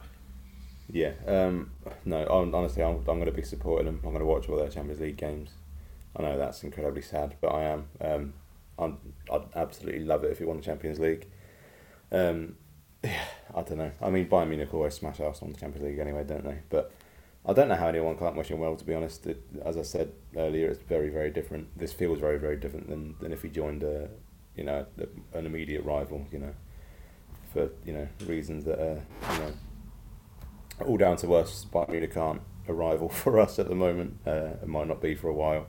Yeah, 0.90 1.12
um, 1.27 1.72
no, 2.05 2.25
I'm, 2.27 2.55
honestly, 2.55 2.83
I'm, 2.83 2.96
I'm 2.96 3.05
going 3.05 3.27
to 3.27 3.33
be 3.33 3.42
supporting 3.42 3.87
them. 3.87 4.01
I'm 4.05 4.11
going 4.11 4.20
to 4.20 4.27
watch 4.27 4.49
all 4.49 4.57
their 4.57 4.68
Champions 4.68 5.01
League 5.01 5.16
games. 5.16 5.51
I 6.14 6.22
know 6.22 6.38
that's 6.38 6.62
incredibly 6.62 7.03
sad, 7.03 7.35
but 7.40 7.49
I 7.49 7.64
am. 7.64 7.88
Um, 8.01 8.32
I'm, 8.78 8.99
I'd 9.32 9.47
absolutely 9.55 10.05
love 10.05 10.24
it 10.24 10.30
if 10.30 10.39
he 10.39 10.45
won 10.45 10.59
the 10.59 10.62
Champions 10.62 11.01
League. 11.01 11.26
Um, 12.12 12.57
yeah, 13.05 13.24
I 13.55 13.62
don't 13.62 13.78
know. 13.78 13.91
I 14.01 14.11
mean, 14.11 14.28
Bayern 14.28 14.49
Munich 14.49 14.72
always 14.72 14.95
smash 14.95 15.20
Arsenal 15.20 15.49
in 15.49 15.53
the 15.55 15.61
Champions 15.61 15.87
League 15.87 15.99
anyway, 15.99 16.24
don't 16.24 16.45
they? 16.45 16.59
But 16.70 16.93
I 17.45 17.53
don't 17.53 17.68
know 17.68 17.76
how 17.76 17.89
anyone 17.89 18.16
can't 18.16 18.37
wish 18.37 18.49
him 18.49 18.59
well. 18.59 18.76
To 18.76 18.84
be 18.84 18.95
honest, 18.95 19.26
it, 19.26 19.43
as 19.64 19.76
I 19.76 19.82
said 19.82 20.12
earlier, 20.37 20.68
it's 20.68 20.82
very, 20.82 21.11
very 21.11 21.30
different. 21.30 21.76
This 21.78 21.93
feels 21.93 22.18
very, 22.18 22.39
very 22.39 22.57
different 22.57 22.89
than, 22.89 23.14
than 23.20 23.32
if 23.32 23.43
he 23.43 23.49
joined 23.49 23.82
a, 23.82 24.09
you 24.57 24.64
know, 24.64 24.87
an 25.32 25.47
immediate 25.47 25.84
rival, 25.84 26.26
you 26.32 26.39
know, 26.39 26.55
for, 27.53 27.70
you 27.84 27.93
know, 27.93 28.09
reasons 28.26 28.64
that 28.64 28.80
are, 28.80 29.03
you 29.32 29.39
know, 29.39 29.53
all 30.85 30.97
down 30.97 31.16
to 31.18 31.35
us. 31.35 31.66
Bayern 31.72 31.91
Munich 31.91 32.16
aren't 32.16 32.43
a 32.68 32.72
rival 32.74 33.09
for 33.09 33.39
us 33.41 33.59
at 33.59 33.68
the 33.68 33.74
moment. 33.74 34.18
Uh, 34.27 34.55
it 34.62 34.68
might 34.68 34.89
not 34.89 35.01
be 35.01 35.14
for 35.14 35.29
a 35.29 35.35
while. 35.35 35.66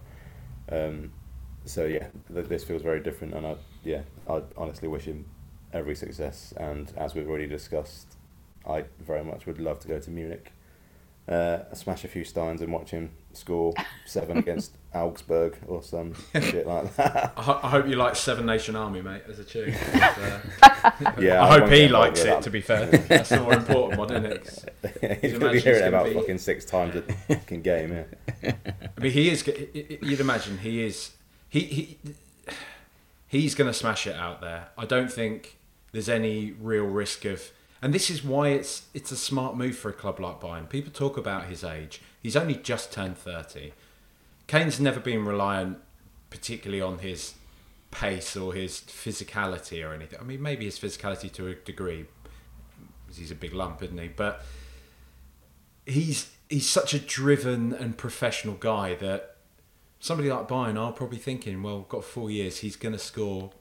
Um, 0.71 1.11
so 1.65 1.85
yeah, 1.85 2.07
th- 2.33 2.47
this 2.47 2.63
feels 2.63 2.81
very 2.81 2.99
different, 3.01 3.33
and 3.33 3.45
I 3.45 3.55
yeah, 3.83 4.01
I 4.29 4.41
honestly 4.57 4.87
wish 4.87 5.03
him 5.05 5.25
every 5.73 5.95
success. 5.95 6.53
And 6.57 6.91
as 6.97 7.13
we've 7.15 7.27
already 7.29 7.47
discussed, 7.47 8.15
I 8.67 8.85
very 8.99 9.23
much 9.23 9.45
would 9.45 9.59
love 9.59 9.79
to 9.81 9.87
go 9.87 9.99
to 9.99 10.09
Munich. 10.09 10.51
uh, 11.27 11.73
smash 11.73 12.05
a 12.05 12.07
few 12.07 12.23
steins 12.23 12.61
and 12.61 12.71
watch 12.71 12.91
him 12.91 13.11
score 13.37 13.73
seven 14.05 14.37
against 14.37 14.71
Augsburg 14.93 15.57
or 15.67 15.81
some 15.83 16.13
shit 16.33 16.65
like 16.67 16.95
that. 16.97 17.33
I, 17.37 17.41
ho- 17.41 17.59
I 17.63 17.69
hope 17.69 17.87
you 17.87 17.95
like 17.95 18.15
Seven 18.15 18.45
Nation 18.45 18.75
Army, 18.75 19.01
mate, 19.01 19.23
as 19.29 19.39
a 19.39 19.43
tune. 19.53 19.73
Uh, 19.73 20.39
Yeah, 21.19 21.43
I 21.43 21.59
hope 21.59 21.69
he 21.69 21.87
likes 21.87 22.21
it. 22.21 22.25
that. 22.25 22.41
To 22.43 22.49
be 22.49 22.61
fair, 22.61 22.85
that's 22.87 23.29
the 23.29 23.39
more 23.39 23.53
important 23.53 23.99
one, 23.99 24.11
isn't 24.11 24.25
it? 24.25 24.43
'Cause, 24.43 24.65
He's 25.21 25.31
going 25.33 25.39
to 25.41 25.49
be 25.51 25.59
hearing 25.59 25.83
it 25.83 25.87
about 25.87 26.05
be- 26.07 26.13
fucking 26.13 26.37
six 26.39 26.65
times 26.65 26.95
a 26.95 27.01
fucking 27.01 27.61
game. 27.61 28.05
Yeah. 28.43 28.53
I 28.97 29.01
mean, 29.01 29.11
he 29.11 29.29
is. 29.29 29.43
g- 29.43 29.51
i- 29.75 29.93
i- 29.93 30.05
You'd 30.05 30.19
imagine 30.19 30.57
he 30.59 30.83
is. 30.83 31.11
He 31.49 31.59
he. 31.61 31.97
He's 33.27 33.55
going 33.55 33.69
to 33.69 33.73
smash 33.73 34.07
it 34.07 34.15
out 34.15 34.41
there. 34.41 34.69
I 34.77 34.85
don't 34.85 35.11
think 35.11 35.57
there's 35.91 36.09
any 36.09 36.51
real 36.59 36.85
risk 36.85 37.25
of. 37.25 37.51
And 37.81 37.93
this 37.93 38.09
is 38.09 38.23
why 38.23 38.49
it's 38.49 38.87
it's 38.93 39.11
a 39.11 39.17
smart 39.17 39.55
move 39.55 39.77
for 39.77 39.89
a 39.89 39.93
club 39.93 40.19
like 40.19 40.39
Bayern. 40.39 40.67
People 40.69 40.91
talk 40.91 41.17
about 41.17 41.45
his 41.45 41.63
age. 41.63 42.01
He's 42.27 42.35
only 42.35 42.55
just 42.55 42.91
turned 42.91 43.17
thirty. 43.17 43.71
Kane's 44.47 44.81
never 44.81 44.99
been 44.99 45.23
reliant, 45.23 45.77
particularly 46.29 46.81
on 46.81 46.97
his 46.97 47.35
pace 47.89 48.35
or 48.35 48.53
his 48.53 48.81
physicality 48.81 49.81
or 49.81 49.93
anything. 49.93 50.19
I 50.19 50.23
mean, 50.23 50.41
maybe 50.41 50.65
his 50.65 50.77
physicality 50.77 51.31
to 51.31 51.47
a 51.47 51.55
degree, 51.55 52.05
he's 53.15 53.31
a 53.31 53.35
big 53.35 53.53
lump, 53.53 53.81
isn't 53.81 53.97
he? 53.97 54.09
But 54.09 54.43
he's 55.85 56.29
he's 56.49 56.67
such 56.67 56.93
a 56.93 56.99
driven 56.99 57.71
and 57.71 57.97
professional 57.97 58.55
guy 58.55 58.95
that 58.95 59.37
somebody 60.01 60.29
like 60.29 60.49
Bayern 60.49 60.77
are 60.77 60.91
probably 60.91 61.19
thinking, 61.19 61.63
well, 61.63 61.85
got 61.87 62.03
four 62.03 62.29
years, 62.29 62.57
he's 62.57 62.75
going 62.75 62.91
to 62.91 62.99
score 62.99 63.51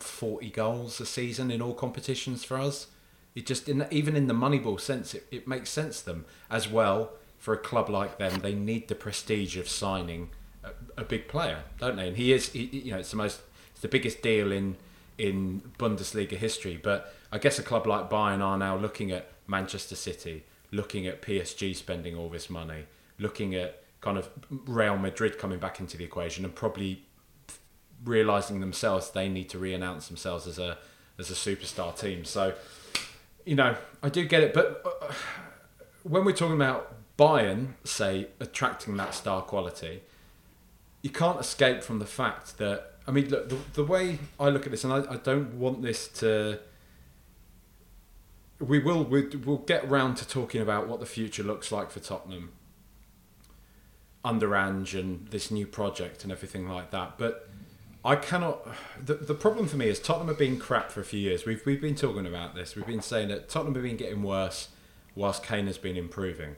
forty 0.00 0.50
goals 0.50 1.00
a 1.00 1.06
season 1.06 1.52
in 1.52 1.62
all 1.62 1.72
competitions 1.72 2.42
for 2.42 2.58
us. 2.58 2.88
It 3.36 3.46
just 3.46 3.68
in 3.68 3.86
even 3.92 4.16
in 4.16 4.26
the 4.26 4.34
Moneyball 4.34 4.80
sense, 4.80 5.14
it, 5.14 5.24
it 5.30 5.46
makes 5.46 5.70
sense 5.70 6.00
to 6.00 6.06
them 6.06 6.24
as 6.50 6.68
well. 6.68 7.12
For 7.42 7.52
a 7.52 7.58
club 7.58 7.90
like 7.90 8.18
them, 8.18 8.38
they 8.38 8.54
need 8.54 8.86
the 8.86 8.94
prestige 8.94 9.56
of 9.56 9.68
signing 9.68 10.30
a, 10.62 10.70
a 10.96 11.02
big 11.02 11.26
player, 11.26 11.64
don't 11.80 11.96
they? 11.96 12.06
And 12.06 12.16
he 12.16 12.32
is, 12.32 12.50
he, 12.50 12.66
you 12.66 12.92
know, 12.92 12.98
it's 12.98 13.10
the 13.10 13.16
most, 13.16 13.40
it's 13.72 13.80
the 13.80 13.88
biggest 13.88 14.22
deal 14.22 14.52
in 14.52 14.76
in 15.18 15.60
Bundesliga 15.76 16.36
history. 16.36 16.78
But 16.80 17.12
I 17.32 17.38
guess 17.38 17.58
a 17.58 17.62
club 17.64 17.84
like 17.86 18.08
Bayern 18.08 18.40
are 18.40 18.56
now 18.56 18.76
looking 18.76 19.10
at 19.10 19.28
Manchester 19.48 19.96
City, 19.96 20.44
looking 20.70 21.06
at 21.08 21.20
PSG 21.20 21.74
spending 21.74 22.14
all 22.16 22.28
this 22.28 22.48
money, 22.48 22.84
looking 23.18 23.56
at 23.56 23.82
kind 24.00 24.18
of 24.18 24.28
Real 24.48 24.96
Madrid 24.96 25.36
coming 25.36 25.58
back 25.58 25.80
into 25.80 25.96
the 25.96 26.04
equation, 26.04 26.44
and 26.44 26.54
probably 26.54 27.02
realizing 28.04 28.60
themselves 28.60 29.10
they 29.10 29.28
need 29.28 29.48
to 29.48 29.58
re-announce 29.58 30.06
themselves 30.06 30.46
as 30.46 30.60
a 30.60 30.78
as 31.18 31.28
a 31.28 31.34
superstar 31.34 31.98
team. 31.98 32.24
So, 32.24 32.54
you 33.44 33.56
know, 33.56 33.76
I 34.00 34.08
do 34.08 34.24
get 34.24 34.44
it, 34.44 34.54
but 34.54 34.82
uh, 34.84 35.12
when 36.04 36.24
we're 36.24 36.32
talking 36.32 36.56
about 36.56 36.94
Bayern, 37.18 37.74
say 37.84 38.28
attracting 38.40 38.96
that 38.96 39.14
star 39.14 39.42
quality, 39.42 40.02
you 41.02 41.10
can't 41.10 41.38
escape 41.38 41.82
from 41.82 41.98
the 41.98 42.06
fact 42.06 42.58
that 42.58 42.92
I 43.06 43.10
mean, 43.10 43.28
look, 43.28 43.48
the, 43.48 43.58
the 43.74 43.84
way 43.84 44.18
I 44.38 44.48
look 44.48 44.64
at 44.64 44.70
this, 44.70 44.84
and 44.84 44.92
I, 44.92 45.12
I 45.12 45.16
don't 45.16 45.54
want 45.54 45.82
this 45.82 46.08
to. 46.20 46.58
We 48.60 48.78
will 48.78 49.04
we, 49.04 49.26
we'll 49.26 49.58
get 49.58 49.88
round 49.88 50.16
to 50.18 50.28
talking 50.28 50.60
about 50.60 50.86
what 50.86 51.00
the 51.00 51.06
future 51.06 51.42
looks 51.42 51.72
like 51.72 51.90
for 51.90 51.98
Tottenham 51.98 52.52
under 54.24 54.54
Ange 54.54 54.94
and 54.94 55.26
this 55.28 55.50
new 55.50 55.66
project 55.66 56.22
and 56.22 56.30
everything 56.30 56.68
like 56.68 56.92
that. 56.92 57.18
But 57.18 57.48
I 58.04 58.14
cannot. 58.14 58.66
The, 59.04 59.14
the 59.14 59.34
problem 59.34 59.66
for 59.66 59.76
me 59.76 59.88
is 59.88 59.98
Tottenham 59.98 60.28
have 60.28 60.38
been 60.38 60.60
crap 60.60 60.92
for 60.92 61.00
a 61.00 61.04
few 61.04 61.18
years. 61.18 61.44
We've 61.44 61.64
we've 61.66 61.80
been 61.80 61.96
talking 61.96 62.26
about 62.26 62.54
this. 62.54 62.76
We've 62.76 62.86
been 62.86 63.02
saying 63.02 63.28
that 63.28 63.48
Tottenham 63.48 63.74
have 63.74 63.82
been 63.82 63.96
getting 63.96 64.22
worse 64.22 64.68
whilst 65.16 65.44
Kane 65.44 65.66
has 65.66 65.78
been 65.78 65.96
improving. 65.96 66.54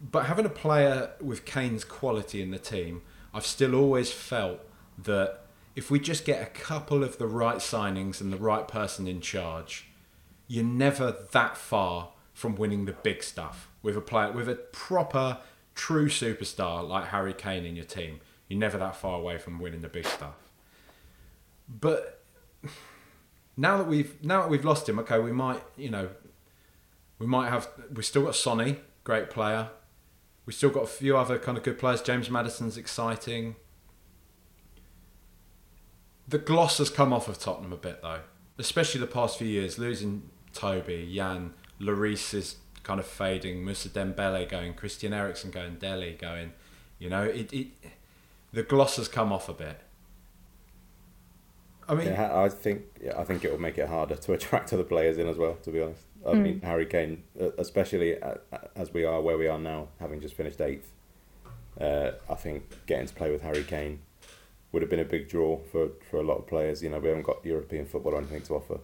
But 0.00 0.26
having 0.26 0.46
a 0.46 0.50
player 0.50 1.10
with 1.20 1.44
Kane's 1.44 1.84
quality 1.84 2.40
in 2.40 2.50
the 2.50 2.58
team, 2.58 3.02
I've 3.34 3.46
still 3.46 3.74
always 3.74 4.12
felt 4.12 4.60
that 5.02 5.40
if 5.74 5.90
we 5.90 6.00
just 6.00 6.24
get 6.24 6.42
a 6.42 6.46
couple 6.46 7.04
of 7.04 7.18
the 7.18 7.26
right 7.26 7.58
signings 7.58 8.20
and 8.20 8.32
the 8.32 8.36
right 8.36 8.66
person 8.66 9.06
in 9.06 9.20
charge, 9.20 9.88
you're 10.46 10.64
never 10.64 11.14
that 11.32 11.56
far 11.56 12.10
from 12.32 12.54
winning 12.54 12.84
the 12.84 12.92
big 12.92 13.22
stuff 13.22 13.68
with 13.82 13.96
a 13.96 14.00
player 14.00 14.32
with 14.32 14.48
a 14.48 14.54
proper 14.54 15.38
true 15.74 16.08
superstar 16.08 16.86
like 16.86 17.08
Harry 17.08 17.32
Kane 17.32 17.64
in 17.64 17.76
your 17.76 17.84
team. 17.84 18.20
You're 18.48 18.58
never 18.58 18.78
that 18.78 18.96
far 18.96 19.18
away 19.18 19.38
from 19.38 19.58
winning 19.58 19.82
the 19.82 19.88
big 19.88 20.06
stuff. 20.06 20.34
But 21.68 22.24
now 23.56 23.76
that 23.76 23.86
we've 23.86 24.22
now 24.24 24.42
that 24.42 24.50
we've 24.50 24.64
lost 24.64 24.88
him, 24.88 24.98
okay, 25.00 25.18
we 25.18 25.32
might 25.32 25.62
you 25.76 25.90
know 25.90 26.08
we 27.18 27.26
might 27.26 27.50
have 27.50 27.68
we've 27.92 28.06
still 28.06 28.22
got 28.22 28.34
Sonny, 28.34 28.78
great 29.04 29.30
player. 29.30 29.68
We've 30.48 30.54
still 30.54 30.70
got 30.70 30.84
a 30.84 30.86
few 30.86 31.14
other 31.14 31.38
kind 31.38 31.58
of 31.58 31.62
good 31.62 31.78
players. 31.78 32.00
James 32.00 32.30
Maddison's 32.30 32.78
exciting. 32.78 33.56
The 36.26 36.38
gloss 36.38 36.78
has 36.78 36.88
come 36.88 37.12
off 37.12 37.28
of 37.28 37.38
Tottenham 37.38 37.74
a 37.74 37.76
bit 37.76 38.00
though, 38.00 38.20
especially 38.56 39.02
the 39.02 39.08
past 39.08 39.36
few 39.36 39.46
years. 39.46 39.78
Losing 39.78 40.30
Toby, 40.54 41.12
Jan, 41.14 41.52
Lloris 41.78 42.32
is 42.32 42.56
kind 42.82 42.98
of 42.98 43.04
fading. 43.04 43.62
Mousa 43.62 43.90
Dembele 43.90 44.48
going, 44.48 44.72
Christian 44.72 45.12
Eriksen 45.12 45.50
going, 45.50 45.74
Dele 45.74 46.16
going. 46.18 46.54
You 46.98 47.10
know, 47.10 47.24
it, 47.24 47.52
it 47.52 47.66
the 48.50 48.62
gloss 48.62 48.96
has 48.96 49.06
come 49.06 49.34
off 49.34 49.50
a 49.50 49.52
bit. 49.52 49.82
I 51.88 51.94
mean, 51.94 52.06
Yeah, 52.06 52.42
I 52.44 52.48
think 52.48 52.82
yeah, 53.02 53.18
I 53.18 53.24
think 53.24 53.44
it 53.44 53.50
will 53.50 53.60
make 53.60 53.78
it 53.78 53.88
harder 53.88 54.16
to 54.16 54.32
attract 54.34 54.72
other 54.72 54.84
players 54.84 55.18
in 55.18 55.28
as 55.28 55.36
well. 55.36 55.54
To 55.62 55.70
be 55.70 55.80
honest, 55.80 56.02
I 56.26 56.34
mean 56.34 56.60
Harry 56.60 56.86
Kane, 56.86 57.22
uh, 57.40 57.50
especially 57.58 58.20
uh, 58.20 58.34
as 58.76 58.92
we 58.92 59.04
are 59.04 59.20
where 59.20 59.38
we 59.38 59.48
are 59.48 59.58
now, 59.58 59.88
having 60.00 60.20
just 60.20 60.34
finished 60.34 60.60
eighth. 60.60 60.92
Uh, 61.80 62.12
I 62.28 62.34
think 62.34 62.64
getting 62.86 63.06
to 63.06 63.14
play 63.14 63.30
with 63.30 63.42
Harry 63.42 63.62
Kane 63.62 64.00
would 64.72 64.82
have 64.82 64.90
been 64.90 65.00
a 65.00 65.04
big 65.04 65.28
draw 65.28 65.58
for, 65.70 65.90
for 66.10 66.18
a 66.18 66.22
lot 66.22 66.38
of 66.38 66.46
players. 66.46 66.82
You 66.82 66.90
know, 66.90 66.98
we 66.98 67.08
haven't 67.08 67.22
got 67.22 67.44
European 67.44 67.86
football 67.86 68.14
or 68.14 68.18
anything 68.18 68.42
to 68.42 68.54
offer, 68.54 68.80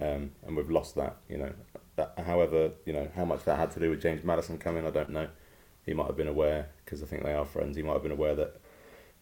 um, 0.00 0.30
and 0.46 0.56
we've 0.56 0.70
lost 0.70 0.94
that. 0.94 1.16
You 1.28 1.38
know, 1.38 1.52
that, 1.96 2.14
however, 2.24 2.70
you 2.86 2.92
know 2.92 3.08
how 3.16 3.24
much 3.24 3.44
that 3.44 3.58
had 3.58 3.70
to 3.72 3.80
do 3.80 3.90
with 3.90 4.00
James 4.00 4.24
Maddison 4.24 4.58
coming, 4.58 4.86
I 4.86 4.90
don't 4.90 5.10
know. 5.10 5.28
He 5.84 5.92
might 5.92 6.06
have 6.06 6.16
been 6.16 6.28
aware 6.28 6.68
because 6.84 7.02
I 7.02 7.06
think 7.06 7.24
they 7.24 7.34
are 7.34 7.44
friends. 7.44 7.76
He 7.76 7.82
might 7.82 7.94
have 7.94 8.02
been 8.02 8.12
aware 8.12 8.34
that 8.36 8.59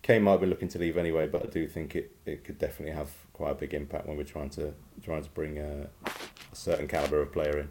Kane 0.03 0.23
might 0.23 0.41
be 0.41 0.47
looking 0.47 0.69
to 0.69 0.79
leave 0.79 0.97
anyway, 0.97 1.27
but 1.27 1.43
I 1.45 1.47
do 1.47 1.67
think 1.67 1.95
it, 1.97 2.13
it 2.25 2.45
could 2.45 2.59
definitely 2.59 2.95
have 2.95 3.11
quite 3.33 3.51
a 3.51 3.55
big 3.55 3.75
impact 3.75 4.07
when 4.07 4.17
we're 4.17 4.25
trying 4.25 4.51
to 4.51 4.73
trying 5.03 5.23
to 5.23 5.31
bring 5.31 5.59
a, 5.59 5.89
a 6.07 6.57
certain 6.57 6.89
caliber 6.89 7.21
of 7.21 7.33
player 7.33 7.59
in. 7.59 7.69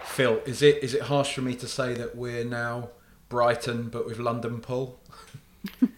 Phil, 0.00 0.40
is 0.44 0.62
it 0.62 0.82
is 0.82 0.94
it 0.94 1.02
harsh 1.02 1.34
for 1.34 1.42
me 1.42 1.54
to 1.56 1.68
say 1.68 1.94
that 1.94 2.16
we're 2.16 2.44
now 2.44 2.90
Brighton 3.28 3.88
but 3.88 4.06
with 4.06 4.18
London 4.18 4.60
pull? 4.60 4.98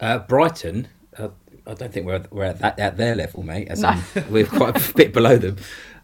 Uh, 0.00 0.18
Brighton, 0.18 0.88
uh, 1.16 1.28
I 1.66 1.74
don't 1.74 1.92
think 1.92 2.06
we're 2.06 2.24
we're 2.30 2.44
at 2.44 2.58
that 2.58 2.78
at 2.78 2.96
their 2.96 3.14
level, 3.14 3.42
mate. 3.42 3.68
As 3.68 3.82
in, 3.82 4.02
we're 4.30 4.46
quite 4.46 4.90
a 4.90 4.94
bit 4.94 5.12
below 5.12 5.36
them. 5.36 5.56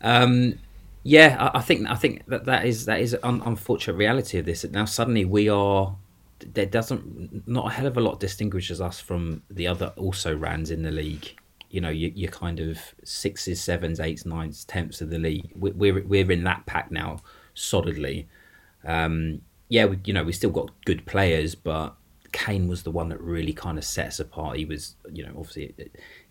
Um, 0.03 0.59
yeah, 1.03 1.37
I, 1.53 1.59
I 1.59 1.61
think 1.63 1.89
I 1.89 1.97
think 1.97 2.27
that 2.27 2.45
that 2.45 2.65
is 2.65 2.85
that 2.85 3.01
is 3.01 3.15
an 3.15 3.43
unfortunate 3.45 3.97
reality 3.97 4.39
of 4.39 4.45
this. 4.45 4.63
That 4.63 4.73
now 4.73 4.85
suddenly 4.85 5.25
we 5.25 5.49
are 5.49 5.97
there 6.41 6.67
doesn't 6.67 7.47
not 7.47 7.67
a 7.67 7.71
hell 7.71 7.87
of 7.87 7.97
a 7.97 8.01
lot 8.01 8.21
distinguishes 8.21 8.81
us 8.81 9.01
from 9.01 9.43
the 9.51 9.67
other 9.67 9.93
also 9.97 10.37
rans 10.37 10.71
in 10.71 10.83
the 10.83 10.91
league. 10.91 11.37
You 11.71 11.81
know, 11.81 11.91
you, 11.91 12.13
you're 12.15 12.31
kind 12.31 12.61
of 12.61 12.79
sixes, 13.05 13.61
sevens, 13.61 14.01
eights, 14.01 14.25
nines, 14.25 14.65
tenths 14.65 15.01
of 15.01 15.11
the 15.11 15.19
league. 15.19 15.53
We, 15.55 15.71
we're 15.73 16.05
we're 16.05 16.31
in 16.31 16.45
that 16.45 16.67
pack 16.67 16.91
now 16.91 17.21
solidly. 17.55 18.29
Um, 18.85 19.43
yeah, 19.69 19.85
we, 19.85 19.99
you 20.05 20.15
know, 20.15 20.25
we 20.25 20.33
still 20.33 20.51
got 20.51 20.71
good 20.85 21.05
players, 21.05 21.55
but 21.55 21.95
Kane 22.33 22.69
was 22.69 22.83
the 22.83 22.91
one 22.91 23.09
that 23.11 23.21
really 23.21 23.53
kind 23.53 23.79
of 23.79 23.85
set 23.85 24.07
us 24.07 24.21
apart. 24.21 24.57
He 24.57 24.65
was, 24.65 24.97
you 25.13 25.25
know, 25.25 25.33
obviously 25.37 25.75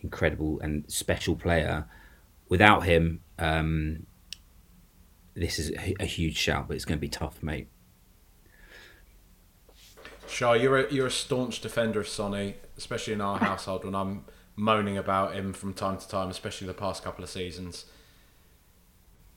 incredible 0.01 0.59
and 0.61 0.89
special 0.91 1.35
player. 1.35 1.85
Without 2.49 2.83
him, 2.83 3.21
um, 3.37 4.05
this 5.35 5.59
is 5.59 5.71
a 5.99 6.05
huge 6.05 6.37
shout, 6.37 6.67
but 6.67 6.75
it's 6.75 6.85
going 6.85 6.97
to 6.97 7.01
be 7.01 7.09
tough, 7.09 7.43
mate. 7.43 7.67
Char, 10.27 10.57
you're 10.57 10.77
a, 10.85 10.93
you're 10.93 11.07
a 11.07 11.11
staunch 11.11 11.61
defender 11.61 11.99
of 11.99 12.07
Sonny, 12.07 12.55
especially 12.77 13.13
in 13.13 13.21
our 13.21 13.37
household 13.39 13.85
when 13.85 13.95
I'm 13.95 14.25
moaning 14.55 14.97
about 14.97 15.33
him 15.35 15.53
from 15.53 15.73
time 15.73 15.97
to 15.97 16.07
time, 16.07 16.29
especially 16.29 16.67
the 16.67 16.73
past 16.73 17.03
couple 17.03 17.23
of 17.23 17.29
seasons. 17.29 17.85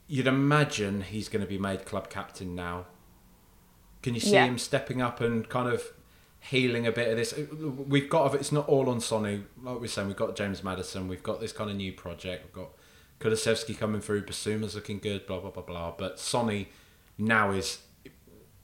You'd 0.06 0.26
imagine 0.26 1.02
he's 1.02 1.28
going 1.28 1.42
to 1.42 1.48
be 1.48 1.58
made 1.58 1.84
club 1.86 2.10
captain 2.10 2.54
now. 2.54 2.86
Can 4.02 4.14
you 4.14 4.20
see 4.20 4.32
Yeah. 4.32 4.46
him 4.46 4.58
stepping 4.58 5.00
up 5.00 5.20
and 5.20 5.48
kind 5.48 5.68
of 5.68 5.84
healing 6.40 6.86
a 6.86 6.92
bit 6.92 7.08
of 7.08 7.16
this? 7.16 7.34
We've 7.62 8.08
got 8.08 8.34
it's 8.34 8.50
not 8.50 8.66
all 8.68 8.88
on 8.88 9.00
Sonny. 9.00 9.42
Like 9.62 9.74
we 9.76 9.80
we're 9.82 9.86
saying, 9.88 10.08
we've 10.08 10.16
got 10.16 10.34
James 10.36 10.64
Maddison, 10.64 11.06
we've 11.06 11.22
got 11.22 11.40
this 11.40 11.52
kind 11.52 11.70
of 11.70 11.76
new 11.76 11.92
project, 11.92 12.44
we've 12.46 12.52
got 12.64 12.70
Kulusevski 13.20 13.78
coming 13.78 14.00
through, 14.00 14.24
Bissouma's 14.24 14.74
looking 14.74 14.98
good, 14.98 15.26
blah 15.26 15.38
blah 15.38 15.50
blah 15.50 15.62
blah. 15.62 15.92
But 15.96 16.18
Sonny 16.18 16.70
now 17.18 17.50
is 17.52 17.78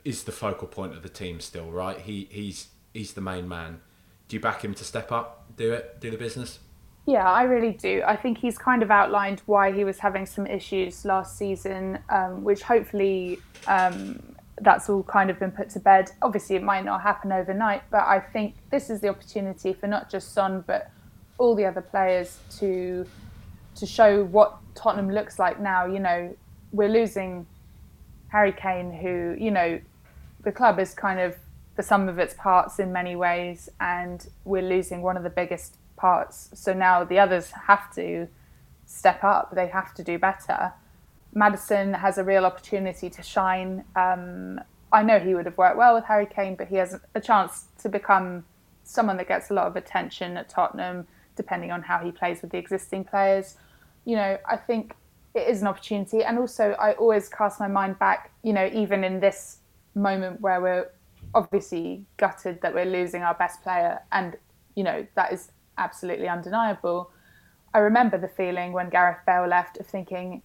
is 0.06 0.22
the 0.22 0.32
focal 0.32 0.68
point 0.68 0.92
of 0.92 1.02
the 1.02 1.08
team 1.08 1.40
still, 1.40 1.70
right? 1.70 1.98
He 1.98 2.28
he's 2.30 2.68
he's 2.94 3.12
the 3.14 3.20
main 3.20 3.48
man. 3.48 3.80
Do 4.28 4.36
you 4.36 4.40
back 4.40 4.64
him 4.64 4.72
to 4.74 4.84
step 4.84 5.10
up, 5.10 5.44
do 5.56 5.72
it, 5.72 6.00
do 6.00 6.10
the 6.10 6.16
business? 6.16 6.60
Yeah, 7.06 7.28
I 7.30 7.42
really 7.42 7.72
do. 7.72 8.02
I 8.06 8.16
think 8.16 8.38
he's 8.38 8.58
kind 8.58 8.82
of 8.82 8.90
outlined 8.90 9.42
why 9.46 9.72
he 9.72 9.84
was 9.84 9.98
having 9.98 10.26
some 10.26 10.46
issues 10.46 11.04
last 11.04 11.36
season, 11.38 11.98
um, 12.08 12.42
which 12.42 12.62
hopefully 12.62 13.38
um, 13.68 14.20
that's 14.60 14.88
all 14.88 15.02
kind 15.04 15.30
of 15.30 15.38
been 15.38 15.52
put 15.52 15.70
to 15.70 15.80
bed. 15.80 16.10
Obviously, 16.22 16.56
it 16.56 16.62
might 16.62 16.84
not 16.84 17.02
happen 17.02 17.30
overnight, 17.30 17.82
but 17.90 18.02
I 18.02 18.20
think 18.20 18.54
this 18.70 18.90
is 18.90 19.00
the 19.00 19.08
opportunity 19.08 19.72
for 19.72 19.86
not 19.86 20.10
just 20.10 20.32
Son, 20.32 20.64
but 20.66 20.90
all 21.38 21.54
the 21.54 21.64
other 21.64 21.82
players 21.82 22.38
to 22.58 23.06
to 23.76 23.86
show 23.86 24.24
what 24.24 24.56
Tottenham 24.74 25.10
looks 25.10 25.38
like 25.38 25.60
now. 25.60 25.86
You 25.86 26.00
know, 26.00 26.36
we're 26.72 26.88
losing 26.88 27.46
Harry 28.28 28.52
Kane, 28.52 28.92
who 28.92 29.36
you 29.38 29.50
know, 29.50 29.80
the 30.46 30.52
club 30.52 30.78
is 30.78 30.94
kind 30.94 31.18
of 31.18 31.34
the 31.74 31.82
sum 31.82 32.08
of 32.08 32.20
its 32.20 32.32
parts 32.32 32.78
in 32.78 32.92
many 32.92 33.16
ways, 33.16 33.68
and 33.80 34.28
we're 34.44 34.62
losing 34.62 35.02
one 35.02 35.16
of 35.16 35.24
the 35.24 35.28
biggest 35.42 35.76
parts. 35.96 36.50
So 36.54 36.72
now 36.72 37.02
the 37.02 37.18
others 37.18 37.50
have 37.66 37.92
to 37.96 38.28
step 38.86 39.24
up. 39.24 39.56
They 39.56 39.66
have 39.66 39.92
to 39.94 40.04
do 40.04 40.20
better. 40.20 40.72
Maddison 41.34 41.94
has 41.94 42.16
a 42.16 42.22
real 42.22 42.46
opportunity 42.46 43.10
to 43.10 43.22
shine. 43.24 43.84
Um, 43.96 44.60
I 44.92 45.02
know 45.02 45.18
he 45.18 45.34
would 45.34 45.46
have 45.46 45.58
worked 45.58 45.76
well 45.76 45.96
with 45.96 46.04
Harry 46.04 46.26
Kane, 46.26 46.54
but 46.54 46.68
he 46.68 46.76
has 46.76 46.96
a 47.16 47.20
chance 47.20 47.64
to 47.82 47.88
become 47.88 48.44
someone 48.84 49.16
that 49.16 49.26
gets 49.26 49.50
a 49.50 49.54
lot 49.54 49.66
of 49.66 49.74
attention 49.74 50.36
at 50.36 50.48
Tottenham, 50.48 51.08
depending 51.34 51.72
on 51.72 51.82
how 51.82 51.98
he 51.98 52.12
plays 52.12 52.40
with 52.40 52.52
the 52.52 52.58
existing 52.58 53.02
players. 53.02 53.56
You 54.04 54.14
know, 54.14 54.38
I 54.48 54.56
think 54.56 54.94
it 55.34 55.48
is 55.48 55.60
an 55.60 55.66
opportunity. 55.66 56.22
And 56.22 56.38
also, 56.38 56.76
I 56.78 56.92
always 56.92 57.28
cast 57.28 57.58
my 57.58 57.66
mind 57.66 57.98
back, 57.98 58.30
you 58.44 58.52
know, 58.52 58.70
even 58.72 59.02
in 59.02 59.18
this 59.18 59.58
moment 59.96 60.40
where 60.40 60.60
we're 60.60 60.90
obviously 61.34 62.04
gutted 62.16 62.60
that 62.62 62.74
we're 62.74 62.84
losing 62.84 63.22
our 63.22 63.34
best 63.34 63.62
player, 63.62 64.00
and, 64.12 64.36
you 64.74 64.84
know, 64.84 65.06
that 65.14 65.32
is 65.32 65.50
absolutely 65.78 66.28
undeniable. 66.28 67.10
I 67.74 67.78
remember 67.78 68.18
the 68.18 68.28
feeling 68.28 68.72
when 68.72 68.88
Gareth 68.88 69.18
Bale 69.26 69.46
left 69.46 69.78
of 69.78 69.86
thinking, 69.86 70.42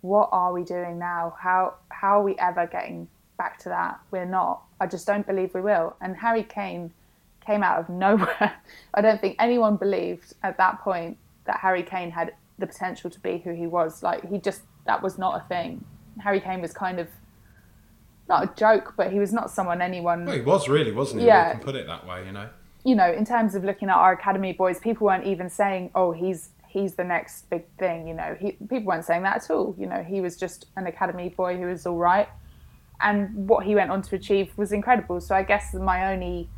what 0.00 0.28
are 0.32 0.52
we 0.52 0.64
doing 0.64 0.98
now? 0.98 1.34
How 1.38 1.74
how 1.88 2.20
are 2.20 2.22
we 2.22 2.34
ever 2.36 2.66
getting 2.66 3.08
back 3.38 3.58
to 3.60 3.68
that? 3.68 4.00
We're 4.10 4.26
not. 4.26 4.62
I 4.80 4.86
just 4.86 5.06
don't 5.06 5.26
believe 5.26 5.54
we 5.54 5.60
will. 5.60 5.96
And 6.00 6.16
Harry 6.16 6.42
Kane 6.42 6.92
came 7.44 7.62
out 7.62 7.78
of 7.78 7.88
nowhere. 7.88 8.54
I 8.94 9.00
don't 9.00 9.20
think 9.20 9.36
anyone 9.38 9.76
believed 9.76 10.34
at 10.42 10.58
that 10.58 10.80
point 10.80 11.16
that 11.46 11.58
Harry 11.60 11.82
Kane 11.82 12.10
had 12.10 12.34
the 12.58 12.66
potential 12.66 13.10
to 13.10 13.20
be 13.20 13.38
who 13.38 13.54
he 13.54 13.66
was. 13.66 14.02
Like 14.02 14.28
he 14.28 14.38
just 14.38 14.62
that 14.86 15.02
was 15.02 15.18
not 15.18 15.40
a 15.40 15.48
thing. 15.48 15.84
Harry 16.18 16.40
Kane 16.40 16.60
was 16.60 16.72
kind 16.72 16.98
of 16.98 17.08
not 18.28 18.44
a 18.44 18.54
joke, 18.54 18.94
but 18.96 19.12
he 19.12 19.18
was 19.18 19.32
not 19.32 19.50
someone 19.50 19.82
anyone. 19.82 20.24
Well, 20.24 20.34
he 20.34 20.40
was 20.40 20.68
really, 20.68 20.92
wasn't 20.92 21.22
he? 21.22 21.26
Yeah. 21.26 21.48
We 21.48 21.52
can 21.56 21.64
put 21.64 21.74
it 21.76 21.86
that 21.86 22.06
way, 22.06 22.24
you 22.26 22.32
know. 22.32 22.48
you 22.84 22.94
know, 22.94 23.10
in 23.12 23.24
terms 23.24 23.54
of 23.54 23.64
looking 23.64 23.88
at 23.88 23.96
our 23.96 24.12
academy 24.12 24.52
boys, 24.52 24.78
people 24.78 25.06
weren't 25.06 25.26
even 25.26 25.48
saying, 25.48 25.90
"Oh, 25.94 26.12
he's 26.12 26.50
he's 26.68 26.94
the 26.94 27.04
next 27.04 27.48
big 27.50 27.64
thing." 27.78 28.08
You 28.08 28.14
know, 28.14 28.36
he, 28.40 28.52
people 28.52 28.84
weren't 28.86 29.04
saying 29.04 29.22
that 29.22 29.36
at 29.44 29.50
all. 29.50 29.74
You 29.78 29.86
know, 29.86 30.02
he 30.02 30.20
was 30.20 30.36
just 30.36 30.66
an 30.76 30.86
academy 30.86 31.28
boy 31.28 31.56
who 31.58 31.66
was 31.66 31.86
all 31.86 31.98
right, 31.98 32.28
and 33.00 33.48
what 33.48 33.64
he 33.64 33.74
went 33.74 33.90
on 33.90 34.02
to 34.02 34.16
achieve 34.16 34.56
was 34.56 34.72
incredible. 34.72 35.20
So 35.20 35.34
I 35.34 35.42
guess 35.42 35.74
my 35.74 36.12
only 36.12 36.48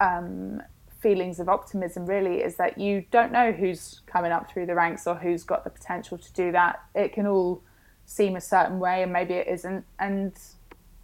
um, 0.00 0.62
feelings 1.00 1.40
of 1.40 1.48
optimism 1.48 2.06
really 2.06 2.42
is 2.42 2.56
that 2.56 2.78
you 2.78 3.04
don't 3.10 3.32
know 3.32 3.52
who's 3.52 4.00
coming 4.06 4.32
up 4.32 4.50
through 4.50 4.66
the 4.66 4.74
ranks 4.74 5.06
or 5.06 5.14
who's 5.14 5.42
got 5.42 5.64
the 5.64 5.70
potential 5.70 6.18
to 6.18 6.32
do 6.32 6.52
that. 6.52 6.80
It 6.94 7.12
can 7.12 7.26
all 7.26 7.62
seem 8.04 8.36
a 8.36 8.40
certain 8.40 8.78
way, 8.78 9.02
and 9.02 9.12
maybe 9.12 9.34
it 9.34 9.48
isn't. 9.48 9.84
And 9.98 10.32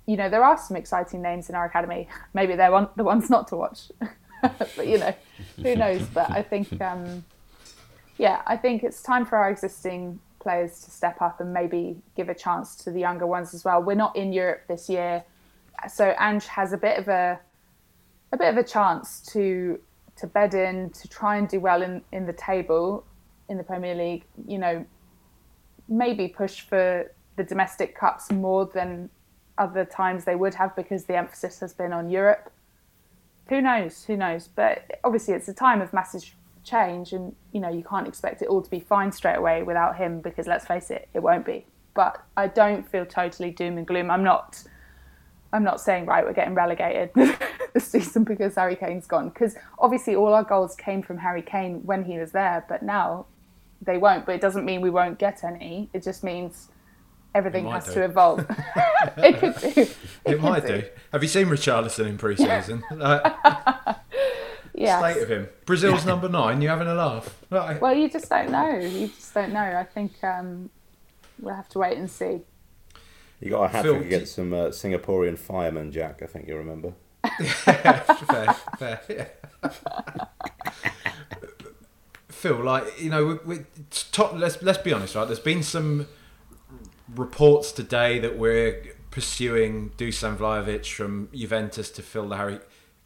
you 0.09 0.16
know, 0.16 0.30
there 0.30 0.42
are 0.42 0.56
some 0.56 0.74
exciting 0.74 1.20
names 1.20 1.50
in 1.50 1.54
our 1.54 1.66
academy. 1.66 2.09
Maybe 2.32 2.56
they're 2.56 2.72
one, 2.72 2.88
the 2.96 3.04
ones 3.04 3.28
not 3.28 3.46
to 3.48 3.56
watch. 3.56 3.92
but 4.42 4.86
you 4.86 4.96
know, 4.96 5.14
who 5.56 5.76
knows? 5.76 6.00
But 6.06 6.30
I 6.30 6.42
think, 6.42 6.80
um, 6.80 7.22
yeah, 8.16 8.40
I 8.46 8.56
think 8.56 8.82
it's 8.82 9.02
time 9.02 9.26
for 9.26 9.36
our 9.36 9.50
existing 9.50 10.18
players 10.40 10.80
to 10.84 10.90
step 10.90 11.20
up 11.20 11.40
and 11.40 11.52
maybe 11.52 11.98
give 12.16 12.30
a 12.30 12.34
chance 12.34 12.74
to 12.76 12.90
the 12.90 13.00
younger 13.00 13.26
ones 13.26 13.52
as 13.52 13.66
well. 13.66 13.82
We're 13.82 13.96
not 13.96 14.16
in 14.16 14.32
Europe 14.32 14.62
this 14.66 14.88
year, 14.88 15.24
so 15.86 16.14
Ange 16.18 16.46
has 16.46 16.72
a 16.72 16.78
bit 16.78 16.98
of 16.98 17.09
a 17.09 17.38
a 18.32 18.36
bit 18.38 18.48
of 18.48 18.56
a 18.56 18.64
chance 18.64 19.20
to 19.32 19.78
to 20.16 20.26
bed 20.26 20.54
in, 20.54 20.88
to 20.90 21.09
try 21.09 21.36
and 21.36 21.46
do 21.48 21.61
well 21.61 21.82
in, 21.82 22.00
in 22.12 22.24
the 22.24 22.32
table 22.32 23.04
in 23.50 23.59
the 23.59 23.62
Premier 23.62 23.94
League. 23.94 24.24
You 24.46 24.56
know, 24.56 24.86
maybe 25.86 26.28
push 26.28 26.62
for 26.62 27.12
the 27.36 27.44
domestic 27.44 27.94
cups 27.94 28.32
more 28.32 28.64
than 28.64 29.11
other 29.59 29.84
times 29.84 30.24
they 30.24 30.36
would 30.36 30.54
have 30.54 30.74
because 30.76 31.04
the 31.04 31.16
emphasis 31.16 31.61
has 31.61 31.72
been 31.74 31.92
on 31.92 32.11
Europe 32.11 32.52
who 33.48 33.62
knows? 33.62 34.04
Who 34.04 34.16
knows? 34.16 34.48
But 34.48 35.00
obviously, 35.04 35.34
it's 35.34 35.48
a 35.48 35.54
time 35.54 35.80
of 35.80 35.92
massive 35.92 36.34
change, 36.64 37.12
and 37.12 37.34
you 37.52 37.61
know 37.61 37.70
you 37.70 37.82
can't 37.82 38.06
expect 38.06 38.42
it 38.42 38.48
all 38.48 38.62
to 38.62 38.70
be 38.70 38.80
fine 38.80 39.11
straight 39.11 39.36
away 39.36 39.62
without 39.62 39.96
him 39.96 40.20
because 40.20 40.46
let's 40.46 40.66
face 40.66 40.90
it, 40.90 41.09
it 41.14 41.22
won't 41.22 41.46
be. 41.46 41.66
But 41.94 42.22
I 42.36 42.46
don't 42.46 42.88
feel 42.88 43.06
totally 43.06 43.50
doom 43.50 43.78
and 43.78 43.86
gloom. 43.86 44.11
I'm 44.11 44.22
not. 44.22 44.62
I'm 45.50 45.64
not 45.64 45.80
saying 45.80 46.04
right 46.04 46.26
we're 46.26 46.34
getting 46.34 46.54
relegated 46.54 47.11
this 47.74 47.86
season 47.86 48.24
because 48.24 48.54
Harry 48.56 48.76
Kane's 48.76 49.06
gone. 49.06 49.30
Because 49.30 49.56
obviously 49.78 50.14
all 50.14 50.34
our 50.34 50.44
goals 50.44 50.76
came 50.76 51.02
from 51.02 51.16
Harry 51.16 51.40
Kane 51.40 51.80
when 51.86 52.04
he 52.04 52.18
was 52.18 52.32
there, 52.32 52.66
but 52.68 52.82
now 52.82 53.24
they 53.80 53.96
won't. 53.96 54.26
But 54.26 54.34
it 54.34 54.42
doesn't 54.42 54.66
mean 54.66 54.82
we 54.82 54.90
won't 54.90 55.18
get 55.18 55.42
any. 55.42 55.88
It 55.94 56.02
just 56.02 56.22
means 56.22 56.68
everything 57.35 57.66
has 57.66 57.87
do. 57.87 57.95
to 57.95 58.05
evolve. 58.05 58.41
it 59.16 59.39
could 59.39 59.57
do. 59.74 59.81
It, 59.81 59.97
It 60.24 60.41
might 60.41 60.66
do. 60.66 60.83
Have 61.12 61.22
you 61.22 61.29
seen 61.29 61.47
Richarlison 61.47 62.07
in 62.07 62.18
pre-season? 62.18 62.83
Like, 62.95 63.22
Yeah. 64.74 65.01
state 65.01 65.22
of 65.22 65.29
him. 65.29 65.49
Brazil's 65.66 66.07
number 66.07 66.29
nine. 66.29 66.62
You 66.62 66.68
having 66.68 66.87
a 66.87 66.95
laugh? 66.95 67.37
Right. 67.51 67.81
Well, 67.81 67.95
you 67.95 68.09
just 68.09 68.29
don't 68.29 68.51
know. 68.51 68.79
You 68.79 69.09
just 69.09 69.35
don't 69.35 69.53
know. 69.53 69.61
I 69.61 69.83
think 69.83 70.12
um, 70.22 70.70
we'll 71.41 71.55
have 71.57 71.68
to 71.70 71.79
wait 71.81 71.99
and 71.99 72.09
see. 72.09 72.43
You 73.41 73.51
got 73.51 73.64
a 73.64 73.68
hat 73.68 73.85
trick 73.85 74.05
against 74.07 74.35
some 74.37 74.53
uh, 74.53 74.66
Singaporean 74.68 75.37
firemen, 75.39 75.91
Jack. 75.91 76.22
I 76.22 76.26
think 76.26 76.47
you 76.47 76.57
remember. 76.57 76.93
fair, 77.39 78.55
fair. 78.79 79.01
Yeah. 79.09 79.26
Phil, 82.29 82.62
like 82.62 83.01
you 83.01 83.11
know, 83.11 83.26
we, 83.26 83.57
we, 83.57 83.64
top, 84.12 84.35
let's 84.35 84.62
let's 84.62 84.79
be 84.79 84.93
honest, 84.93 85.14
right? 85.16 85.24
There's 85.24 85.41
been 85.41 85.62
some 85.64 86.07
reports 87.14 87.72
today 87.72 88.18
that 88.18 88.36
we're 88.38 88.94
pursuing 89.11 89.90
Dusan 89.96 90.36
Vlahovic 90.36 90.86
from 90.86 91.28
Juventus 91.34 91.90
to 91.90 92.02
fill 92.02 92.28
the 92.28 92.36
Harry. 92.36 92.61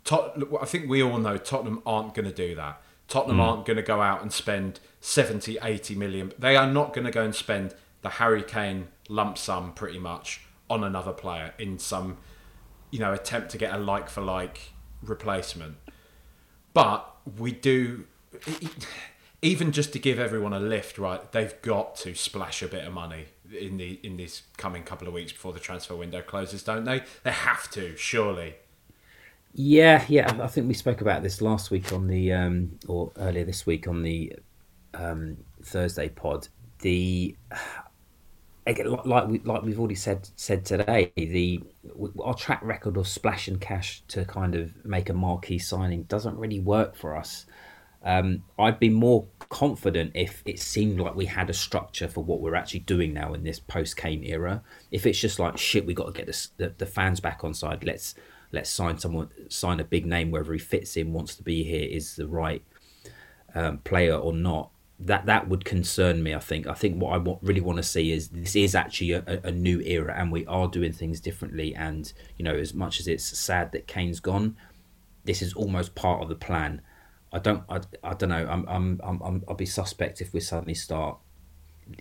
Tot, 0.05 0.37
I 0.61 0.65
think 0.65 0.89
we 0.89 1.03
all 1.03 1.19
know 1.19 1.37
Tottenham 1.37 1.83
aren't 1.87 2.15
going 2.15 2.27
to 2.27 2.35
do 2.35 2.55
that. 2.57 2.83
Tottenham 3.09 3.39
mm. 3.39 3.43
aren't 3.43 3.67
going 3.67 3.77
to 3.77 3.83
go 3.83 4.01
out 4.01 4.23
and 4.23 4.33
spend 4.33 4.81
70, 5.01 5.59
80 5.63 5.95
million. 5.95 6.33
They 6.39 6.57
are 6.57 6.67
not 6.67 6.93
going 6.93 7.05
to 7.05 7.11
go 7.11 7.23
and 7.23 7.35
spend 7.35 7.75
the 8.03 8.09
Harry 8.11 8.43
Kane 8.43 8.89
lump 9.09 9.39
sum 9.39 9.73
pretty 9.75 9.99
much 9.99 10.43
on 10.69 10.83
another 10.83 11.13
player 11.13 11.55
in 11.59 11.79
some, 11.79 12.19
you 12.91 12.99
know, 12.99 13.13
attempt 13.13 13.51
to 13.51 13.59
get 13.59 13.73
a 13.73 13.79
like 13.79 14.09
for 14.09 14.23
like 14.23 14.73
replacement. 15.03 15.77
But 16.75 17.09
we 17.39 17.53
do, 17.53 18.07
even 19.43 19.71
just 19.73 19.93
to 19.93 19.99
give 19.99 20.19
everyone 20.19 20.53
a 20.53 20.61
lift, 20.61 20.99
right? 20.99 21.31
They've 21.31 21.55
got 21.63 21.97
to 21.97 22.15
splash 22.15 22.63
a 22.63 22.69
bit 22.69 22.87
of 22.87 22.93
money 22.93 23.27
in 23.55 23.77
the 23.77 24.01
in 24.03 24.17
this 24.17 24.43
coming 24.57 24.83
couple 24.83 25.09
of 25.09 25.15
weeks 25.15 25.33
before 25.33 25.53
the 25.53 25.61
transfer 25.61 25.97
window 25.97 26.23
closes, 26.23 26.63
don't 26.63 26.85
they? 26.85 27.03
They 27.23 27.33
have 27.33 27.71
to, 27.73 27.97
surely. 27.97 28.57
Yeah, 29.55 30.05
yeah. 30.09 30.39
I 30.43 30.47
think 30.47 30.67
we 30.67 30.75
spoke 30.75 31.01
about 31.03 31.23
this 31.23 31.43
last 31.43 31.71
week 31.71 31.93
on 31.93 32.07
the 32.09 32.33
um, 32.33 32.79
or 32.89 33.13
earlier 33.19 33.45
this 33.45 33.67
week 33.67 33.87
on 33.87 34.03
the 34.03 34.35
um, 34.95 35.37
Thursday 35.63 36.09
pod. 36.09 36.49
The 36.81 37.37
again, 38.67 38.97
like 39.05 39.29
we 39.29 39.39
like 39.41 39.63
we've 39.63 39.79
already 39.79 39.95
said 39.95 40.29
said 40.37 40.65
today, 40.65 41.13
the 41.17 41.61
our 42.23 42.35
track 42.35 42.61
record 42.63 42.97
of 42.97 43.07
splash 43.07 43.49
and 43.49 43.61
cash 43.61 44.03
to 44.09 44.25
kind 44.25 44.55
of 44.55 44.85
make 44.85 45.09
a 45.09 45.15
marquee 45.15 45.59
signing 45.59 46.05
doesn't 46.05 46.37
really 46.39 46.61
work 46.61 46.97
for 46.97 47.17
us. 47.17 47.47
Um, 48.05 48.43
I'd 48.59 48.81
be 48.81 48.89
more 48.89 49.27
confident 49.49 50.13
if 50.15 50.43
it 50.47 50.59
seemed 50.59 50.99
like 50.99 51.15
we 51.15 51.27
had 51.27 51.51
a 51.51 51.55
structure 51.55 52.09
for 52.09 52.25
what 52.25 52.41
we're 52.41 52.55
actually 52.55 52.81
doing 52.81 53.13
now 53.13 53.35
in 53.35 53.45
this 53.45 53.61
post 53.61 53.97
Kane 53.97 54.25
era. 54.25 54.63
If 54.91 55.07
it's 55.07 55.21
just 55.21 55.39
like 55.39 55.59
shit, 55.59 55.87
we 55.87 55.95
got 55.95 56.07
to 56.07 56.13
get 56.13 56.49
the 56.57 56.75
the 56.79 56.87
fans 56.87 57.21
back 57.21 57.45
on 57.45 57.55
side. 57.55 57.85
Let's 57.85 58.15
let's 58.51 58.71
sign 58.71 58.99
someone, 58.99 59.29
sign 59.49 59.79
a 59.79 59.85
big 59.85 60.07
name 60.07 60.31
wherever 60.31 60.53
he 60.53 60.59
fits 60.59 60.97
in, 60.97 61.13
wants 61.13 61.37
to 61.37 61.43
be 61.43 61.65
here, 61.65 61.89
is 61.89 62.17
the 62.17 62.27
right 62.27 62.63
um, 63.55 63.79
player 63.79 64.15
or 64.15 64.33
not. 64.33 64.71
That 64.99 65.27
that 65.27 65.49
would 65.49 65.65
concern 65.65 66.23
me. 66.23 66.35
I 66.35 66.39
think. 66.39 66.67
I 66.67 66.75
think 66.75 67.01
what 67.01 67.13
I 67.13 67.19
want, 67.19 67.41
really 67.43 67.61
want 67.61 67.77
to 67.77 67.83
see 67.83 68.13
is 68.13 68.29
this 68.29 68.57
is 68.57 68.75
actually 68.75 69.13
a 69.13 69.41
a 69.45 69.53
new 69.53 69.81
era, 69.81 70.15
and 70.17 70.33
we 70.33 70.47
are 70.47 70.67
doing 70.67 70.93
things 70.93 71.21
differently. 71.21 71.75
And 71.75 72.13
you 72.37 72.45
know, 72.45 72.55
as 72.55 72.73
much 72.75 73.01
as 73.01 73.07
it's 73.07 73.25
sad 73.39 73.73
that 73.73 73.87
Kane's 73.87 74.21
gone, 74.21 74.57
this 75.25 75.43
is 75.43 75.55
almost 75.55 75.95
part 75.95 76.23
of 76.23 76.29
the 76.29 76.35
plan. 76.35 76.83
I 77.33 77.39
don't. 77.39 77.63
I, 77.69 77.81
I 78.05 78.15
don't 78.15 78.29
know. 78.29 78.47
I'm. 78.49 78.67
I'm. 78.69 79.01
I'm. 79.03 79.45
I'll 79.49 79.55
be 79.55 79.67
suspect 79.67 80.21
if 80.21 80.35
we 80.35 80.41
suddenly 80.41 80.75
start. 80.75 81.19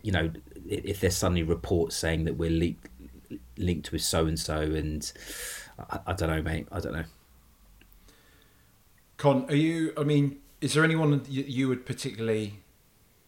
You 0.04 0.12
know, 0.12 0.32
if 0.68 1.00
there's 1.00 1.18
suddenly 1.18 1.44
reports 1.44 1.96
saying 1.96 2.26
that 2.26 2.38
we're 2.38 2.50
linked 2.50 2.88
linked 3.58 3.92
with 3.92 4.02
so 4.02 4.26
and 4.26 4.40
so, 4.40 4.60
and 4.60 5.12
I, 6.06 6.14
don't 6.14 6.30
know, 6.30 6.42
mate. 6.42 6.68
I 6.72 6.80
don't 6.80 6.94
know. 6.94 7.06
Con, 9.18 9.46
are 9.50 9.56
you? 9.56 9.94
I 9.98 10.04
mean, 10.04 10.40
is 10.60 10.74
there 10.74 10.84
anyone 10.84 11.22
you, 11.30 11.44
you 11.48 11.68
would 11.68 11.86
particularly 11.86 12.60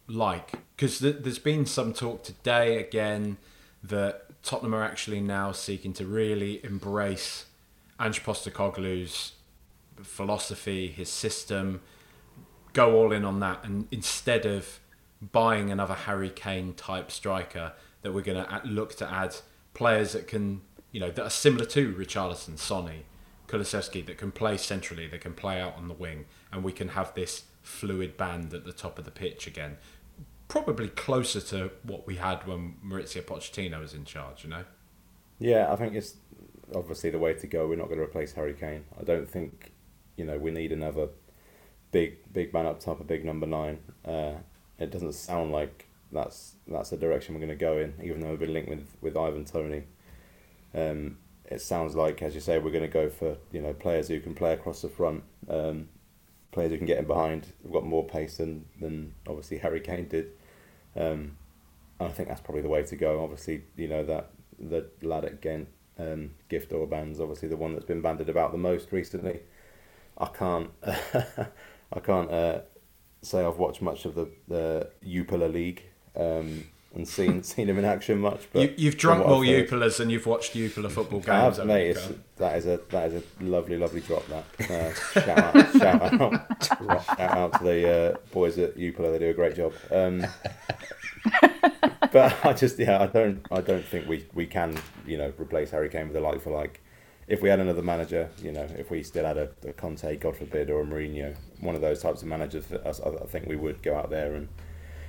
like? 0.08 0.52
Because 0.76 1.00
th- 1.00 1.18
there's 1.22 1.40
been 1.40 1.66
some 1.66 1.94
talk 1.94 2.24
today 2.24 2.78
again 2.78 3.38
that 3.84 4.44
Tottenham 4.44 4.76
are 4.76 4.84
actually 4.84 5.22
now 5.22 5.52
seeking 5.52 5.94
to 5.94 6.06
really 6.06 6.64
embrace 6.66 7.46
Ange 8.00 8.24
Postecoglou's 8.24 9.34
philosophy, 10.02 10.88
his 10.88 11.10
system, 11.10 11.82
go 12.74 12.96
all 12.96 13.12
in 13.12 13.24
on 13.24 13.40
that, 13.40 13.64
and 13.64 13.88
instead 13.92 14.46
of 14.46 14.80
buying 15.32 15.72
another 15.72 15.94
Harry 15.94 16.30
Kane 16.30 16.74
type 16.74 17.12
striker, 17.12 17.74
that 18.02 18.12
we're 18.12 18.22
going 18.22 18.44
to 18.44 18.62
look 18.66 18.96
to 18.98 19.10
add 19.10 19.36
players 19.74 20.12
that 20.12 20.28
can, 20.28 20.62
you 20.92 21.00
know, 21.00 21.10
that 21.10 21.24
are 21.24 21.30
similar 21.30 21.66
to 21.66 21.94
Richarlison, 21.94 22.58
Sonny, 22.58 23.06
Kulusevski, 23.48 24.06
that 24.06 24.18
can 24.18 24.32
play 24.32 24.58
centrally, 24.58 25.08
that 25.08 25.22
can 25.22 25.34
play 25.34 25.62
out 25.62 25.78
on 25.78 25.88
the 25.88 25.94
wing, 25.94 26.26
and 26.52 26.64
we 26.64 26.72
can 26.72 26.90
have 26.90 27.14
this 27.14 27.44
fluid 27.62 28.18
band 28.18 28.54
at 28.54 28.66
the 28.66 28.74
top 28.74 29.00
of 29.00 29.06
the 29.06 29.12
pitch 29.12 29.48
again. 29.48 29.78
Probably 30.50 30.90
closer 30.90 31.40
to 31.40 31.72
what 31.84 32.06
we 32.06 32.18
had 32.18 32.46
when 32.46 32.76
Mauricio 32.86 33.24
Pochettino 33.24 33.80
was 33.80 33.94
in 33.94 34.04
charge, 34.04 34.44
you 34.44 34.50
know? 34.50 34.66
Yeah, 35.40 35.72
I 35.72 35.76
think 35.78 35.96
it's 35.96 36.16
obviously 36.76 37.10
the 37.10 37.20
way 37.20 37.34
to 37.34 37.48
go. 37.48 37.68
We're 37.68 37.78
not 37.78 37.88
going 37.88 38.00
to 38.00 38.04
replace 38.04 38.34
Harry 38.34 38.54
Kane. 38.54 38.84
I 39.00 39.04
don't 39.04 39.30
think, 39.30 39.72
you 40.18 40.26
know, 40.26 40.38
we 40.38 40.52
need 40.52 40.72
another 40.72 41.08
big 41.94 42.18
big 42.34 42.54
man 42.54 42.66
up 42.66 42.82
top, 42.82 43.00
a 43.00 43.04
big 43.06 43.24
number 43.24 43.48
nine. 43.48 43.80
Uh, 44.04 44.34
it 44.78 44.92
doesn't 44.92 45.14
sound 45.14 45.54
like 45.54 45.88
that's 46.12 46.56
that's 46.68 46.90
the 46.90 46.98
direction 46.98 47.34
we're 47.34 47.40
going 47.40 47.50
to 47.50 47.56
go 47.56 47.78
in, 47.78 47.94
even 48.04 48.20
though 48.20 48.32
we've 48.32 48.40
been 48.40 48.54
linked 48.54 48.70
with, 48.70 48.88
with 49.00 49.16
Ivan 49.16 49.46
Toney. 49.46 49.84
Um, 50.76 51.18
it 51.46 51.62
sounds 51.62 51.96
like, 51.96 52.22
as 52.22 52.36
you 52.36 52.42
say, 52.42 52.58
we're 52.58 52.72
going 52.72 52.84
to 52.84 52.88
go 52.88 53.10
for 53.10 53.38
you 53.52 53.62
know 53.62 53.74
players 53.74 54.10
who 54.10 54.20
can 54.20 54.34
play 54.34 54.52
across 54.54 54.82
the 54.82 54.90
front, 54.90 55.24
um, 55.48 55.88
players 56.52 56.72
who 56.72 56.78
can 56.78 56.88
get 56.88 56.98
in 56.98 57.06
behind. 57.06 57.54
We've 57.64 57.74
got 57.74 57.86
more 57.86 58.06
pace 58.06 58.38
than, 58.38 58.66
than 58.82 59.14
obviously 59.28 59.60
Harry 59.60 59.80
Kane 59.80 60.08
did, 60.08 60.32
um, 60.96 61.38
and 62.00 62.10
I 62.10 62.10
think 62.10 62.28
that's 62.28 62.42
probably 62.42 62.64
the 62.64 62.70
way 62.70 62.84
to 62.84 62.96
go. 62.96 63.24
Obviously, 63.24 63.64
you 63.78 63.88
know 63.88 64.04
that 64.04 64.32
the 64.60 64.88
lad 65.02 65.26
at 65.26 65.42
Ghent, 65.42 65.68
um, 66.00 66.32
Gift 66.50 66.72
Orban's 66.72 67.20
obviously 67.20 67.50
the 67.50 67.58
one 67.58 67.74
that's 67.74 67.86
been 67.86 68.02
banded 68.02 68.30
about 68.30 68.52
the 68.52 68.58
most 68.58 68.92
recently. 68.92 69.42
I 70.18 70.28
can't, 70.28 70.70
I 71.94 72.00
can't 72.00 72.32
uh, 72.32 72.60
say 73.22 73.46
I've 73.46 73.58
watched 73.58 73.82
much 73.82 74.06
of 74.06 74.16
the 74.16 74.30
the 74.48 74.90
Jupiler 75.06 75.48
League 75.48 75.84
um, 76.16 76.66
and 76.94 77.08
seen 77.08 77.44
seen 77.54 77.70
him 77.70 77.80
in 77.80 77.86
action 77.86 78.20
much. 78.20 78.48
But 78.52 78.78
you, 78.80 78.90
have 78.90 78.98
drunk 78.98 79.28
more 79.28 79.44
Jupilers 79.44 79.98
than 79.98 80.10
you've 80.10 80.26
watched 80.26 80.54
Jupiler 80.54 80.90
football 80.90 81.20
games. 81.20 81.58
Have, 81.58 81.66
mate, 81.66 81.98
that 82.38 82.58
is 82.58 82.66
a 82.66 82.80
that 82.90 83.12
is 83.12 83.24
a 83.24 83.44
lovely 83.44 83.78
lovely 83.78 84.02
drop. 84.02 84.26
That 84.28 84.46
uh, 84.72 84.94
shout 85.22 85.40
out 85.40 85.72
shout 85.74 86.22
out 86.22 87.04
shout 87.06 87.20
out 87.20 87.54
to 87.60 87.64
the 87.64 87.90
uh, 87.90 88.18
boys 88.32 88.58
at 88.58 88.78
Jupiler. 88.78 89.12
They 89.12 89.20
do 89.20 89.30
a 89.30 89.34
great 89.34 89.56
job. 89.56 89.74
Um, 89.92 90.26
but 92.12 92.46
I 92.46 92.54
just 92.54 92.80
yeah 92.80 93.02
I 93.02 93.08
don't 93.08 93.46
I 93.52 93.62
don't 93.62 93.86
think 93.86 94.08
we, 94.08 94.26
we 94.34 94.46
can 94.46 94.78
you 95.06 95.18
know 95.18 95.34
replace 95.38 95.72
Harry 95.72 95.90
Kane 95.90 96.08
with 96.08 96.18
a 96.18 96.22
like 96.22 96.42
for 96.42 96.52
like. 96.52 96.82
If 97.28 97.42
we 97.42 97.50
had 97.50 97.60
another 97.60 97.82
manager, 97.82 98.30
you 98.42 98.52
know, 98.52 98.68
if 98.78 98.92
we 98.92 99.02
still 99.04 99.26
had 99.26 99.38
a, 99.38 99.50
a 99.66 99.74
Conte, 99.74 100.18
God 100.18 100.36
forbid, 100.36 100.70
or 100.70 100.82
a 100.82 100.86
Mourinho, 100.86 101.36
one 101.60 101.76
of 101.76 101.82
those 101.82 102.02
types 102.02 102.22
of 102.22 102.28
managers, 102.28 102.66
I, 102.72 102.90
I 102.90 103.26
think 103.28 103.48
we 103.48 103.56
would 103.56 103.82
go 103.82 103.96
out 103.96 104.10
there 104.10 104.36
and 104.36 104.50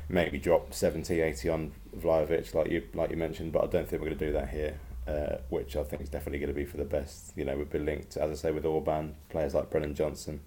maybe 0.08 0.38
drop 0.38 0.72
70, 0.72 1.20
80 1.20 1.48
on 1.48 1.72
Vlahovic, 1.96 2.54
like 2.54 2.70
you 2.70 2.82
like 2.94 3.10
you 3.10 3.16
mentioned, 3.16 3.52
but 3.52 3.64
I 3.64 3.66
don't 3.66 3.88
think 3.88 4.00
we're 4.00 4.08
going 4.08 4.18
to 4.18 4.26
do 4.26 4.32
that 4.32 4.50
here. 4.50 4.78
Uh, 5.06 5.36
which 5.50 5.76
I 5.76 5.82
think 5.82 6.00
is 6.00 6.08
definitely 6.08 6.38
going 6.38 6.48
to 6.48 6.54
be 6.54 6.64
for 6.64 6.78
the 6.78 6.84
best. 6.86 7.34
You 7.36 7.44
know, 7.44 7.58
we've 7.58 7.68
been 7.68 7.84
linked, 7.84 8.16
as 8.16 8.30
I 8.30 8.34
say, 8.34 8.52
with 8.52 8.64
Orban, 8.64 9.16
players 9.28 9.52
like 9.52 9.68
Brennan 9.68 9.94
Johnson. 9.94 10.40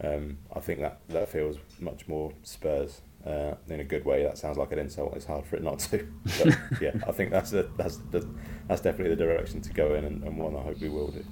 Um, 0.00 0.38
I 0.54 0.60
think 0.60 0.78
that, 0.78 1.00
that 1.08 1.28
feels 1.28 1.56
much 1.80 2.06
more 2.06 2.32
Spurs 2.44 3.00
uh, 3.26 3.54
in 3.68 3.80
a 3.80 3.84
good 3.84 4.04
way. 4.04 4.22
That 4.22 4.38
sounds 4.38 4.56
like 4.56 4.72
an 4.72 4.78
insult. 4.78 5.14
It's 5.14 5.26
hard 5.26 5.44
for 5.44 5.56
it 5.56 5.62
not 5.62 5.78
to. 5.80 6.06
But 6.38 6.80
yeah, 6.80 6.92
I 7.06 7.12
think 7.12 7.30
that's 7.30 7.50
the, 7.50 7.68
that's 7.76 7.96
the, 8.10 8.26
that's 8.68 8.80
definitely 8.80 9.14
the 9.14 9.24
direction 9.24 9.60
to 9.62 9.72
go 9.72 9.94
in, 9.94 10.04
and, 10.04 10.22
and 10.24 10.36
one 10.36 10.56
I 10.56 10.62
hope 10.62 10.80
we 10.80 10.88
will 10.88 11.10
do. 11.10 11.24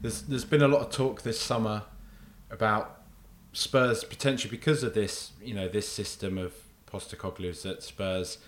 There's 0.00 0.22
there's 0.22 0.44
been 0.44 0.62
a 0.62 0.68
lot 0.68 0.80
of 0.82 0.90
talk 0.90 1.22
this 1.22 1.40
summer 1.40 1.84
about 2.50 3.02
Spurs 3.52 4.04
potentially 4.04 4.50
because 4.50 4.82
of 4.82 4.94
this, 4.94 5.32
you 5.42 5.54
know, 5.54 5.68
this 5.68 5.88
system 5.88 6.38
of 6.38 6.54
Postecoglou's 6.90 7.62
that 7.62 7.82
Spurs 7.82 8.38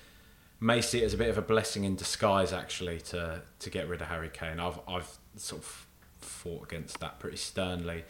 may 0.60 0.80
see 0.80 1.02
it 1.02 1.04
as 1.04 1.14
a 1.14 1.16
bit 1.16 1.28
of 1.28 1.38
a 1.38 1.42
blessing 1.42 1.84
in 1.84 1.96
disguise, 1.96 2.52
actually, 2.52 3.00
to 3.00 3.42
to 3.58 3.70
get 3.70 3.88
rid 3.88 4.00
of 4.02 4.08
Harry 4.08 4.30
Kane. 4.32 4.58
I've 4.60 4.80
I've 4.88 5.18
sort 5.36 5.62
of 5.62 5.86
fought 6.20 6.64
against 6.64 7.00
that 7.00 7.18
pretty 7.18 7.36
sternly. 7.36 8.04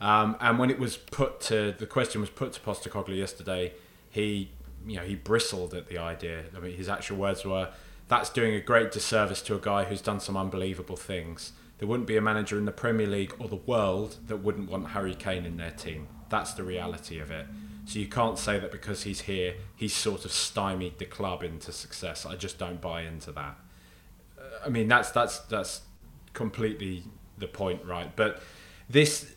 Um, 0.00 0.36
and 0.40 0.58
when 0.58 0.70
it 0.70 0.78
was 0.78 0.96
put 0.96 1.40
to 1.42 1.74
the 1.78 1.86
question 1.86 2.20
was 2.20 2.30
put 2.30 2.52
to 2.54 2.60
Postecoglou 2.60 3.16
yesterday, 3.16 3.72
he 4.10 4.50
you 4.86 4.96
know 4.96 5.02
he 5.02 5.14
bristled 5.14 5.74
at 5.74 5.88
the 5.88 5.98
idea. 5.98 6.44
I 6.54 6.60
mean, 6.60 6.76
his 6.76 6.88
actual 6.88 7.16
words 7.16 7.44
were, 7.44 7.70
"That's 8.08 8.30
doing 8.30 8.54
a 8.54 8.60
great 8.60 8.92
disservice 8.92 9.40
to 9.42 9.54
a 9.54 9.60
guy 9.60 9.84
who's 9.84 10.02
done 10.02 10.20
some 10.20 10.36
unbelievable 10.36 10.96
things." 10.96 11.52
There 11.78 11.88
wouldn't 11.88 12.06
be 12.06 12.18
a 12.18 12.20
manager 12.20 12.58
in 12.58 12.66
the 12.66 12.72
Premier 12.72 13.06
League 13.06 13.34
or 13.38 13.48
the 13.48 13.56
world 13.56 14.16
that 14.26 14.38
wouldn't 14.38 14.70
want 14.70 14.88
Harry 14.88 15.14
Kane 15.14 15.46
in 15.46 15.56
their 15.56 15.70
team. 15.70 16.08
That's 16.28 16.52
the 16.52 16.62
reality 16.62 17.18
of 17.18 17.30
it. 17.30 17.46
So 17.86 17.98
you 17.98 18.06
can't 18.06 18.38
say 18.38 18.58
that 18.58 18.70
because 18.70 19.04
he's 19.04 19.22
here, 19.22 19.54
he's 19.74 19.94
sort 19.94 20.26
of 20.26 20.32
stymied 20.32 20.98
the 20.98 21.06
club 21.06 21.42
into 21.42 21.72
success. 21.72 22.26
I 22.26 22.36
just 22.36 22.58
don't 22.58 22.80
buy 22.80 23.02
into 23.02 23.32
that. 23.32 23.56
Uh, 24.38 24.42
I 24.66 24.68
mean, 24.68 24.88
that's 24.88 25.10
that's 25.10 25.38
that's 25.38 25.80
completely 26.34 27.04
the 27.38 27.48
point, 27.48 27.84
right? 27.84 28.14
But 28.14 28.42
this 28.88 29.34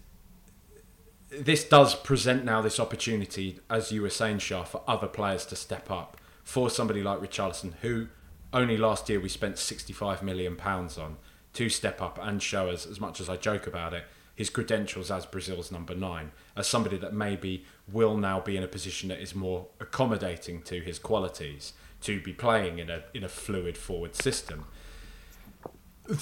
this 1.40 1.64
does 1.64 1.96
present 1.96 2.46
now 2.46 2.62
this 2.62 2.80
opportunity, 2.80 3.60
as 3.70 3.92
you 3.92 4.02
were 4.02 4.10
saying, 4.10 4.40
Char, 4.40 4.66
for 4.66 4.82
other 4.88 5.08
players 5.08 5.46
to 5.48 5.56
step 5.56 5.90
up. 5.90 6.18
For 6.44 6.70
somebody 6.70 7.02
like 7.02 7.20
Richarlison, 7.20 7.74
who 7.82 8.08
only 8.52 8.78
last 8.78 9.10
year 9.10 9.20
we 9.20 9.30
spent 9.30 9.58
sixty-five 9.58 10.22
million 10.22 10.56
pounds 10.56 10.98
on, 10.98 11.18
to 11.54 11.70
step 11.70 12.02
up 12.02 12.20
and 12.22 12.42
show 12.42 12.70
us, 12.70 12.86
as 12.86 13.00
much 13.00 13.22
as 13.22 13.30
I 13.30 13.38
joke 13.38 13.68
about 13.68 13.94
it, 13.94 14.06
his 14.36 14.50
credentials 14.50 15.12
as 15.12 15.26
Brazil's 15.26 15.72
number 15.72 15.96
nine, 15.96 16.32
as 16.56 16.68
somebody 16.68 16.98
that 16.98 17.14
maybe 17.14 17.66
will 17.92 18.18
now 18.18 18.40
be 18.40 18.58
in 18.58 18.64
a 18.64 18.68
position 18.68 19.10
that 19.10 19.20
is 19.20 19.36
more 19.36 19.68
accommodating 19.80 20.62
to 20.64 20.80
his 20.82 20.98
qualities 20.98 21.74
to 22.02 22.20
be 22.20 22.34
playing 22.34 22.80
in 22.80 22.90
a 22.90 23.04
in 23.14 23.24
a 23.24 23.30
fluid 23.30 23.78
forward 23.78 24.16
system. 24.16 24.66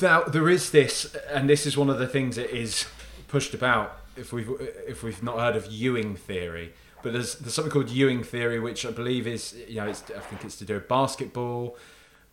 Now 0.01 0.23
there 0.23 0.49
is 0.49 0.71
this, 0.71 1.15
and 1.29 1.49
this 1.49 1.65
is 1.65 1.77
one 1.77 1.89
of 1.89 1.97
the 1.97 2.07
things 2.07 2.35
that 2.35 2.55
is 2.55 2.85
pushed 3.27 3.53
about. 3.53 3.97
If 4.15 4.33
we've 4.33 4.49
if 4.87 5.03
we've 5.03 5.23
not 5.23 5.39
heard 5.39 5.55
of 5.55 5.67
Ewing 5.67 6.15
theory, 6.15 6.73
but 7.01 7.13
there's 7.13 7.35
there's 7.35 7.53
something 7.53 7.71
called 7.71 7.89
Ewing 7.89 8.23
theory, 8.23 8.59
which 8.59 8.85
I 8.85 8.91
believe 8.91 9.27
is 9.27 9.55
you 9.67 9.75
know 9.75 9.87
it's, 9.87 10.03
I 10.15 10.19
think 10.19 10.43
it's 10.43 10.57
to 10.57 10.65
do 10.65 10.75
with 10.75 10.87
basketball, 10.87 11.77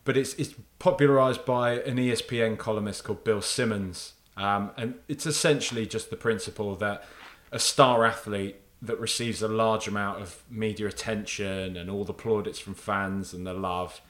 but 0.05 0.17
it's 0.17 0.35
it's 0.35 0.55
popularized 0.79 1.45
by 1.45 1.81
an 1.81 1.97
ESPN 1.97 2.59
columnist 2.59 3.05
called 3.05 3.25
Bill 3.25 3.43
Simmons, 3.43 4.15
um, 4.37 4.71
and 4.77 4.95
it's 5.09 5.27
essentially 5.27 5.87
just 5.87 6.11
the 6.11 6.17
principle 6.17 6.75
that 6.77 7.05
a 7.53 7.59
star 7.59 8.05
athlete 8.05 8.57
that 8.81 8.99
receives 9.01 9.43
a 9.43 9.49
large 9.49 9.89
amount 9.89 10.23
of 10.23 10.43
media 10.51 10.87
attention 10.87 11.77
and 11.77 11.91
all 11.91 12.05
the 12.05 12.15
plaudits 12.15 12.59
from 12.59 12.75
fans 12.75 13.33
and 13.33 13.47
the 13.47 13.53
love, 13.53 14.01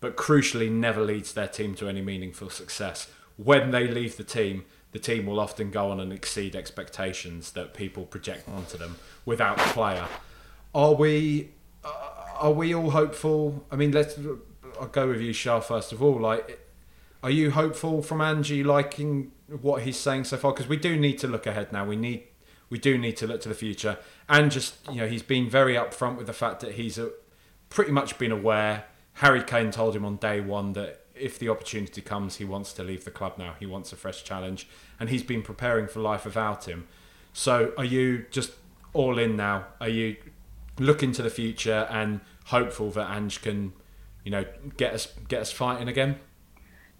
but 0.00 0.16
crucially 0.16 0.70
never 0.70 1.02
leads 1.02 1.34
their 1.34 1.48
team 1.48 1.74
to 1.74 1.88
any 1.88 2.00
meaningful 2.00 2.48
success. 2.48 3.10
When 3.36 3.70
they 3.70 3.86
leave 3.86 4.16
the 4.16 4.24
team, 4.24 4.64
the 4.92 4.98
team 4.98 5.26
will 5.26 5.40
often 5.40 5.70
go 5.70 5.90
on 5.90 6.00
and 6.00 6.12
exceed 6.12 6.56
expectations 6.56 7.52
that 7.52 7.74
people 7.74 8.04
project 8.04 8.48
onto 8.48 8.76
them 8.76 8.96
without 9.24 9.56
the 9.56 9.64
player. 9.64 10.06
Are 10.74 10.94
we? 10.94 11.50
Uh, 11.84 11.92
are 12.38 12.52
we 12.52 12.74
all 12.74 12.90
hopeful? 12.90 13.64
I 13.70 13.76
mean, 13.76 13.92
let's. 13.92 14.18
I'll 14.80 14.88
go 14.88 15.08
with 15.08 15.20
you, 15.20 15.32
Char. 15.32 15.60
First 15.60 15.92
of 15.92 16.02
all, 16.02 16.18
like, 16.18 16.66
are 17.22 17.30
you 17.30 17.50
hopeful 17.50 18.02
from 18.02 18.20
Ange 18.20 18.64
liking 18.64 19.32
what 19.60 19.82
he's 19.82 19.98
saying 19.98 20.24
so 20.24 20.36
far? 20.36 20.52
Because 20.52 20.68
we 20.68 20.76
do 20.76 20.96
need 20.96 21.18
to 21.18 21.28
look 21.28 21.46
ahead 21.46 21.72
now. 21.72 21.84
We 21.84 21.96
need 21.96 22.24
we 22.70 22.78
do 22.78 22.96
need 22.96 23.16
to 23.18 23.26
look 23.26 23.40
to 23.42 23.48
the 23.48 23.54
future. 23.54 23.98
And 24.28 24.50
just, 24.50 24.76
you 24.88 24.98
know, 24.98 25.08
he's 25.08 25.24
been 25.24 25.50
very 25.50 25.74
upfront 25.74 26.16
with 26.16 26.28
the 26.28 26.32
fact 26.32 26.60
that 26.60 26.74
he's 26.74 26.96
a, 26.96 27.08
uh, 27.08 27.10
pretty 27.68 27.90
much 27.90 28.16
been 28.16 28.32
aware. 28.32 28.84
Harry 29.14 29.42
Kane 29.42 29.70
told 29.72 29.94
him 29.94 30.04
on 30.04 30.16
day 30.16 30.40
one 30.40 30.72
that 30.74 31.04
if 31.20 31.38
the 31.38 31.48
opportunity 31.48 32.00
comes, 32.00 32.36
he 32.36 32.44
wants 32.44 32.72
to 32.74 32.82
leave 32.82 33.04
the 33.04 33.10
club 33.10 33.34
now. 33.38 33.54
He 33.58 33.66
wants 33.66 33.92
a 33.92 33.96
fresh 33.96 34.24
challenge. 34.24 34.68
And 34.98 35.10
he's 35.10 35.22
been 35.22 35.42
preparing 35.42 35.86
for 35.86 36.00
life 36.00 36.24
without 36.24 36.66
him. 36.66 36.88
So 37.32 37.72
are 37.78 37.84
you 37.84 38.26
just 38.30 38.52
all 38.92 39.18
in 39.18 39.36
now? 39.36 39.66
Are 39.80 39.88
you 39.88 40.16
looking 40.78 41.12
to 41.12 41.22
the 41.22 41.30
future 41.30 41.86
and 41.90 42.20
hopeful 42.46 42.90
that 42.92 43.10
Ange 43.14 43.42
can, 43.42 43.72
you 44.24 44.30
know, 44.30 44.44
get 44.76 44.94
us 44.94 45.06
get 45.28 45.40
us 45.40 45.52
fighting 45.52 45.88
again? 45.88 46.18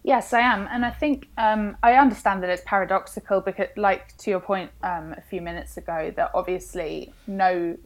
Yes, 0.03 0.33
I 0.33 0.41
am, 0.41 0.67
and 0.71 0.87
I 0.87 0.91
think 0.91 1.29
um, 1.37 1.77
I 1.83 1.95
understand 1.95 2.43
that 2.43 2.49
it's 2.49 2.63
paradoxical 2.65 3.43
because, 3.43 3.69
like 3.77 4.17
to 4.19 4.31
your 4.31 4.41
point 4.41 4.71
um, 4.83 5.15
a 5.17 5.21
few 5.21 5.43
minutes 5.43 5.77
ago, 5.77 6.11
that 6.17 6.31
obviously 6.33 7.13
no 7.27 7.77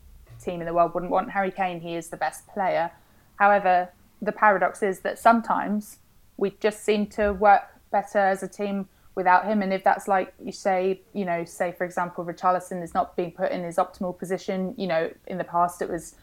team 0.40 0.60
in 0.60 0.66
the 0.66 0.74
world 0.74 0.94
wouldn't 0.94 1.10
want 1.10 1.30
Harry 1.30 1.50
Kane. 1.50 1.80
He 1.80 1.96
is 1.96 2.08
the 2.08 2.16
best 2.16 2.46
player. 2.46 2.92
However, 3.36 3.88
the 4.22 4.30
paradox 4.30 4.82
is 4.82 5.00
that 5.00 5.18
sometimes 5.18 5.98
we 6.36 6.50
just 6.60 6.84
seem 6.84 7.06
to 7.06 7.32
work 7.32 7.62
better 7.90 8.18
as 8.18 8.42
a 8.42 8.48
team 8.48 8.88
without 9.14 9.44
him. 9.46 9.62
And 9.62 9.72
if 9.72 9.84
that's 9.84 10.08
like 10.08 10.34
you 10.42 10.52
say, 10.52 11.00
you 11.12 11.24
know, 11.24 11.44
say 11.44 11.72
for 11.72 11.84
example, 11.84 12.24
Richarlison 12.24 12.82
is 12.82 12.94
not 12.94 13.16
being 13.16 13.32
put 13.32 13.50
in 13.52 13.62
his 13.62 13.76
optimal 13.76 14.18
position. 14.18 14.74
You 14.76 14.86
know, 14.86 15.10
in 15.26 15.38
the 15.38 15.44
past 15.44 15.82
it 15.82 15.88
was 15.88 16.16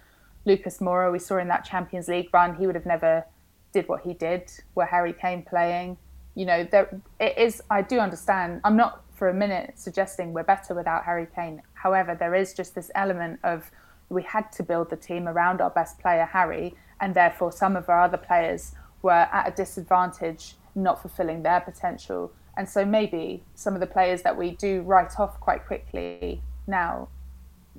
Lucas 0.45 0.79
Moura. 0.79 1.11
We 1.11 1.19
saw 1.19 1.37
in 1.37 1.47
that 1.47 1.63
Champions 1.63 2.07
League 2.07 2.29
run, 2.33 2.55
he 2.55 2.65
would 2.65 2.75
have 2.75 2.85
never 2.85 3.25
did 3.71 3.87
what 3.87 4.01
he 4.01 4.13
did. 4.13 4.51
Where 4.73 4.87
Harry 4.87 5.13
Kane 5.13 5.43
playing, 5.43 5.97
you 6.35 6.45
know, 6.45 6.67
there 6.69 7.01
it 7.19 7.37
is. 7.37 7.61
I 7.69 7.81
do 7.81 7.99
understand. 7.99 8.61
I'm 8.63 8.75
not 8.75 9.03
for 9.13 9.29
a 9.29 9.33
minute 9.33 9.73
suggesting 9.75 10.33
we're 10.33 10.43
better 10.43 10.73
without 10.73 11.05
Harry 11.05 11.27
Kane. 11.35 11.61
However, 11.73 12.15
there 12.15 12.35
is 12.35 12.53
just 12.53 12.75
this 12.75 12.91
element 12.95 13.39
of 13.43 13.71
we 14.09 14.23
had 14.23 14.51
to 14.53 14.63
build 14.63 14.89
the 14.89 14.97
team 14.97 15.27
around 15.27 15.61
our 15.61 15.69
best 15.69 15.99
player, 15.99 16.25
Harry, 16.25 16.75
and 16.99 17.15
therefore 17.15 17.51
some 17.51 17.75
of 17.75 17.87
our 17.87 18.01
other 18.01 18.17
players 18.17 18.73
were 19.01 19.11
at 19.11 19.47
a 19.47 19.51
disadvantage, 19.51 20.55
not 20.75 21.01
fulfilling 21.01 21.43
their 21.43 21.61
potential. 21.61 22.31
And 22.57 22.67
so 22.67 22.85
maybe 22.85 23.43
some 23.55 23.73
of 23.73 23.79
the 23.79 23.87
players 23.87 24.21
that 24.23 24.37
we 24.37 24.51
do 24.51 24.81
write 24.81 25.19
off 25.19 25.39
quite 25.39 25.65
quickly 25.65 26.41
now, 26.67 27.07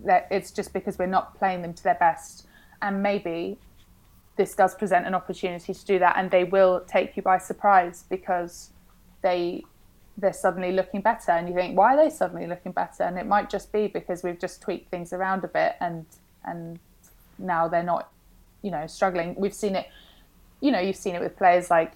that 0.04 0.28
it's 0.30 0.50
just 0.50 0.72
because 0.72 0.98
we're 0.98 1.06
not 1.06 1.38
playing 1.38 1.62
them 1.62 1.74
to 1.74 1.82
their 1.82 1.96
best. 1.96 2.46
And 2.80 3.02
maybe 3.02 3.58
this 4.36 4.54
does 4.54 4.74
present 4.74 5.06
an 5.06 5.14
opportunity 5.14 5.74
to 5.74 5.84
do 5.84 5.98
that, 5.98 6.16
and 6.16 6.30
they 6.30 6.44
will 6.44 6.80
take 6.80 7.16
you 7.16 7.22
by 7.22 7.38
surprise 7.38 8.04
because 8.08 8.70
they 9.20 9.64
they're 10.18 10.32
suddenly 10.32 10.72
looking 10.72 11.00
better, 11.00 11.32
and 11.32 11.48
you 11.48 11.54
think, 11.54 11.76
why 11.76 11.94
are 11.94 11.96
they 11.96 12.10
suddenly 12.10 12.46
looking 12.46 12.72
better? 12.72 13.02
And 13.02 13.18
it 13.18 13.26
might 13.26 13.48
just 13.48 13.72
be 13.72 13.86
because 13.86 14.22
we've 14.22 14.38
just 14.38 14.60
tweaked 14.60 14.90
things 14.90 15.12
around 15.12 15.44
a 15.44 15.48
bit, 15.48 15.76
and 15.80 16.06
and 16.44 16.78
now 17.38 17.68
they're 17.68 17.82
not, 17.82 18.10
you 18.62 18.70
know, 18.70 18.86
struggling. 18.86 19.34
We've 19.36 19.54
seen 19.54 19.76
it, 19.76 19.86
you 20.62 20.70
know, 20.70 20.80
you've 20.80 20.96
seen 20.96 21.14
it 21.14 21.20
with 21.20 21.36
players 21.36 21.68
like 21.70 21.92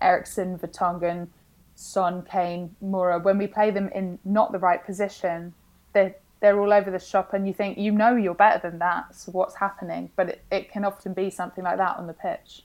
Eriksen, 0.00 0.58
Vertonghen, 0.58 1.28
Son, 1.74 2.22
Kane, 2.30 2.74
Moura. 2.82 3.22
When 3.22 3.36
we 3.36 3.46
play 3.46 3.70
them 3.70 3.88
in 3.94 4.18
not 4.24 4.52
the 4.52 4.58
right 4.58 4.82
position, 4.84 5.52
they're 5.92 6.14
they're 6.40 6.60
all 6.60 6.72
over 6.72 6.90
the 6.90 6.98
shop, 6.98 7.32
and 7.34 7.46
you 7.46 7.52
think 7.54 7.76
you 7.76 7.90
know 7.90 8.14
you're 8.16 8.34
better 8.34 8.70
than 8.70 8.78
that. 8.78 9.14
So 9.14 9.32
what's 9.32 9.56
happening? 9.56 10.10
But 10.16 10.28
it, 10.28 10.44
it 10.50 10.70
can 10.70 10.84
often 10.84 11.12
be 11.12 11.28
something 11.30 11.64
like 11.64 11.78
that 11.78 11.96
on 11.98 12.06
the 12.06 12.12
pitch. 12.12 12.62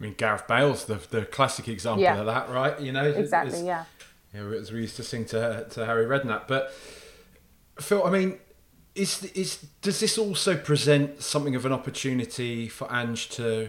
I 0.00 0.02
mean, 0.02 0.14
Gareth 0.14 0.46
Bale's 0.48 0.84
the 0.86 0.96
the 1.10 1.24
classic 1.26 1.68
example 1.68 2.02
Yeah. 2.02 2.18
of 2.18 2.26
that, 2.26 2.48
right? 2.50 2.78
You 2.80 2.92
know, 2.92 3.04
Exactly, 3.04 3.52
it's- 3.60 3.64
yeah. 3.64 3.84
Yeah, 4.34 4.58
as 4.58 4.72
we 4.72 4.80
used 4.80 4.96
to 4.96 5.02
sing 5.04 5.24
to 5.26 5.66
to 5.70 5.86
Harry 5.86 6.06
Redknapp. 6.06 6.48
But 6.48 6.72
Phil, 7.80 8.02
I 8.04 8.10
mean, 8.10 8.38
is 8.94 9.22
is 9.34 9.58
does 9.82 10.00
this 10.00 10.18
also 10.18 10.56
present 10.56 11.22
something 11.22 11.54
of 11.54 11.64
an 11.66 11.72
opportunity 11.72 12.68
for 12.68 12.90
Ange 12.92 13.28
to? 13.30 13.68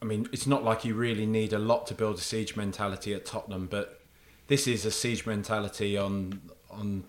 I 0.00 0.04
mean, 0.04 0.28
it's 0.32 0.46
not 0.46 0.62
like 0.64 0.84
you 0.84 0.94
really 0.94 1.26
need 1.26 1.52
a 1.52 1.58
lot 1.58 1.86
to 1.88 1.94
build 1.94 2.18
a 2.18 2.20
siege 2.20 2.56
mentality 2.56 3.14
at 3.14 3.26
Tottenham, 3.26 3.66
but 3.66 4.00
this 4.46 4.66
is 4.66 4.84
a 4.84 4.90
siege 4.90 5.26
mentality 5.26 5.96
on 5.98 6.40
on 6.70 7.04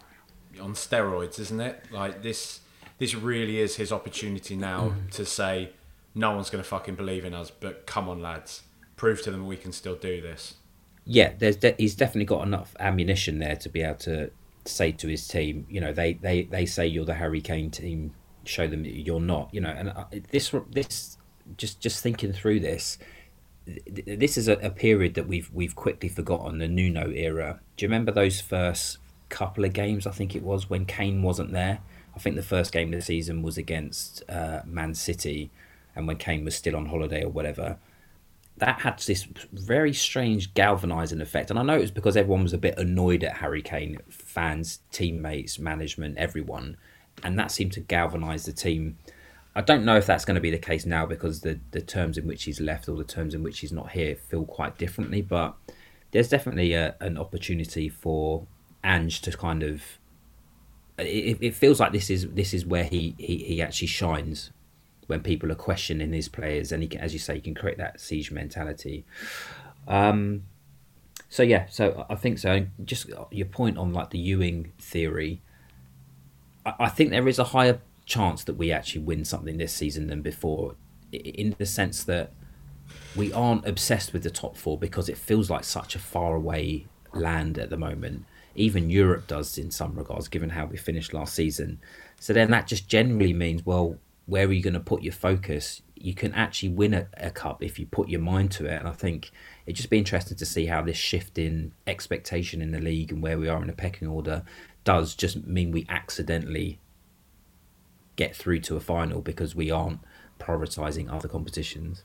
on 0.61 0.73
steroids, 0.73 1.39
isn't 1.39 1.61
it? 1.61 1.85
Like 1.91 2.21
this, 2.23 2.61
this 2.97 3.13
really 3.15 3.59
is 3.59 3.75
his 3.75 3.91
opportunity 3.91 4.55
now 4.55 4.89
mm. 4.95 5.11
to 5.11 5.23
say, 5.25 5.69
no 6.15 6.31
one's 6.31 6.49
going 6.49 6.63
to 6.63 6.67
fucking 6.69 6.95
believe 6.95 7.23
in 7.23 7.33
us, 7.33 7.51
but 7.51 7.85
come 7.85 8.09
on, 8.09 8.21
lads, 8.21 8.63
prove 8.97 9.21
to 9.21 9.31
them 9.31 9.45
we 9.45 9.55
can 9.55 9.71
still 9.71 9.95
do 9.95 10.19
this. 10.21 10.55
yeah, 11.05 11.33
there's 11.37 11.55
de- 11.55 11.75
he's 11.77 11.95
definitely 11.95 12.25
got 12.25 12.45
enough 12.45 12.75
ammunition 12.79 13.39
there 13.39 13.55
to 13.57 13.69
be 13.69 13.81
able 13.81 13.95
to 13.99 14.31
say 14.65 14.91
to 14.91 15.07
his 15.07 15.27
team, 15.27 15.65
you 15.69 15.79
know, 15.79 15.93
they 15.93 16.13
they, 16.13 16.43
they 16.43 16.65
say 16.65 16.85
you're 16.87 17.05
the 17.05 17.13
Harry 17.13 17.41
Kane 17.41 17.71
team, 17.71 18.13
show 18.43 18.67
them 18.67 18.83
that 18.83 18.91
you're 18.91 19.21
not, 19.21 19.53
you 19.53 19.61
know, 19.61 19.69
and 19.69 19.91
I- 19.91 20.21
this 20.31 20.53
this 20.71 21.17
just 21.57 21.79
just 21.79 22.01
thinking 22.01 22.33
through 22.33 22.59
this, 22.59 22.97
this 23.65 24.37
is 24.37 24.47
a, 24.47 24.53
a 24.53 24.69
period 24.69 25.13
that 25.15 25.27
we've 25.27 25.51
we've 25.53 25.75
quickly 25.75 26.09
forgotten 26.09 26.59
the 26.59 26.67
Nuno 26.67 27.11
era. 27.11 27.59
Do 27.77 27.85
you 27.85 27.89
remember 27.89 28.11
those 28.11 28.41
first 28.41 28.97
couple 29.29 29.65
of 29.65 29.73
games? 29.73 30.07
I 30.07 30.11
think 30.11 30.35
it 30.35 30.43
was 30.43 30.69
when 30.69 30.85
Kane 30.85 31.21
wasn't 31.21 31.51
there. 31.51 31.79
I 32.15 32.19
think 32.19 32.35
the 32.35 32.43
first 32.43 32.71
game 32.71 32.93
of 32.93 32.99
the 32.99 33.05
season 33.05 33.41
was 33.43 33.57
against 33.57 34.23
uh, 34.29 34.61
Man 34.65 34.95
City, 34.95 35.51
and 35.95 36.07
when 36.07 36.17
Kane 36.17 36.43
was 36.43 36.55
still 36.55 36.75
on 36.75 36.87
holiday 36.87 37.23
or 37.23 37.29
whatever 37.29 37.77
that 38.59 38.81
had 38.81 38.99
this 38.99 39.27
very 39.53 39.93
strange 39.93 40.53
galvanizing 40.53 41.21
effect. 41.21 41.49
And 41.49 41.57
I 41.57 41.63
know 41.63 41.77
it 41.77 41.81
was 41.81 41.91
because 41.91 42.17
everyone 42.17 42.43
was 42.43 42.53
a 42.53 42.57
bit 42.57 42.77
annoyed 42.77 43.23
at 43.23 43.37
Harry 43.37 43.61
Kane, 43.61 43.99
fans, 44.09 44.79
teammates, 44.91 45.59
management, 45.59 46.17
everyone. 46.17 46.77
And 47.23 47.39
that 47.39 47.51
seemed 47.51 47.71
to 47.73 47.79
galvanize 47.79 48.45
the 48.45 48.53
team. 48.53 48.97
I 49.55 49.61
don't 49.61 49.83
know 49.83 49.97
if 49.97 50.05
that's 50.05 50.25
going 50.25 50.35
to 50.35 50.41
be 50.41 50.51
the 50.51 50.59
case 50.59 50.85
now 50.85 51.05
because 51.05 51.41
the, 51.41 51.59
the 51.71 51.81
terms 51.81 52.17
in 52.17 52.27
which 52.27 52.43
he's 52.43 52.61
left 52.61 52.87
or 52.87 52.95
the 52.95 53.03
terms 53.03 53.33
in 53.33 53.43
which 53.43 53.59
he's 53.59 53.71
not 53.71 53.91
here 53.91 54.15
feel 54.15 54.45
quite 54.45 54.77
differently. 54.77 55.21
But 55.21 55.55
there's 56.11 56.29
definitely 56.29 56.73
a, 56.73 56.95
an 56.99 57.17
opportunity 57.17 57.89
for 57.89 58.45
Ange 58.83 59.21
to 59.21 59.31
kind 59.31 59.63
of. 59.63 59.83
It, 60.97 61.37
it 61.41 61.55
feels 61.55 61.79
like 61.79 61.93
this 61.93 62.09
is 62.09 62.27
this 62.29 62.53
is 62.53 62.65
where 62.65 62.83
he, 62.83 63.15
he, 63.17 63.37
he 63.37 63.61
actually 63.61 63.87
shines 63.87 64.51
when 65.07 65.21
people 65.21 65.51
are 65.51 65.55
questioning 65.55 66.13
his 66.13 66.29
players, 66.29 66.71
and 66.71 66.83
he 66.83 66.89
can, 66.89 67.01
as 67.01 67.13
you 67.13 67.19
say, 67.19 67.35
he 67.35 67.41
can 67.41 67.55
create 67.55 67.77
that 67.77 67.99
siege 67.99 68.31
mentality. 68.31 69.05
Um, 69.87 70.43
so 71.29 71.41
yeah, 71.41 71.65
so 71.69 72.05
I 72.09 72.15
think 72.15 72.37
so. 72.37 72.67
Just 72.83 73.09
your 73.31 73.47
point 73.47 73.77
on 73.77 73.93
like 73.93 74.11
the 74.11 74.19
Ewing 74.19 74.71
theory, 74.77 75.41
I, 76.65 76.73
I 76.81 76.89
think 76.89 77.09
there 77.09 77.27
is 77.27 77.39
a 77.39 77.45
higher 77.45 77.79
chance 78.09 78.43
that 78.43 78.55
we 78.55 78.71
actually 78.71 79.01
win 79.01 79.23
something 79.23 79.57
this 79.57 79.71
season 79.71 80.07
than 80.07 80.21
before, 80.21 80.75
in 81.11 81.55
the 81.57 81.65
sense 81.65 82.03
that 82.03 82.33
we 83.15 83.31
aren't 83.31 83.67
obsessed 83.67 84.11
with 84.11 84.23
the 84.23 84.29
top 84.29 84.57
four 84.57 84.77
because 84.77 85.07
it 85.07 85.17
feels 85.17 85.49
like 85.49 85.63
such 85.63 85.95
a 85.95 85.99
far 85.99 86.35
away 86.35 86.87
land 87.13 87.57
at 87.57 87.69
the 87.69 87.77
moment. 87.77 88.25
Even 88.55 88.89
Europe 88.89 89.27
does 89.27 89.57
in 89.57 89.71
some 89.71 89.95
regards, 89.95 90.27
given 90.27 90.49
how 90.49 90.65
we 90.65 90.75
finished 90.75 91.13
last 91.13 91.33
season. 91.33 91.79
So 92.19 92.33
then 92.33 92.51
that 92.51 92.67
just 92.67 92.87
generally 92.87 93.33
means, 93.33 93.65
well, 93.65 93.97
where 94.25 94.47
are 94.47 94.51
you 94.51 94.63
going 94.63 94.73
to 94.73 94.79
put 94.79 95.03
your 95.03 95.13
focus? 95.13 95.81
You 95.95 96.13
can 96.13 96.33
actually 96.33 96.69
win 96.69 96.93
a, 96.93 97.07
a 97.17 97.29
cup 97.29 97.63
if 97.63 97.79
you 97.79 97.85
put 97.85 98.09
your 98.09 98.21
mind 98.21 98.51
to 98.51 98.65
it. 98.65 98.79
And 98.79 98.87
I 98.87 98.91
think 98.91 99.31
it'd 99.65 99.77
just 99.77 99.89
be 99.89 99.99
interesting 99.99 100.37
to 100.37 100.45
see 100.45 100.65
how 100.65 100.81
this 100.81 100.97
shift 100.97 101.37
in 101.37 101.73
expectation 101.85 102.61
in 102.61 102.71
the 102.71 102.79
league 102.79 103.11
and 103.11 103.21
where 103.21 103.37
we 103.37 103.47
are 103.47 103.61
in 103.61 103.67
the 103.67 103.73
pecking 103.73 104.07
order 104.07 104.43
does 104.83 105.15
just 105.15 105.45
mean 105.45 105.71
we 105.71 105.85
accidentally 105.89 106.79
get 108.19 108.35
through 108.35 108.59
to 108.59 108.75
a 108.75 108.81
final 108.81 109.21
because 109.21 109.55
we 109.55 109.71
aren't 109.71 110.01
prioritising 110.41 111.09
other 111.09 111.29
competitions. 111.29 112.03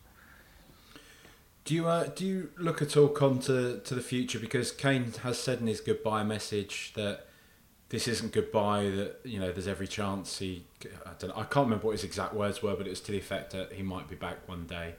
Do 1.65 1.75
you 1.75 1.89
uh, 1.89 2.05
do 2.15 2.25
you 2.25 2.51
look 2.57 2.81
at 2.81 2.97
all 2.97 3.09
con 3.09 3.41
to, 3.41 3.81
to 3.81 3.95
the 3.95 4.01
future 4.01 4.39
because 4.39 4.71
Kane 4.71 5.13
has 5.23 5.39
said 5.39 5.61
in 5.61 5.67
his 5.67 5.81
goodbye 5.81 6.23
message 6.23 6.93
that 6.95 7.27
this 7.89 8.07
isn't 8.07 8.33
goodbye 8.33 8.91
that 8.91 9.21
you 9.25 9.41
know 9.41 9.51
there's 9.51 9.67
every 9.67 9.89
chance 9.89 10.39
he 10.39 10.65
I 11.05 11.11
don't 11.19 11.33
I 11.33 11.43
can't 11.43 11.67
remember 11.67 11.87
what 11.87 11.93
his 11.93 12.05
exact 12.05 12.33
words 12.33 12.63
were 12.63 12.77
but 12.77 12.87
it 12.87 12.91
was 12.91 13.01
to 13.01 13.13
the 13.13 13.19
effect 13.19 13.51
that 13.51 13.73
he 13.73 13.83
might 13.83 14.09
be 14.09 14.15
back 14.15 14.47
one 14.47 14.67
day. 14.67 14.95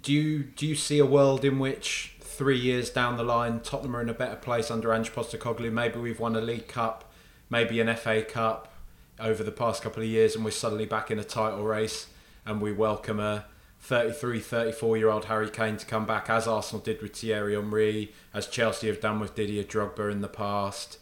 Do 0.00 0.10
you 0.10 0.42
do 0.44 0.66
you 0.66 0.74
see 0.74 1.00
a 1.00 1.06
world 1.06 1.44
in 1.44 1.58
which 1.58 2.14
three 2.20 2.58
years 2.58 2.88
down 2.88 3.18
the 3.18 3.24
line 3.24 3.60
Tottenham 3.60 3.94
are 3.96 4.00
in 4.00 4.08
a 4.08 4.14
better 4.14 4.36
place 4.36 4.70
under 4.70 4.94
Ange 4.94 5.12
Postecoglou? 5.12 5.70
Maybe 5.70 5.98
we've 5.98 6.20
won 6.20 6.34
a 6.34 6.40
League 6.40 6.68
Cup, 6.68 7.12
maybe 7.50 7.78
an 7.78 7.94
FA 7.94 8.22
Cup 8.22 8.71
over 9.22 9.42
the 9.42 9.52
past 9.52 9.82
couple 9.82 10.02
of 10.02 10.08
years, 10.08 10.34
and 10.34 10.44
we're 10.44 10.50
suddenly 10.50 10.86
back 10.86 11.10
in 11.10 11.18
a 11.18 11.24
title 11.24 11.62
race, 11.62 12.08
and 12.44 12.60
we 12.60 12.72
welcome 12.72 13.20
a 13.20 13.46
33, 13.80 14.40
34 14.40 14.96
year 14.96 15.08
old 15.08 15.26
Harry 15.26 15.48
Kane 15.48 15.76
to 15.76 15.86
come 15.86 16.04
back, 16.04 16.28
as 16.28 16.46
Arsenal 16.46 16.82
did 16.82 17.00
with 17.00 17.16
Thierry 17.16 17.54
Henry, 17.54 18.12
as 18.34 18.46
Chelsea 18.46 18.88
have 18.88 19.00
done 19.00 19.20
with 19.20 19.34
Didier 19.34 19.64
Drogba 19.64 20.10
in 20.10 20.20
the 20.20 20.28
past, 20.28 20.98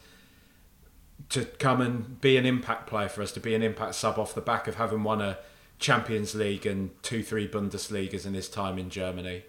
to 1.30 1.44
come 1.44 1.80
and 1.80 2.20
be 2.20 2.36
an 2.36 2.46
impact 2.46 2.86
player 2.86 3.08
for 3.08 3.22
us, 3.22 3.32
to 3.32 3.40
be 3.40 3.54
an 3.54 3.62
impact 3.62 3.94
sub 3.94 4.18
off 4.18 4.34
the 4.34 4.40
back 4.40 4.68
of 4.68 4.76
having 4.76 5.02
won 5.02 5.20
a 5.20 5.38
Champions 5.78 6.34
League 6.34 6.66
and 6.66 6.90
two, 7.02 7.22
three 7.22 7.48
Bundesligas 7.48 8.26
in 8.26 8.34
his 8.34 8.48
time 8.48 8.78
in 8.78 8.90
Germany. 8.90 9.44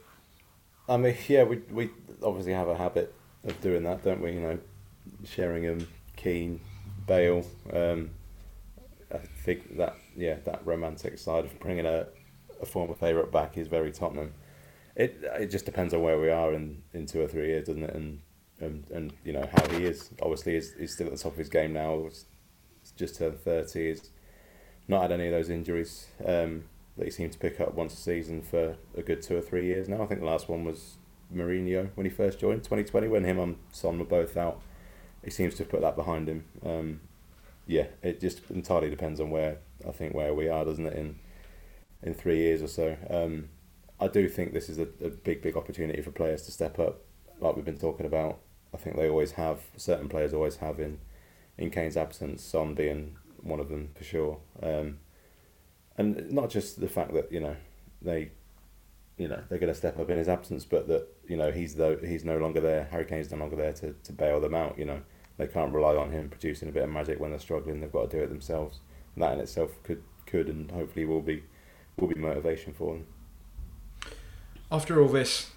I 0.87 0.97
mean, 0.97 1.15
yeah, 1.27 1.43
we 1.43 1.57
we 1.71 1.89
obviously 2.23 2.53
have 2.53 2.67
a 2.67 2.75
habit 2.75 3.13
of 3.43 3.59
doing 3.61 3.83
that, 3.83 4.03
don't 4.03 4.21
we? 4.21 4.33
You 4.33 4.39
know, 4.39 4.59
Sheringham, 5.25 5.87
Keane, 6.15 6.59
Bale. 7.05 7.45
Um, 7.71 8.11
I 9.13 9.17
think 9.17 9.77
that 9.77 9.95
yeah, 10.15 10.37
that 10.45 10.65
romantic 10.65 11.17
side 11.17 11.45
of 11.45 11.59
bringing 11.59 11.85
a, 11.85 12.07
a 12.61 12.65
former 12.65 12.95
favourite 12.95 13.31
back 13.31 13.57
is 13.57 13.67
very 13.67 13.91
Tottenham. 13.91 14.33
It 14.95 15.23
it 15.39 15.47
just 15.47 15.65
depends 15.65 15.93
on 15.93 16.01
where 16.01 16.19
we 16.19 16.29
are 16.29 16.53
in, 16.53 16.83
in 16.93 17.05
two 17.05 17.21
or 17.21 17.27
three 17.27 17.47
years, 17.47 17.67
doesn't 17.67 17.83
it? 17.83 17.93
And 17.95 18.21
and, 18.59 18.89
and 18.91 19.13
you 19.25 19.33
know 19.33 19.47
how 19.51 19.67
he 19.75 19.85
is. 19.85 20.11
Obviously, 20.21 20.53
he's, 20.53 20.73
he's 20.73 20.93
still 20.93 21.07
at 21.07 21.13
the 21.13 21.19
top 21.19 21.31
of 21.33 21.37
his 21.37 21.49
game 21.49 21.73
now. 21.73 22.03
He's 22.03 22.25
just 22.95 23.15
turned 23.15 23.39
thirty. 23.39 23.89
He's 23.89 24.09
not 24.87 25.03
had 25.03 25.11
any 25.11 25.27
of 25.27 25.31
those 25.31 25.49
injuries 25.49 26.07
um, 26.25 26.65
that 26.97 27.05
he 27.05 27.11
seemed 27.11 27.31
to 27.33 27.39
pick 27.39 27.59
up 27.59 27.73
once 27.73 27.93
a 27.93 27.97
season 27.97 28.41
for 28.41 28.75
a 28.95 29.01
good 29.01 29.21
two 29.21 29.37
or 29.37 29.41
three 29.41 29.65
years 29.65 29.89
now. 29.89 30.03
I 30.03 30.05
think 30.05 30.19
the 30.19 30.25
last 30.25 30.49
one 30.49 30.63
was 30.63 30.97
Mourinho 31.33 31.89
when 31.95 32.05
he 32.05 32.11
first 32.11 32.39
joined, 32.39 32.63
2020, 32.63 33.07
when 33.07 33.23
him 33.23 33.39
and 33.39 33.57
Son 33.71 33.97
were 33.99 34.05
both 34.05 34.37
out. 34.37 34.61
He 35.23 35.29
seems 35.29 35.55
to 35.55 35.63
have 35.63 35.69
put 35.69 35.81
that 35.81 35.95
behind 35.95 36.27
him. 36.27 36.45
Um, 36.65 36.99
yeah, 37.67 37.87
it 38.01 38.19
just 38.19 38.49
entirely 38.49 38.89
depends 38.89 39.19
on 39.19 39.29
where 39.29 39.57
I 39.87 39.91
think 39.91 40.13
where 40.13 40.33
we 40.33 40.49
are, 40.49 40.65
doesn't 40.65 40.85
it? 40.85 40.93
In 40.93 41.19
in 42.03 42.13
three 42.13 42.37
years 42.37 42.61
or 42.61 42.67
so, 42.67 42.97
um, 43.09 43.49
I 43.99 44.07
do 44.07 44.27
think 44.27 44.53
this 44.53 44.69
is 44.69 44.79
a, 44.79 44.87
a 45.03 45.09
big, 45.09 45.41
big 45.41 45.55
opportunity 45.55 46.01
for 46.01 46.11
players 46.11 46.41
to 46.43 46.51
step 46.51 46.79
up, 46.79 47.01
like 47.39 47.55
we've 47.55 47.65
been 47.65 47.77
talking 47.77 48.05
about. 48.05 48.39
I 48.73 48.77
think 48.77 48.95
they 48.95 49.09
always 49.09 49.33
have 49.33 49.59
certain 49.77 50.09
players 50.09 50.33
always 50.33 50.57
have 50.57 50.79
in 50.79 50.99
in 51.57 51.69
Kane's 51.69 51.97
absence. 51.97 52.43
Son 52.43 52.73
being 52.73 53.15
one 53.41 53.59
of 53.59 53.69
them 53.69 53.89
for 53.95 54.03
sure, 54.03 54.39
um, 54.63 54.99
and 55.97 56.31
not 56.31 56.49
just 56.49 56.79
the 56.79 56.87
fact 56.87 57.13
that 57.13 57.31
you 57.31 57.39
know 57.39 57.55
they 58.01 58.31
you 59.17 59.27
know 59.27 59.41
they're 59.49 59.59
going 59.59 59.71
to 59.71 59.77
step 59.77 59.99
up 59.99 60.09
in 60.09 60.17
his 60.17 60.27
absence, 60.29 60.65
but 60.65 60.87
that 60.87 61.07
you 61.27 61.37
know 61.37 61.51
he's 61.51 61.75
though 61.75 61.97
he's 61.97 62.25
no 62.25 62.37
longer 62.37 62.59
there. 62.59 62.87
Harry 62.91 63.05
Kane's 63.05 63.31
no 63.31 63.37
longer 63.37 63.55
there 63.55 63.73
to, 63.73 63.93
to 63.93 64.13
bail 64.13 64.39
them 64.39 64.55
out. 64.55 64.79
You 64.79 64.85
know 64.85 65.01
they 65.41 65.47
can't 65.47 65.73
rely 65.73 65.95
on 65.95 66.11
him 66.11 66.29
producing 66.29 66.69
a 66.69 66.71
bit 66.71 66.83
of 66.83 66.89
magic 66.89 67.19
when 67.19 67.31
they're 67.31 67.39
struggling. 67.39 67.81
They've 67.81 67.91
got 67.91 68.11
to 68.11 68.17
do 68.17 68.23
it 68.23 68.27
themselves. 68.27 68.79
And 69.15 69.23
that 69.23 69.33
in 69.33 69.39
itself 69.39 69.71
could 69.83 70.03
could 70.27 70.47
and 70.47 70.69
hopefully 70.69 71.03
will 71.03 71.21
be 71.21 71.43
will 71.97 72.07
be 72.07 72.15
motivation 72.15 72.73
for 72.73 72.93
them. 72.93 73.07
After 74.71 75.01
all 75.01 75.09
this, 75.09 75.49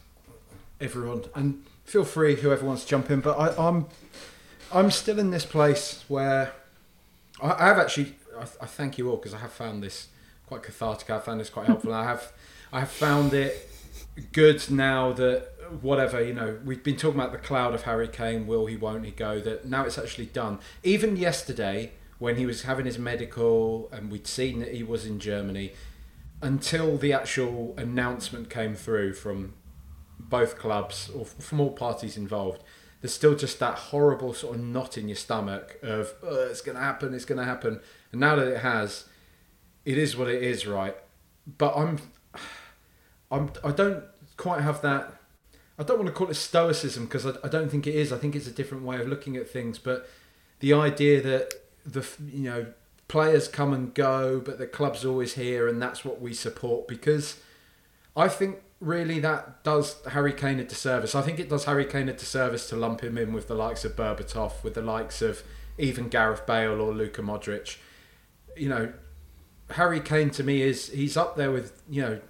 everyone, 0.80 1.24
and 1.34 1.64
feel 1.84 2.04
free 2.04 2.36
whoever 2.36 2.64
wants 2.64 2.84
to 2.84 2.88
jump 2.88 3.10
in, 3.10 3.20
but 3.20 3.38
I, 3.38 3.68
I'm 3.68 3.86
I'm 4.72 4.90
still 4.90 5.18
in 5.18 5.30
this 5.30 5.44
place 5.44 6.04
where 6.08 6.52
I, 7.42 7.50
I 7.52 7.66
have 7.66 7.78
actually 7.78 8.14
I, 8.38 8.42
I 8.62 8.66
thank 8.66 8.96
you 8.96 9.10
all 9.10 9.16
because 9.16 9.34
I 9.34 9.38
have 9.38 9.52
found 9.52 9.82
this 9.82 10.08
quite 10.46 10.62
cathartic. 10.62 11.10
I 11.10 11.18
found 11.18 11.40
this 11.40 11.50
quite 11.50 11.66
helpful. 11.66 11.92
I 11.92 12.04
have 12.04 12.32
I 12.72 12.80
have 12.80 12.90
found 12.90 13.34
it 13.34 13.70
good 14.32 14.70
now 14.70 15.12
that 15.12 15.52
whatever 15.80 16.22
you 16.22 16.34
know 16.34 16.58
we've 16.64 16.82
been 16.82 16.96
talking 16.96 17.20
about 17.20 17.32
the 17.32 17.38
cloud 17.38 17.74
of 17.74 17.82
Harry 17.82 18.08
Kane. 18.08 18.46
Will 18.46 18.66
he? 18.66 18.76
Won't 18.76 19.04
he 19.04 19.10
go? 19.10 19.40
That 19.40 19.64
now 19.66 19.84
it's 19.84 19.98
actually 19.98 20.26
done. 20.26 20.58
Even 20.82 21.16
yesterday 21.16 21.92
when 22.18 22.36
he 22.36 22.46
was 22.46 22.62
having 22.62 22.86
his 22.86 22.98
medical 22.98 23.88
and 23.92 24.10
we'd 24.10 24.26
seen 24.26 24.60
that 24.60 24.72
he 24.72 24.82
was 24.82 25.04
in 25.04 25.18
Germany 25.18 25.72
until 26.40 26.96
the 26.96 27.12
actual 27.12 27.74
announcement 27.76 28.50
came 28.50 28.74
through 28.74 29.14
from 29.14 29.54
both 30.18 30.58
clubs 30.58 31.10
or 31.10 31.24
from 31.24 31.60
all 31.60 31.72
parties 31.72 32.16
involved 32.16 32.62
there's 33.00 33.12
still 33.12 33.34
just 33.34 33.58
that 33.58 33.74
horrible 33.74 34.32
sort 34.32 34.56
of 34.56 34.62
knot 34.62 34.96
in 34.96 35.08
your 35.08 35.16
stomach 35.16 35.78
of 35.82 36.14
oh, 36.22 36.46
it's 36.48 36.62
going 36.62 36.76
to 36.76 36.82
happen 36.82 37.12
it's 37.12 37.26
going 37.26 37.38
to 37.38 37.44
happen 37.44 37.78
and 38.12 38.20
now 38.20 38.34
that 38.34 38.48
it 38.48 38.60
has 38.60 39.04
it 39.84 39.98
is 39.98 40.16
what 40.16 40.28
it 40.28 40.42
is 40.42 40.66
right 40.66 40.96
but 41.58 41.74
i'm 41.76 41.98
i'm 43.30 43.50
i 43.62 43.70
don't 43.70 44.04
quite 44.36 44.62
have 44.62 44.80
that 44.80 45.14
i 45.78 45.82
don't 45.82 45.98
want 45.98 46.06
to 46.08 46.12
call 46.12 46.30
it 46.30 46.34
stoicism 46.34 47.04
because 47.04 47.26
I, 47.26 47.32
I 47.42 47.48
don't 47.48 47.70
think 47.70 47.86
it 47.86 47.94
is 47.94 48.12
i 48.12 48.18
think 48.18 48.34
it's 48.34 48.46
a 48.46 48.52
different 48.52 48.84
way 48.84 49.00
of 49.00 49.08
looking 49.08 49.36
at 49.36 49.48
things 49.48 49.78
but 49.78 50.08
the 50.60 50.72
idea 50.72 51.20
that 51.22 51.52
the 51.84 52.06
you 52.32 52.50
know 52.50 52.66
players 53.08 53.48
come 53.48 53.72
and 53.72 53.94
go, 53.94 54.40
but 54.40 54.58
the 54.58 54.66
club's 54.66 55.04
always 55.04 55.34
here, 55.34 55.68
and 55.68 55.80
that's 55.80 56.04
what 56.04 56.20
we 56.20 56.32
support 56.32 56.88
because 56.88 57.40
I 58.16 58.28
think 58.28 58.60
really 58.80 59.20
that 59.20 59.62
does 59.64 59.96
Harry 60.10 60.32
Kane 60.32 60.58
a 60.58 60.64
disservice. 60.64 61.14
I 61.14 61.22
think 61.22 61.38
it 61.38 61.48
does 61.48 61.64
Harry 61.64 61.84
Kane 61.84 62.08
a 62.08 62.12
disservice 62.12 62.68
to 62.70 62.76
lump 62.76 63.02
him 63.02 63.16
in 63.18 63.32
with 63.32 63.48
the 63.48 63.54
likes 63.54 63.84
of 63.84 63.96
Berbatov, 63.96 64.62
with 64.62 64.74
the 64.74 64.82
likes 64.82 65.22
of 65.22 65.42
even 65.78 66.08
Gareth 66.08 66.46
Bale 66.46 66.80
or 66.80 66.92
Luka 66.92 67.22
Modric. 67.22 67.78
You 68.56 68.68
know, 68.68 68.92
Harry 69.70 70.00
Kane 70.00 70.30
to 70.30 70.44
me 70.44 70.62
is 70.62 70.88
he's 70.88 71.16
up 71.16 71.36
there 71.36 71.50
with 71.50 71.82
you 71.88 72.02
know 72.02 72.20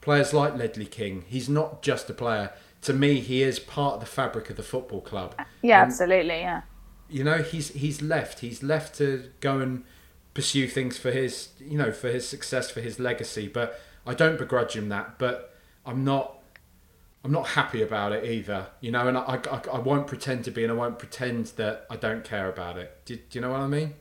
players 0.00 0.32
like 0.32 0.56
Ledley 0.56 0.86
King. 0.86 1.24
He's 1.26 1.48
not 1.48 1.82
just 1.82 2.10
a 2.10 2.14
player. 2.14 2.52
To 2.82 2.92
me, 2.92 3.20
he 3.20 3.42
is 3.42 3.58
part 3.58 3.94
of 3.94 4.00
the 4.00 4.06
fabric 4.06 4.50
of 4.50 4.56
the 4.56 4.62
football 4.62 5.00
club. 5.00 5.34
Yeah, 5.62 5.82
and, 5.82 5.90
absolutely. 5.90 6.40
Yeah. 6.40 6.62
You 7.08 7.24
know, 7.24 7.38
he's 7.38 7.70
he's 7.70 8.02
left. 8.02 8.40
He's 8.40 8.62
left 8.62 8.96
to 8.98 9.30
go 9.40 9.58
and 9.60 9.84
pursue 10.34 10.68
things 10.68 10.98
for 10.98 11.10
his, 11.10 11.48
you 11.58 11.78
know, 11.78 11.90
for 11.90 12.08
his 12.08 12.28
success, 12.28 12.70
for 12.70 12.80
his 12.80 13.00
legacy. 13.00 13.48
But 13.48 13.80
I 14.06 14.14
don't 14.14 14.38
begrudge 14.38 14.74
him 14.74 14.88
that. 14.90 15.18
But 15.18 15.54
I'm 15.84 16.04
not, 16.04 16.42
I'm 17.24 17.32
not 17.32 17.48
happy 17.48 17.82
about 17.82 18.12
it 18.12 18.24
either. 18.24 18.68
You 18.80 18.92
know, 18.92 19.08
and 19.08 19.18
I, 19.18 19.40
I, 19.50 19.60
I 19.72 19.78
won't 19.78 20.06
pretend 20.06 20.44
to 20.44 20.50
be, 20.50 20.62
and 20.62 20.72
I 20.72 20.76
won't 20.76 20.98
pretend 20.98 21.46
that 21.56 21.86
I 21.90 21.96
don't 21.96 22.24
care 22.24 22.48
about 22.48 22.78
it. 22.78 23.00
Do, 23.04 23.16
do 23.16 23.22
you 23.32 23.40
know 23.40 23.50
what 23.50 23.60
I 23.60 23.66
mean? 23.66 23.94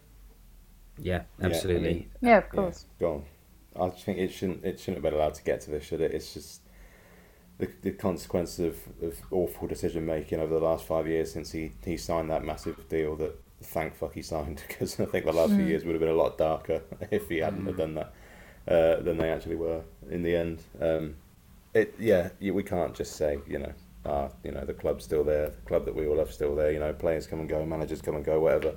Yeah, 0.97 1.23
absolutely. 1.41 1.83
Yeah, 1.83 1.89
I 1.89 1.93
mean, 1.93 2.09
yeah 2.21 2.37
of 2.37 2.49
course. 2.49 2.85
Yeah, 2.99 3.07
go 3.07 3.13
on. 3.13 3.23
I 3.87 3.89
think 3.89 4.19
it 4.19 4.31
shouldn't. 4.31 4.63
It 4.63 4.79
shouldn't 4.79 4.97
have 4.97 5.03
been 5.03 5.13
allowed 5.19 5.33
to 5.35 5.43
get 5.43 5.61
to 5.61 5.71
this, 5.71 5.83
should 5.83 6.01
it? 6.01 6.13
It's 6.13 6.33
just 6.33 6.61
the, 7.57 7.69
the 7.81 7.91
consequence 7.91 8.59
of, 8.59 8.77
of 9.01 9.17
awful 9.31 9.67
decision 9.67 10.05
making 10.05 10.39
over 10.39 10.53
the 10.53 10.65
last 10.65 10.85
five 10.85 11.07
years 11.07 11.31
since 11.31 11.51
he, 11.51 11.71
he 11.83 11.97
signed 11.97 12.29
that 12.29 12.43
massive 12.43 12.87
deal 12.89 13.15
that 13.15 13.39
thank 13.61 13.95
fuck 13.95 14.13
he 14.13 14.21
signed 14.21 14.61
because 14.67 14.99
I 14.99 15.05
think 15.05 15.25
the 15.25 15.33
last 15.33 15.51
mm. 15.51 15.57
few 15.57 15.65
years 15.65 15.85
would 15.85 15.93
have 15.93 16.01
been 16.01 16.09
a 16.09 16.13
lot 16.13 16.37
darker 16.37 16.81
if 17.11 17.29
he 17.29 17.37
hadn't 17.37 17.63
mm. 17.63 17.67
have 17.67 17.77
done 17.77 17.95
that 17.95 18.13
uh, 18.67 19.01
than 19.01 19.17
they 19.17 19.29
actually 19.29 19.55
were 19.55 19.81
in 20.09 20.23
the 20.23 20.35
end. 20.35 20.63
Um, 20.81 21.15
it 21.73 21.93
yeah, 21.99 22.29
we 22.41 22.63
can't 22.63 22.95
just 22.95 23.15
say 23.15 23.37
you 23.47 23.59
know 23.59 23.73
ah 24.05 24.29
you 24.43 24.51
know 24.51 24.63
the 24.63 24.73
club's 24.73 25.03
still 25.03 25.23
there, 25.23 25.49
the 25.49 25.61
club 25.67 25.85
that 25.85 25.95
we 25.95 26.07
all 26.07 26.17
love 26.17 26.33
still 26.33 26.55
there. 26.55 26.71
You 26.71 26.79
know 26.79 26.93
players 26.93 27.27
come 27.27 27.39
and 27.41 27.49
go, 27.49 27.65
managers 27.65 28.01
come 28.01 28.15
and 28.15 28.25
go, 28.25 28.39
whatever. 28.39 28.75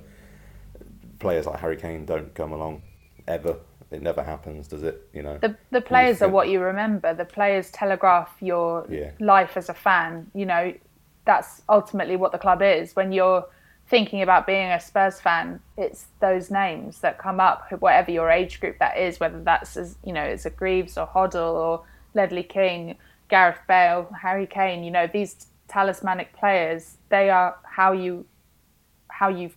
Players 1.19 1.45
like 1.45 1.59
Harry 1.59 1.75
Kane 1.75 2.05
don't 2.05 2.33
come 2.33 2.51
along 2.51 2.81
ever. 3.27 3.57
It 3.91 4.01
never 4.01 4.23
happens, 4.23 4.67
does 4.67 4.83
it? 4.83 5.07
You 5.13 5.23
know. 5.23 5.37
The 5.39 5.55
the 5.71 5.81
players 5.81 6.21
are 6.21 6.29
what 6.29 6.49
you 6.49 6.59
remember. 6.59 7.13
The 7.13 7.25
players 7.25 7.71
telegraph 7.71 8.35
your 8.39 8.85
yeah. 8.89 9.11
life 9.19 9.57
as 9.57 9.69
a 9.69 9.73
fan. 9.73 10.29
You 10.33 10.45
know, 10.45 10.73
that's 11.25 11.61
ultimately 11.67 12.15
what 12.15 12.31
the 12.31 12.37
club 12.37 12.61
is. 12.61 12.95
When 12.95 13.11
you're 13.11 13.47
thinking 13.87 14.21
about 14.21 14.45
being 14.45 14.69
a 14.69 14.79
Spurs 14.79 15.19
fan, 15.19 15.59
it's 15.75 16.05
those 16.19 16.51
names 16.51 16.99
that 16.99 17.17
come 17.17 17.39
up, 17.39 17.71
whatever 17.79 18.11
your 18.11 18.29
age 18.29 18.59
group 18.59 18.77
that 18.77 18.97
is, 18.97 19.19
whether 19.19 19.41
that's 19.43 19.75
as 19.75 19.97
you 20.03 20.13
know, 20.13 20.23
it's 20.23 20.45
a 20.45 20.51
Greaves 20.51 20.97
or 20.97 21.07
Hoddle 21.07 21.53
or 21.53 21.83
Ledley 22.13 22.43
King, 22.43 22.95
Gareth 23.27 23.59
Bale, 23.67 24.07
Harry 24.21 24.45
Kane. 24.45 24.83
You 24.83 24.91
know, 24.91 25.07
these 25.07 25.47
talismanic 25.67 26.33
players, 26.33 26.97
they 27.09 27.31
are 27.31 27.57
how 27.63 27.93
you 27.93 28.25
how 29.07 29.29
you 29.29 29.49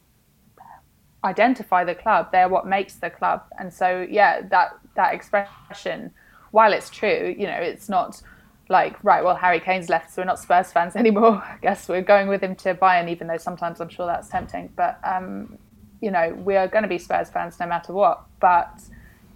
identify 1.24 1.84
the 1.84 1.94
club. 1.94 2.32
They're 2.32 2.48
what 2.48 2.66
makes 2.66 2.94
the 2.96 3.10
club. 3.10 3.44
And 3.58 3.72
so 3.72 4.06
yeah, 4.08 4.42
that 4.48 4.78
that 4.96 5.14
expression, 5.14 6.12
while 6.50 6.72
it's 6.72 6.90
true, 6.90 7.34
you 7.38 7.46
know, 7.46 7.58
it's 7.58 7.88
not 7.88 8.22
like, 8.68 9.02
right, 9.04 9.22
well, 9.22 9.36
Harry 9.36 9.60
Kane's 9.60 9.88
left, 9.88 10.12
so 10.12 10.22
we're 10.22 10.26
not 10.26 10.38
Spurs 10.38 10.72
fans 10.72 10.96
anymore. 10.96 11.36
I 11.36 11.58
guess 11.62 11.88
we're 11.88 12.02
going 12.02 12.28
with 12.28 12.42
him 12.42 12.56
to 12.56 12.74
Bayern, 12.74 13.08
even 13.08 13.28
though 13.28 13.36
sometimes 13.36 13.80
I'm 13.80 13.88
sure 13.88 14.06
that's 14.06 14.28
tempting. 14.28 14.72
But, 14.74 14.98
um, 15.04 15.58
you 16.00 16.10
know, 16.10 16.34
we 16.44 16.56
are 16.56 16.66
going 16.66 16.82
to 16.82 16.88
be 16.88 16.98
Spurs 16.98 17.30
fans 17.30 17.58
no 17.60 17.66
matter 17.66 17.92
what. 17.92 18.24
But 18.40 18.82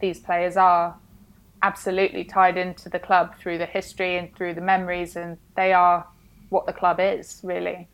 these 0.01 0.19
players 0.19 0.57
are 0.57 0.97
absolutely 1.63 2.25
tied 2.25 2.57
into 2.57 2.89
the 2.89 2.99
club 2.99 3.37
through 3.39 3.59
the 3.59 3.67
history 3.67 4.17
and 4.17 4.35
through 4.35 4.55
the 4.55 4.61
memories, 4.61 5.17
and 5.17 5.39
they 5.57 5.73
are 5.73 6.07
what 6.49 6.67
the 6.67 6.73
club 6.73 6.99
is, 7.01 7.41
really. 7.45 7.89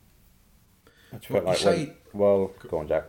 Well, 1.29 1.43
like 1.43 1.59
say, 1.59 1.95
when, 2.13 2.23
well, 2.23 2.53
go 2.69 2.79
on, 2.79 2.89
Jack. 2.89 3.05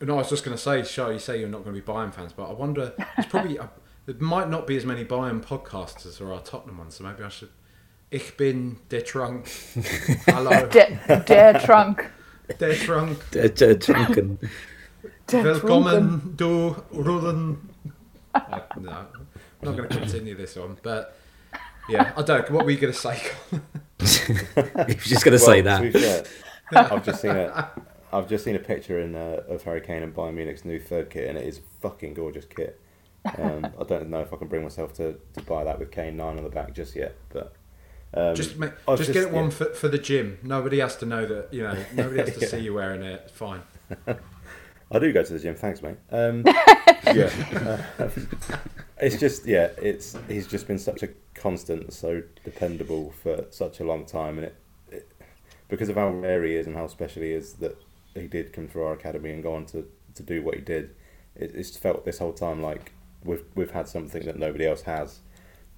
No, 0.00 0.14
I 0.14 0.18
was 0.18 0.30
just 0.30 0.44
going 0.44 0.56
to 0.56 0.62
say, 0.62 0.82
Char, 0.82 1.12
you 1.12 1.18
say 1.18 1.38
you're 1.38 1.48
not 1.48 1.64
going 1.64 1.74
to 1.74 1.80
be 1.80 1.86
Bayern 1.86 2.12
fans, 2.12 2.32
but 2.32 2.48
I 2.48 2.52
wonder, 2.52 2.92
it's 3.18 3.28
probably, 3.28 3.58
there 4.06 4.14
might 4.18 4.48
not 4.48 4.66
be 4.66 4.76
as 4.76 4.84
many 4.84 5.04
Bayern 5.04 5.42
podcasts 5.44 6.06
as 6.06 6.18
there 6.18 6.32
are 6.32 6.40
Tottenham 6.40 6.78
ones, 6.78 6.96
so 6.96 7.04
maybe 7.04 7.22
I 7.22 7.28
should 7.28 7.50
Ich 8.12 8.36
bin 8.36 8.78
der 8.90 9.04
Trunk. 9.04 9.48
Hallo. 10.26 10.50
Der, 10.72 11.20
der 11.20 11.60
Trunk. 11.60 12.10
Der 12.58 12.74
Trunk. 12.74 13.30
Der, 13.30 13.48
der 13.50 13.78
Trunken. 13.78 14.38
Willkommen, 15.28 16.34
du 16.36 16.74
Rullen. 16.92 17.70
Uh, 18.34 18.40
no, 18.80 18.90
I'm 18.90 19.06
not 19.62 19.76
going 19.76 19.88
to 19.88 19.96
continue 19.96 20.34
this 20.34 20.56
one, 20.56 20.76
but 20.82 21.16
yeah, 21.88 22.12
I 22.16 22.22
don't. 22.22 22.50
What 22.50 22.64
were 22.64 22.72
you 22.72 22.78
going 22.78 22.92
to 22.92 22.98
say? 22.98 23.16
You're 23.52 24.96
just 24.96 25.24
going 25.24 25.38
to 25.38 25.44
well, 25.44 25.46
say 25.46 25.60
that. 25.60 25.92
Fair, 26.72 26.92
I've 26.92 27.04
just 27.04 27.22
seen 27.22 27.36
it. 27.36 27.52
I've 28.12 28.28
just 28.28 28.44
seen 28.44 28.56
a 28.56 28.60
picture 28.60 29.00
in 29.00 29.14
uh, 29.14 29.42
of 29.48 29.62
Harry 29.64 29.80
Kane 29.80 30.02
and 30.02 30.14
Bayern 30.14 30.34
Munich's 30.34 30.64
new 30.64 30.80
third 30.80 31.10
kit, 31.10 31.28
and 31.28 31.38
it 31.38 31.46
is 31.46 31.60
fucking 31.80 32.14
gorgeous 32.14 32.44
kit. 32.44 32.80
Um, 33.38 33.66
I 33.80 33.84
don't 33.84 34.08
know 34.08 34.20
if 34.20 34.32
I 34.32 34.36
can 34.36 34.48
bring 34.48 34.62
myself 34.62 34.92
to, 34.94 35.18
to 35.34 35.42
buy 35.42 35.64
that 35.64 35.78
with 35.78 35.90
Kane 35.90 36.16
nine 36.16 36.36
on 36.36 36.44
the 36.44 36.50
back 36.50 36.74
just 36.74 36.96
yet, 36.96 37.16
but 37.28 37.54
um, 38.12 38.34
just 38.34 38.58
make, 38.58 38.72
just, 38.88 38.98
just, 38.98 39.12
get 39.12 39.22
it 39.24 39.30
one 39.30 39.44
yeah. 39.44 39.50
for, 39.50 39.64
for 39.66 39.88
the 39.88 39.98
gym. 39.98 40.38
Nobody 40.42 40.80
has 40.80 40.96
to 40.96 41.06
know 41.06 41.26
that. 41.26 41.52
You 41.54 41.62
know, 41.62 41.84
nobody 41.94 42.20
has 42.20 42.34
to 42.34 42.40
yeah. 42.40 42.48
see 42.48 42.60
you 42.60 42.74
wearing 42.74 43.02
it. 43.02 43.30
fine. 43.30 43.62
I 44.92 44.98
do 44.98 45.12
go 45.12 45.22
to 45.22 45.32
the 45.32 45.38
gym. 45.38 45.54
Thanks, 45.54 45.82
mate. 45.82 45.96
Um, 46.10 46.42
yeah, 47.14 47.82
uh, 47.98 48.08
it's 49.00 49.18
just 49.18 49.46
yeah. 49.46 49.68
It's 49.80 50.16
he's 50.26 50.48
just 50.48 50.66
been 50.66 50.80
such 50.80 51.04
a 51.04 51.08
constant, 51.34 51.92
so 51.92 52.22
dependable 52.44 53.12
for 53.12 53.44
such 53.50 53.78
a 53.78 53.84
long 53.84 54.04
time, 54.04 54.38
and 54.38 54.46
it, 54.48 54.56
it 54.90 55.12
because 55.68 55.88
of 55.88 55.94
how 55.94 56.08
rare 56.08 56.42
he 56.42 56.56
is 56.56 56.66
and 56.66 56.74
how 56.74 56.88
special 56.88 57.22
he 57.22 57.30
is 57.30 57.52
that 57.54 57.80
he 58.14 58.26
did 58.26 58.52
come 58.52 58.68
through 58.68 58.84
our 58.84 58.92
academy 58.92 59.30
and 59.30 59.42
go 59.42 59.54
on 59.54 59.66
to, 59.66 59.86
to 60.14 60.22
do 60.22 60.42
what 60.42 60.54
he 60.54 60.60
did. 60.60 60.94
It, 61.36 61.54
it's 61.54 61.76
felt 61.76 62.04
this 62.04 62.18
whole 62.18 62.32
time 62.32 62.62
like 62.62 62.92
we've 63.24 63.44
we've 63.54 63.70
had 63.70 63.88
something 63.88 64.24
that 64.24 64.38
nobody 64.38 64.66
else 64.66 64.82
has 64.82 65.20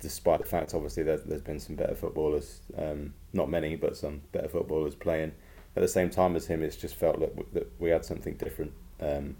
despite 0.02 0.40
the 0.40 0.46
fact 0.46 0.74
obviously 0.74 1.04
there's, 1.04 1.22
there's 1.22 1.40
been 1.40 1.60
some 1.60 1.76
better 1.76 1.94
footballers, 1.94 2.60
um, 2.76 3.14
not 3.32 3.48
many, 3.48 3.76
but 3.76 3.96
some 3.96 4.20
better 4.32 4.48
footballers 4.48 4.96
playing 4.96 5.32
at 5.76 5.80
the 5.80 5.88
same 5.88 6.10
time 6.10 6.34
as 6.34 6.46
him. 6.46 6.60
It's 6.60 6.76
just 6.76 6.96
felt 6.96 7.20
that, 7.20 7.36
w- 7.36 7.48
that 7.54 7.72
we 7.80 7.90
had 7.90 8.04
something 8.04 8.34
different 8.34 8.72
um, 9.00 9.36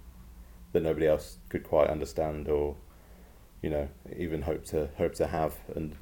that 0.72 0.82
nobody 0.82 1.07
else 1.09 1.38
could 1.49 1.64
quite 1.64 1.88
understand 1.88 2.49
or, 2.49 2.76
you 3.61 3.70
know, 3.70 3.88
even 4.16 4.43
hope 4.43 4.64
to 4.66 4.88
hope 4.97 5.14
to 5.16 5.26
have. 5.26 5.57
And 5.74 5.97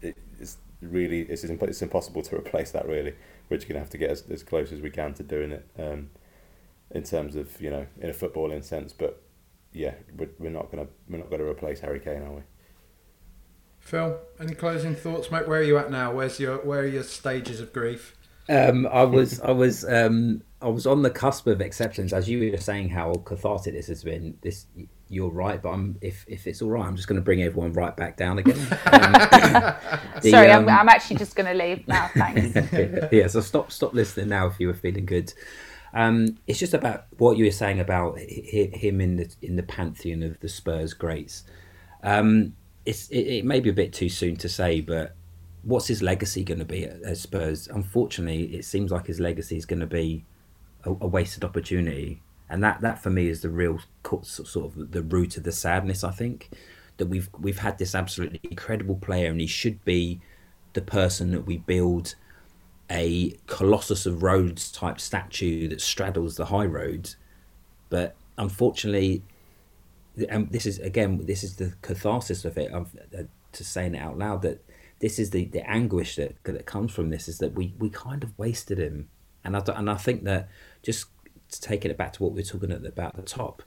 it, 0.00 0.16
it's 0.40 0.56
really 0.80 1.20
it's 1.20 1.44
it's 1.44 1.82
impossible 1.82 2.22
to 2.22 2.36
replace 2.40 2.70
that 2.70 2.88
really. 2.88 3.14
We're 3.50 3.58
just 3.58 3.68
gonna 3.68 3.80
have 3.80 3.90
to 3.90 3.98
get 3.98 4.10
as, 4.10 4.24
as 4.30 4.42
close 4.42 4.72
as 4.72 4.80
we 4.80 4.90
can 4.90 5.12
to 5.14 5.22
doing 5.22 5.52
it 5.52 5.68
um, 5.78 6.08
in 6.92 7.02
terms 7.02 7.36
of 7.36 7.60
you 7.60 7.70
know 7.70 7.86
in 8.00 8.10
a 8.10 8.14
footballing 8.14 8.64
sense. 8.64 8.92
But 8.92 9.22
yeah, 9.72 9.94
we're, 10.16 10.30
we're 10.38 10.50
not 10.50 10.70
gonna 10.70 10.86
we're 11.08 11.18
not 11.18 11.30
gonna 11.30 11.44
replace 11.44 11.80
Harry 11.80 12.00
Kane, 12.00 12.22
are 12.22 12.32
we? 12.32 12.42
Phil, 13.78 14.18
any 14.38 14.54
closing 14.54 14.94
thoughts, 14.94 15.30
mate? 15.30 15.48
Where 15.48 15.60
are 15.60 15.64
you 15.64 15.78
at 15.78 15.90
now? 15.90 16.12
Where's 16.12 16.38
your 16.38 16.58
where 16.58 16.80
are 16.80 16.86
your 16.86 17.02
stages 17.02 17.60
of 17.60 17.72
grief? 17.72 18.16
Um, 18.48 18.86
I 18.90 19.04
was 19.04 19.40
I 19.40 19.52
was 19.52 19.84
um, 19.84 20.42
I 20.60 20.68
was 20.68 20.86
on 20.86 21.02
the 21.02 21.10
cusp 21.10 21.46
of 21.46 21.60
acceptance, 21.60 22.12
as 22.12 22.28
you 22.28 22.50
were 22.50 22.58
saying 22.58 22.88
how 22.90 23.14
cathartic 23.14 23.74
this 23.74 23.86
has 23.86 24.04
been. 24.04 24.36
This 24.42 24.66
you're 25.08 25.30
right, 25.30 25.60
but 25.60 25.70
I'm 25.70 25.96
if 26.00 26.24
if 26.28 26.46
it's 26.46 26.60
all 26.60 26.70
right, 26.70 26.86
I'm 26.86 26.96
just 26.96 27.08
going 27.08 27.20
to 27.20 27.24
bring 27.24 27.42
everyone 27.42 27.72
right 27.72 27.96
back 27.96 28.16
down 28.16 28.38
again. 28.38 28.56
Um, 28.90 29.12
the, 30.22 30.30
Sorry, 30.30 30.50
I'm, 30.50 30.64
um, 30.64 30.68
I'm 30.68 30.88
actually 30.88 31.16
just 31.16 31.34
going 31.36 31.46
to 31.46 31.54
leave 31.54 31.86
now. 31.88 32.10
Thanks. 32.14 32.54
yeah, 33.12 33.26
so 33.26 33.40
stop 33.40 33.72
stop 33.72 33.94
listening 33.94 34.28
now 34.28 34.46
if 34.46 34.58
you 34.58 34.66
were 34.66 34.74
feeling 34.74 35.06
good. 35.06 35.32
Um, 35.92 36.38
it's 36.46 36.58
just 36.58 36.74
about 36.74 37.06
what 37.18 37.36
you 37.36 37.44
were 37.44 37.50
saying 37.50 37.80
about 37.80 38.18
him 38.18 39.00
in 39.00 39.16
the 39.16 39.34
in 39.42 39.56
the 39.56 39.62
pantheon 39.62 40.22
of 40.22 40.38
the 40.40 40.48
Spurs 40.48 40.94
greats. 40.94 41.44
Um, 42.02 42.54
it's 42.86 43.08
it, 43.08 43.20
it, 43.20 43.44
may 43.44 43.60
be 43.60 43.70
a 43.70 43.74
bit 43.74 43.92
too 43.92 44.08
soon 44.08 44.36
to 44.36 44.48
say, 44.48 44.80
but 44.80 45.14
what's 45.62 45.88
his 45.88 46.02
legacy 46.02 46.44
going 46.44 46.60
to 46.60 46.64
be 46.64 46.84
at, 46.84 47.02
at, 47.02 47.16
Spurs? 47.16 47.68
Unfortunately, 47.68 48.54
it 48.54 48.64
seems 48.64 48.90
like 48.90 49.06
his 49.06 49.20
legacy 49.20 49.56
is 49.56 49.66
going 49.66 49.80
to 49.80 49.86
be 49.86 50.24
a, 50.84 50.90
a, 50.90 51.06
wasted 51.06 51.44
opportunity, 51.44 52.22
and 52.48 52.62
that 52.62 52.80
that 52.80 53.02
for 53.02 53.10
me 53.10 53.28
is 53.28 53.42
the 53.42 53.50
real 53.50 53.80
sort 54.22 54.66
of 54.66 54.92
the 54.92 55.02
root 55.02 55.36
of 55.36 55.42
the 55.42 55.52
sadness. 55.52 56.04
I 56.04 56.12
think 56.12 56.50
that 56.96 57.06
we've 57.06 57.28
we've 57.38 57.58
had 57.58 57.78
this 57.78 57.94
absolutely 57.94 58.40
incredible 58.44 58.96
player, 58.96 59.30
and 59.30 59.40
he 59.40 59.46
should 59.46 59.84
be 59.84 60.20
the 60.72 60.82
person 60.82 61.32
that 61.32 61.46
we 61.46 61.58
build 61.58 62.14
a 62.90 63.36
Colossus 63.46 64.06
of 64.06 64.22
Rhodes 64.22 64.72
type 64.72 65.00
statue 65.00 65.68
that 65.68 65.80
straddles 65.80 66.36
the 66.36 66.46
high 66.46 66.66
road, 66.66 67.14
but 67.88 68.16
unfortunately 68.38 69.22
and 70.28 70.50
this 70.50 70.66
is 70.66 70.78
again 70.80 71.24
this 71.26 71.44
is 71.44 71.56
the 71.56 71.72
catharsis 71.82 72.44
of 72.44 72.58
it 72.58 72.70
of 72.72 72.94
uh, 73.16 73.22
to 73.52 73.64
saying 73.64 73.94
it 73.94 73.98
out 73.98 74.18
loud 74.18 74.42
that 74.42 74.62
this 75.00 75.18
is 75.18 75.30
the, 75.30 75.46
the 75.46 75.68
anguish 75.68 76.16
that 76.16 76.36
that 76.44 76.66
comes 76.66 76.92
from 76.92 77.10
this 77.10 77.26
is 77.26 77.38
that 77.38 77.54
we, 77.54 77.74
we 77.78 77.88
kind 77.90 78.22
of 78.22 78.38
wasted 78.38 78.78
him. 78.78 79.08
And 79.44 79.56
I 79.56 79.62
and 79.74 79.90
I 79.90 79.96
think 79.96 80.24
that 80.24 80.48
just 80.82 81.06
taking 81.50 81.90
it 81.90 81.96
back 81.96 82.12
to 82.12 82.22
what 82.22 82.32
we 82.32 82.42
are 82.42 82.44
talking 82.44 82.70
about 82.70 83.16
the 83.16 83.22
top 83.22 83.62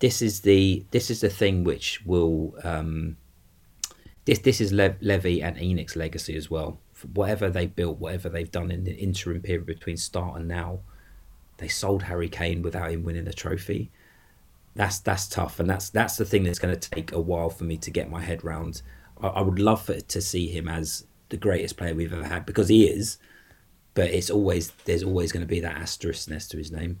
this 0.00 0.20
is 0.20 0.40
the 0.40 0.84
this 0.90 1.10
is 1.10 1.20
the 1.20 1.28
thing 1.28 1.64
which 1.64 2.04
will 2.04 2.54
um, 2.64 3.16
this 4.24 4.40
this 4.40 4.60
is 4.60 4.72
Le- 4.72 4.96
Levy 5.00 5.42
and 5.42 5.56
ENIC's 5.56 5.96
legacy 5.96 6.34
as 6.36 6.50
well 6.50 6.78
whatever 7.14 7.48
they 7.50 7.66
built 7.66 7.98
whatever 7.98 8.28
they've 8.28 8.50
done 8.50 8.70
in 8.70 8.84
the 8.84 8.94
interim 8.94 9.40
period 9.40 9.66
between 9.66 9.96
start 9.96 10.36
and 10.36 10.48
now 10.48 10.80
they 11.58 11.68
sold 11.68 12.04
Harry 12.04 12.28
Kane 12.28 12.62
without 12.62 12.90
him 12.90 13.02
winning 13.02 13.26
a 13.28 13.32
trophy 13.32 13.90
that's 14.78 15.00
that's 15.00 15.26
tough, 15.26 15.58
and 15.58 15.68
that's 15.68 15.90
that's 15.90 16.16
the 16.16 16.24
thing 16.24 16.44
that's 16.44 16.60
going 16.60 16.78
to 16.78 16.90
take 16.90 17.10
a 17.12 17.20
while 17.20 17.50
for 17.50 17.64
me 17.64 17.76
to 17.78 17.90
get 17.90 18.08
my 18.08 18.22
head 18.22 18.44
round. 18.44 18.80
I, 19.20 19.26
I 19.26 19.40
would 19.42 19.58
love 19.58 19.82
for, 19.82 20.00
to 20.00 20.22
see 20.22 20.46
him 20.46 20.68
as 20.68 21.04
the 21.30 21.36
greatest 21.36 21.76
player 21.76 21.94
we've 21.94 22.12
ever 22.12 22.24
had 22.24 22.46
because 22.46 22.68
he 22.68 22.86
is, 22.86 23.18
but 23.94 24.10
it's 24.10 24.30
always 24.30 24.70
there's 24.84 25.02
always 25.02 25.32
going 25.32 25.40
to 25.40 25.48
be 25.48 25.58
that 25.60 25.76
asterisk 25.76 26.30
next 26.30 26.48
to 26.52 26.58
his 26.58 26.70
name. 26.70 27.00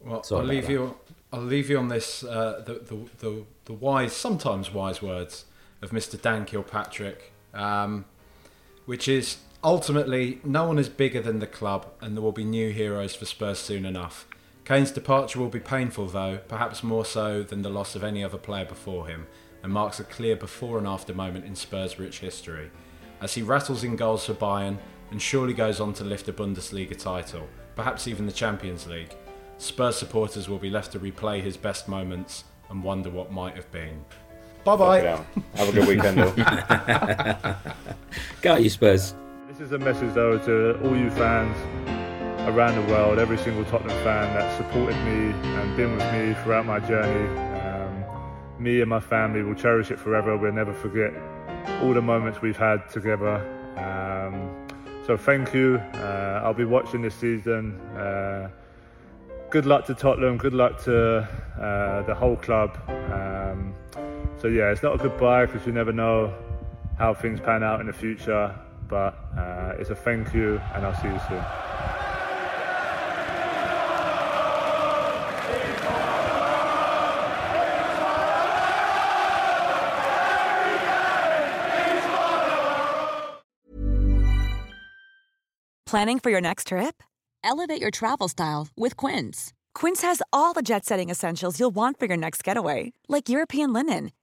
Well, 0.00 0.24
Sorry 0.24 0.40
I'll 0.40 0.46
leave 0.48 0.66
that. 0.66 0.72
you. 0.72 0.96
I'll 1.32 1.40
leave 1.40 1.70
you 1.70 1.78
on 1.78 1.86
this. 1.86 2.24
Uh, 2.24 2.62
the, 2.66 2.74
the 2.74 3.08
the 3.18 3.44
the 3.66 3.72
wise, 3.72 4.12
sometimes 4.12 4.72
wise 4.72 5.00
words 5.00 5.44
of 5.80 5.92
Mr. 5.92 6.20
Dan 6.20 6.44
Kilpatrick, 6.44 7.32
um, 7.54 8.04
which 8.84 9.08
is 9.08 9.38
ultimately 9.62 10.40
no 10.44 10.66
one 10.66 10.78
is 10.78 10.88
bigger 10.88 11.20
than 11.20 11.38
the 11.38 11.46
club, 11.46 11.86
and 12.00 12.16
there 12.16 12.22
will 12.22 12.32
be 12.32 12.44
new 12.44 12.70
heroes 12.70 13.14
for 13.14 13.24
Spurs 13.24 13.58
soon 13.58 13.84
enough. 13.84 14.26
Kane's 14.64 14.90
departure 14.90 15.40
will 15.40 15.48
be 15.48 15.60
painful, 15.60 16.06
though, 16.06 16.38
perhaps 16.48 16.82
more 16.82 17.04
so 17.04 17.42
than 17.42 17.62
the 17.62 17.70
loss 17.70 17.94
of 17.94 18.04
any 18.04 18.22
other 18.22 18.38
player 18.38 18.64
before 18.64 19.08
him, 19.08 19.26
and 19.62 19.72
marks 19.72 20.00
a 20.00 20.04
clear 20.04 20.36
before 20.36 20.78
and 20.78 20.86
after 20.86 21.12
moment 21.12 21.44
in 21.44 21.56
Spurs' 21.56 21.98
rich 21.98 22.20
history, 22.20 22.70
as 23.20 23.34
he 23.34 23.42
rattles 23.42 23.84
in 23.84 23.96
goals 23.96 24.26
for 24.26 24.34
Bayern 24.34 24.78
and 25.10 25.20
surely 25.20 25.52
goes 25.52 25.80
on 25.80 25.92
to 25.94 26.04
lift 26.04 26.28
a 26.28 26.32
Bundesliga 26.32 26.98
title, 26.98 27.48
perhaps 27.76 28.08
even 28.08 28.26
the 28.26 28.32
Champions 28.32 28.86
League. 28.86 29.14
Spurs 29.58 29.96
supporters 29.96 30.48
will 30.48 30.58
be 30.58 30.70
left 30.70 30.92
to 30.92 30.98
replay 30.98 31.40
his 31.40 31.56
best 31.56 31.86
moments 31.88 32.44
and 32.70 32.82
wonder 32.82 33.10
what 33.10 33.30
might 33.30 33.54
have 33.54 33.70
been. 33.70 34.04
Bye 34.64 34.76
bye. 34.76 35.00
Have 35.56 35.68
a 35.68 35.72
good 35.72 35.88
weekend, 35.88 36.16
Go 38.42 38.56
you 38.56 38.70
Spurs. 38.70 39.14
This 39.48 39.60
is 39.60 39.72
a 39.72 39.78
message 39.78 40.14
though 40.14 40.38
to 40.38 40.80
all 40.84 40.96
you 40.96 41.10
fans 41.10 41.56
around 42.48 42.74
the 42.74 42.92
world, 42.92 43.18
every 43.18 43.38
single 43.38 43.64
Tottenham 43.64 43.96
fan 44.04 44.34
that 44.34 44.56
supported 44.56 44.96
me 45.04 45.32
and 45.32 45.76
been 45.76 45.96
with 45.96 46.12
me 46.12 46.34
throughout 46.42 46.66
my 46.66 46.78
journey. 46.80 47.38
Um, 47.60 48.04
me 48.58 48.80
and 48.80 48.88
my 48.88 49.00
family 49.00 49.42
will 49.42 49.54
cherish 49.54 49.90
it 49.90 49.98
forever. 49.98 50.36
We'll 50.36 50.52
never 50.52 50.72
forget 50.72 51.12
all 51.82 51.92
the 51.92 52.02
moments 52.02 52.40
we've 52.40 52.56
had 52.56 52.88
together. 52.88 53.36
Um, 53.76 54.66
so 55.06 55.16
thank 55.16 55.52
you. 55.54 55.80
Uh, 55.94 56.42
I'll 56.44 56.54
be 56.54 56.64
watching 56.64 57.02
this 57.02 57.14
season. 57.14 57.80
Uh, 57.96 58.48
good 59.50 59.66
luck 59.66 59.86
to 59.86 59.94
Tottenham. 59.94 60.36
Good 60.36 60.54
luck 60.54 60.82
to 60.84 61.28
uh, 61.60 62.02
the 62.02 62.14
whole 62.14 62.36
club. 62.36 62.78
Um, 62.88 63.74
so 64.42 64.48
yeah, 64.48 64.72
it's 64.72 64.82
not 64.82 64.96
a 64.96 64.98
goodbye 64.98 65.46
because 65.46 65.64
you 65.64 65.72
never 65.72 65.92
know 65.92 66.34
how 66.98 67.14
things 67.14 67.38
pan 67.38 67.62
out 67.62 67.80
in 67.80 67.86
the 67.86 67.92
future. 67.92 68.52
But 68.88 69.14
uh, 69.38 69.76
it's 69.78 69.90
a 69.90 69.94
thank 69.94 70.34
you, 70.34 70.60
and 70.74 70.84
I'll 70.84 71.00
see 71.00 71.08
you 71.08 71.20
soon. 71.28 71.42
Planning 85.86 86.18
for 86.18 86.30
your 86.30 86.40
next 86.40 86.68
trip? 86.68 87.02
Elevate 87.44 87.80
your 87.80 87.90
travel 87.90 88.26
style 88.26 88.68
with 88.76 88.96
Quince. 88.96 89.52
Quince 89.74 90.02
has 90.02 90.22
all 90.32 90.52
the 90.52 90.62
jet 90.62 90.84
setting 90.84 91.10
essentials 91.10 91.60
you'll 91.60 91.70
want 91.70 91.98
for 91.98 92.06
your 92.06 92.16
next 92.16 92.42
getaway, 92.42 92.92
like 93.08 93.28
European 93.28 93.72
linen, 93.72 94.10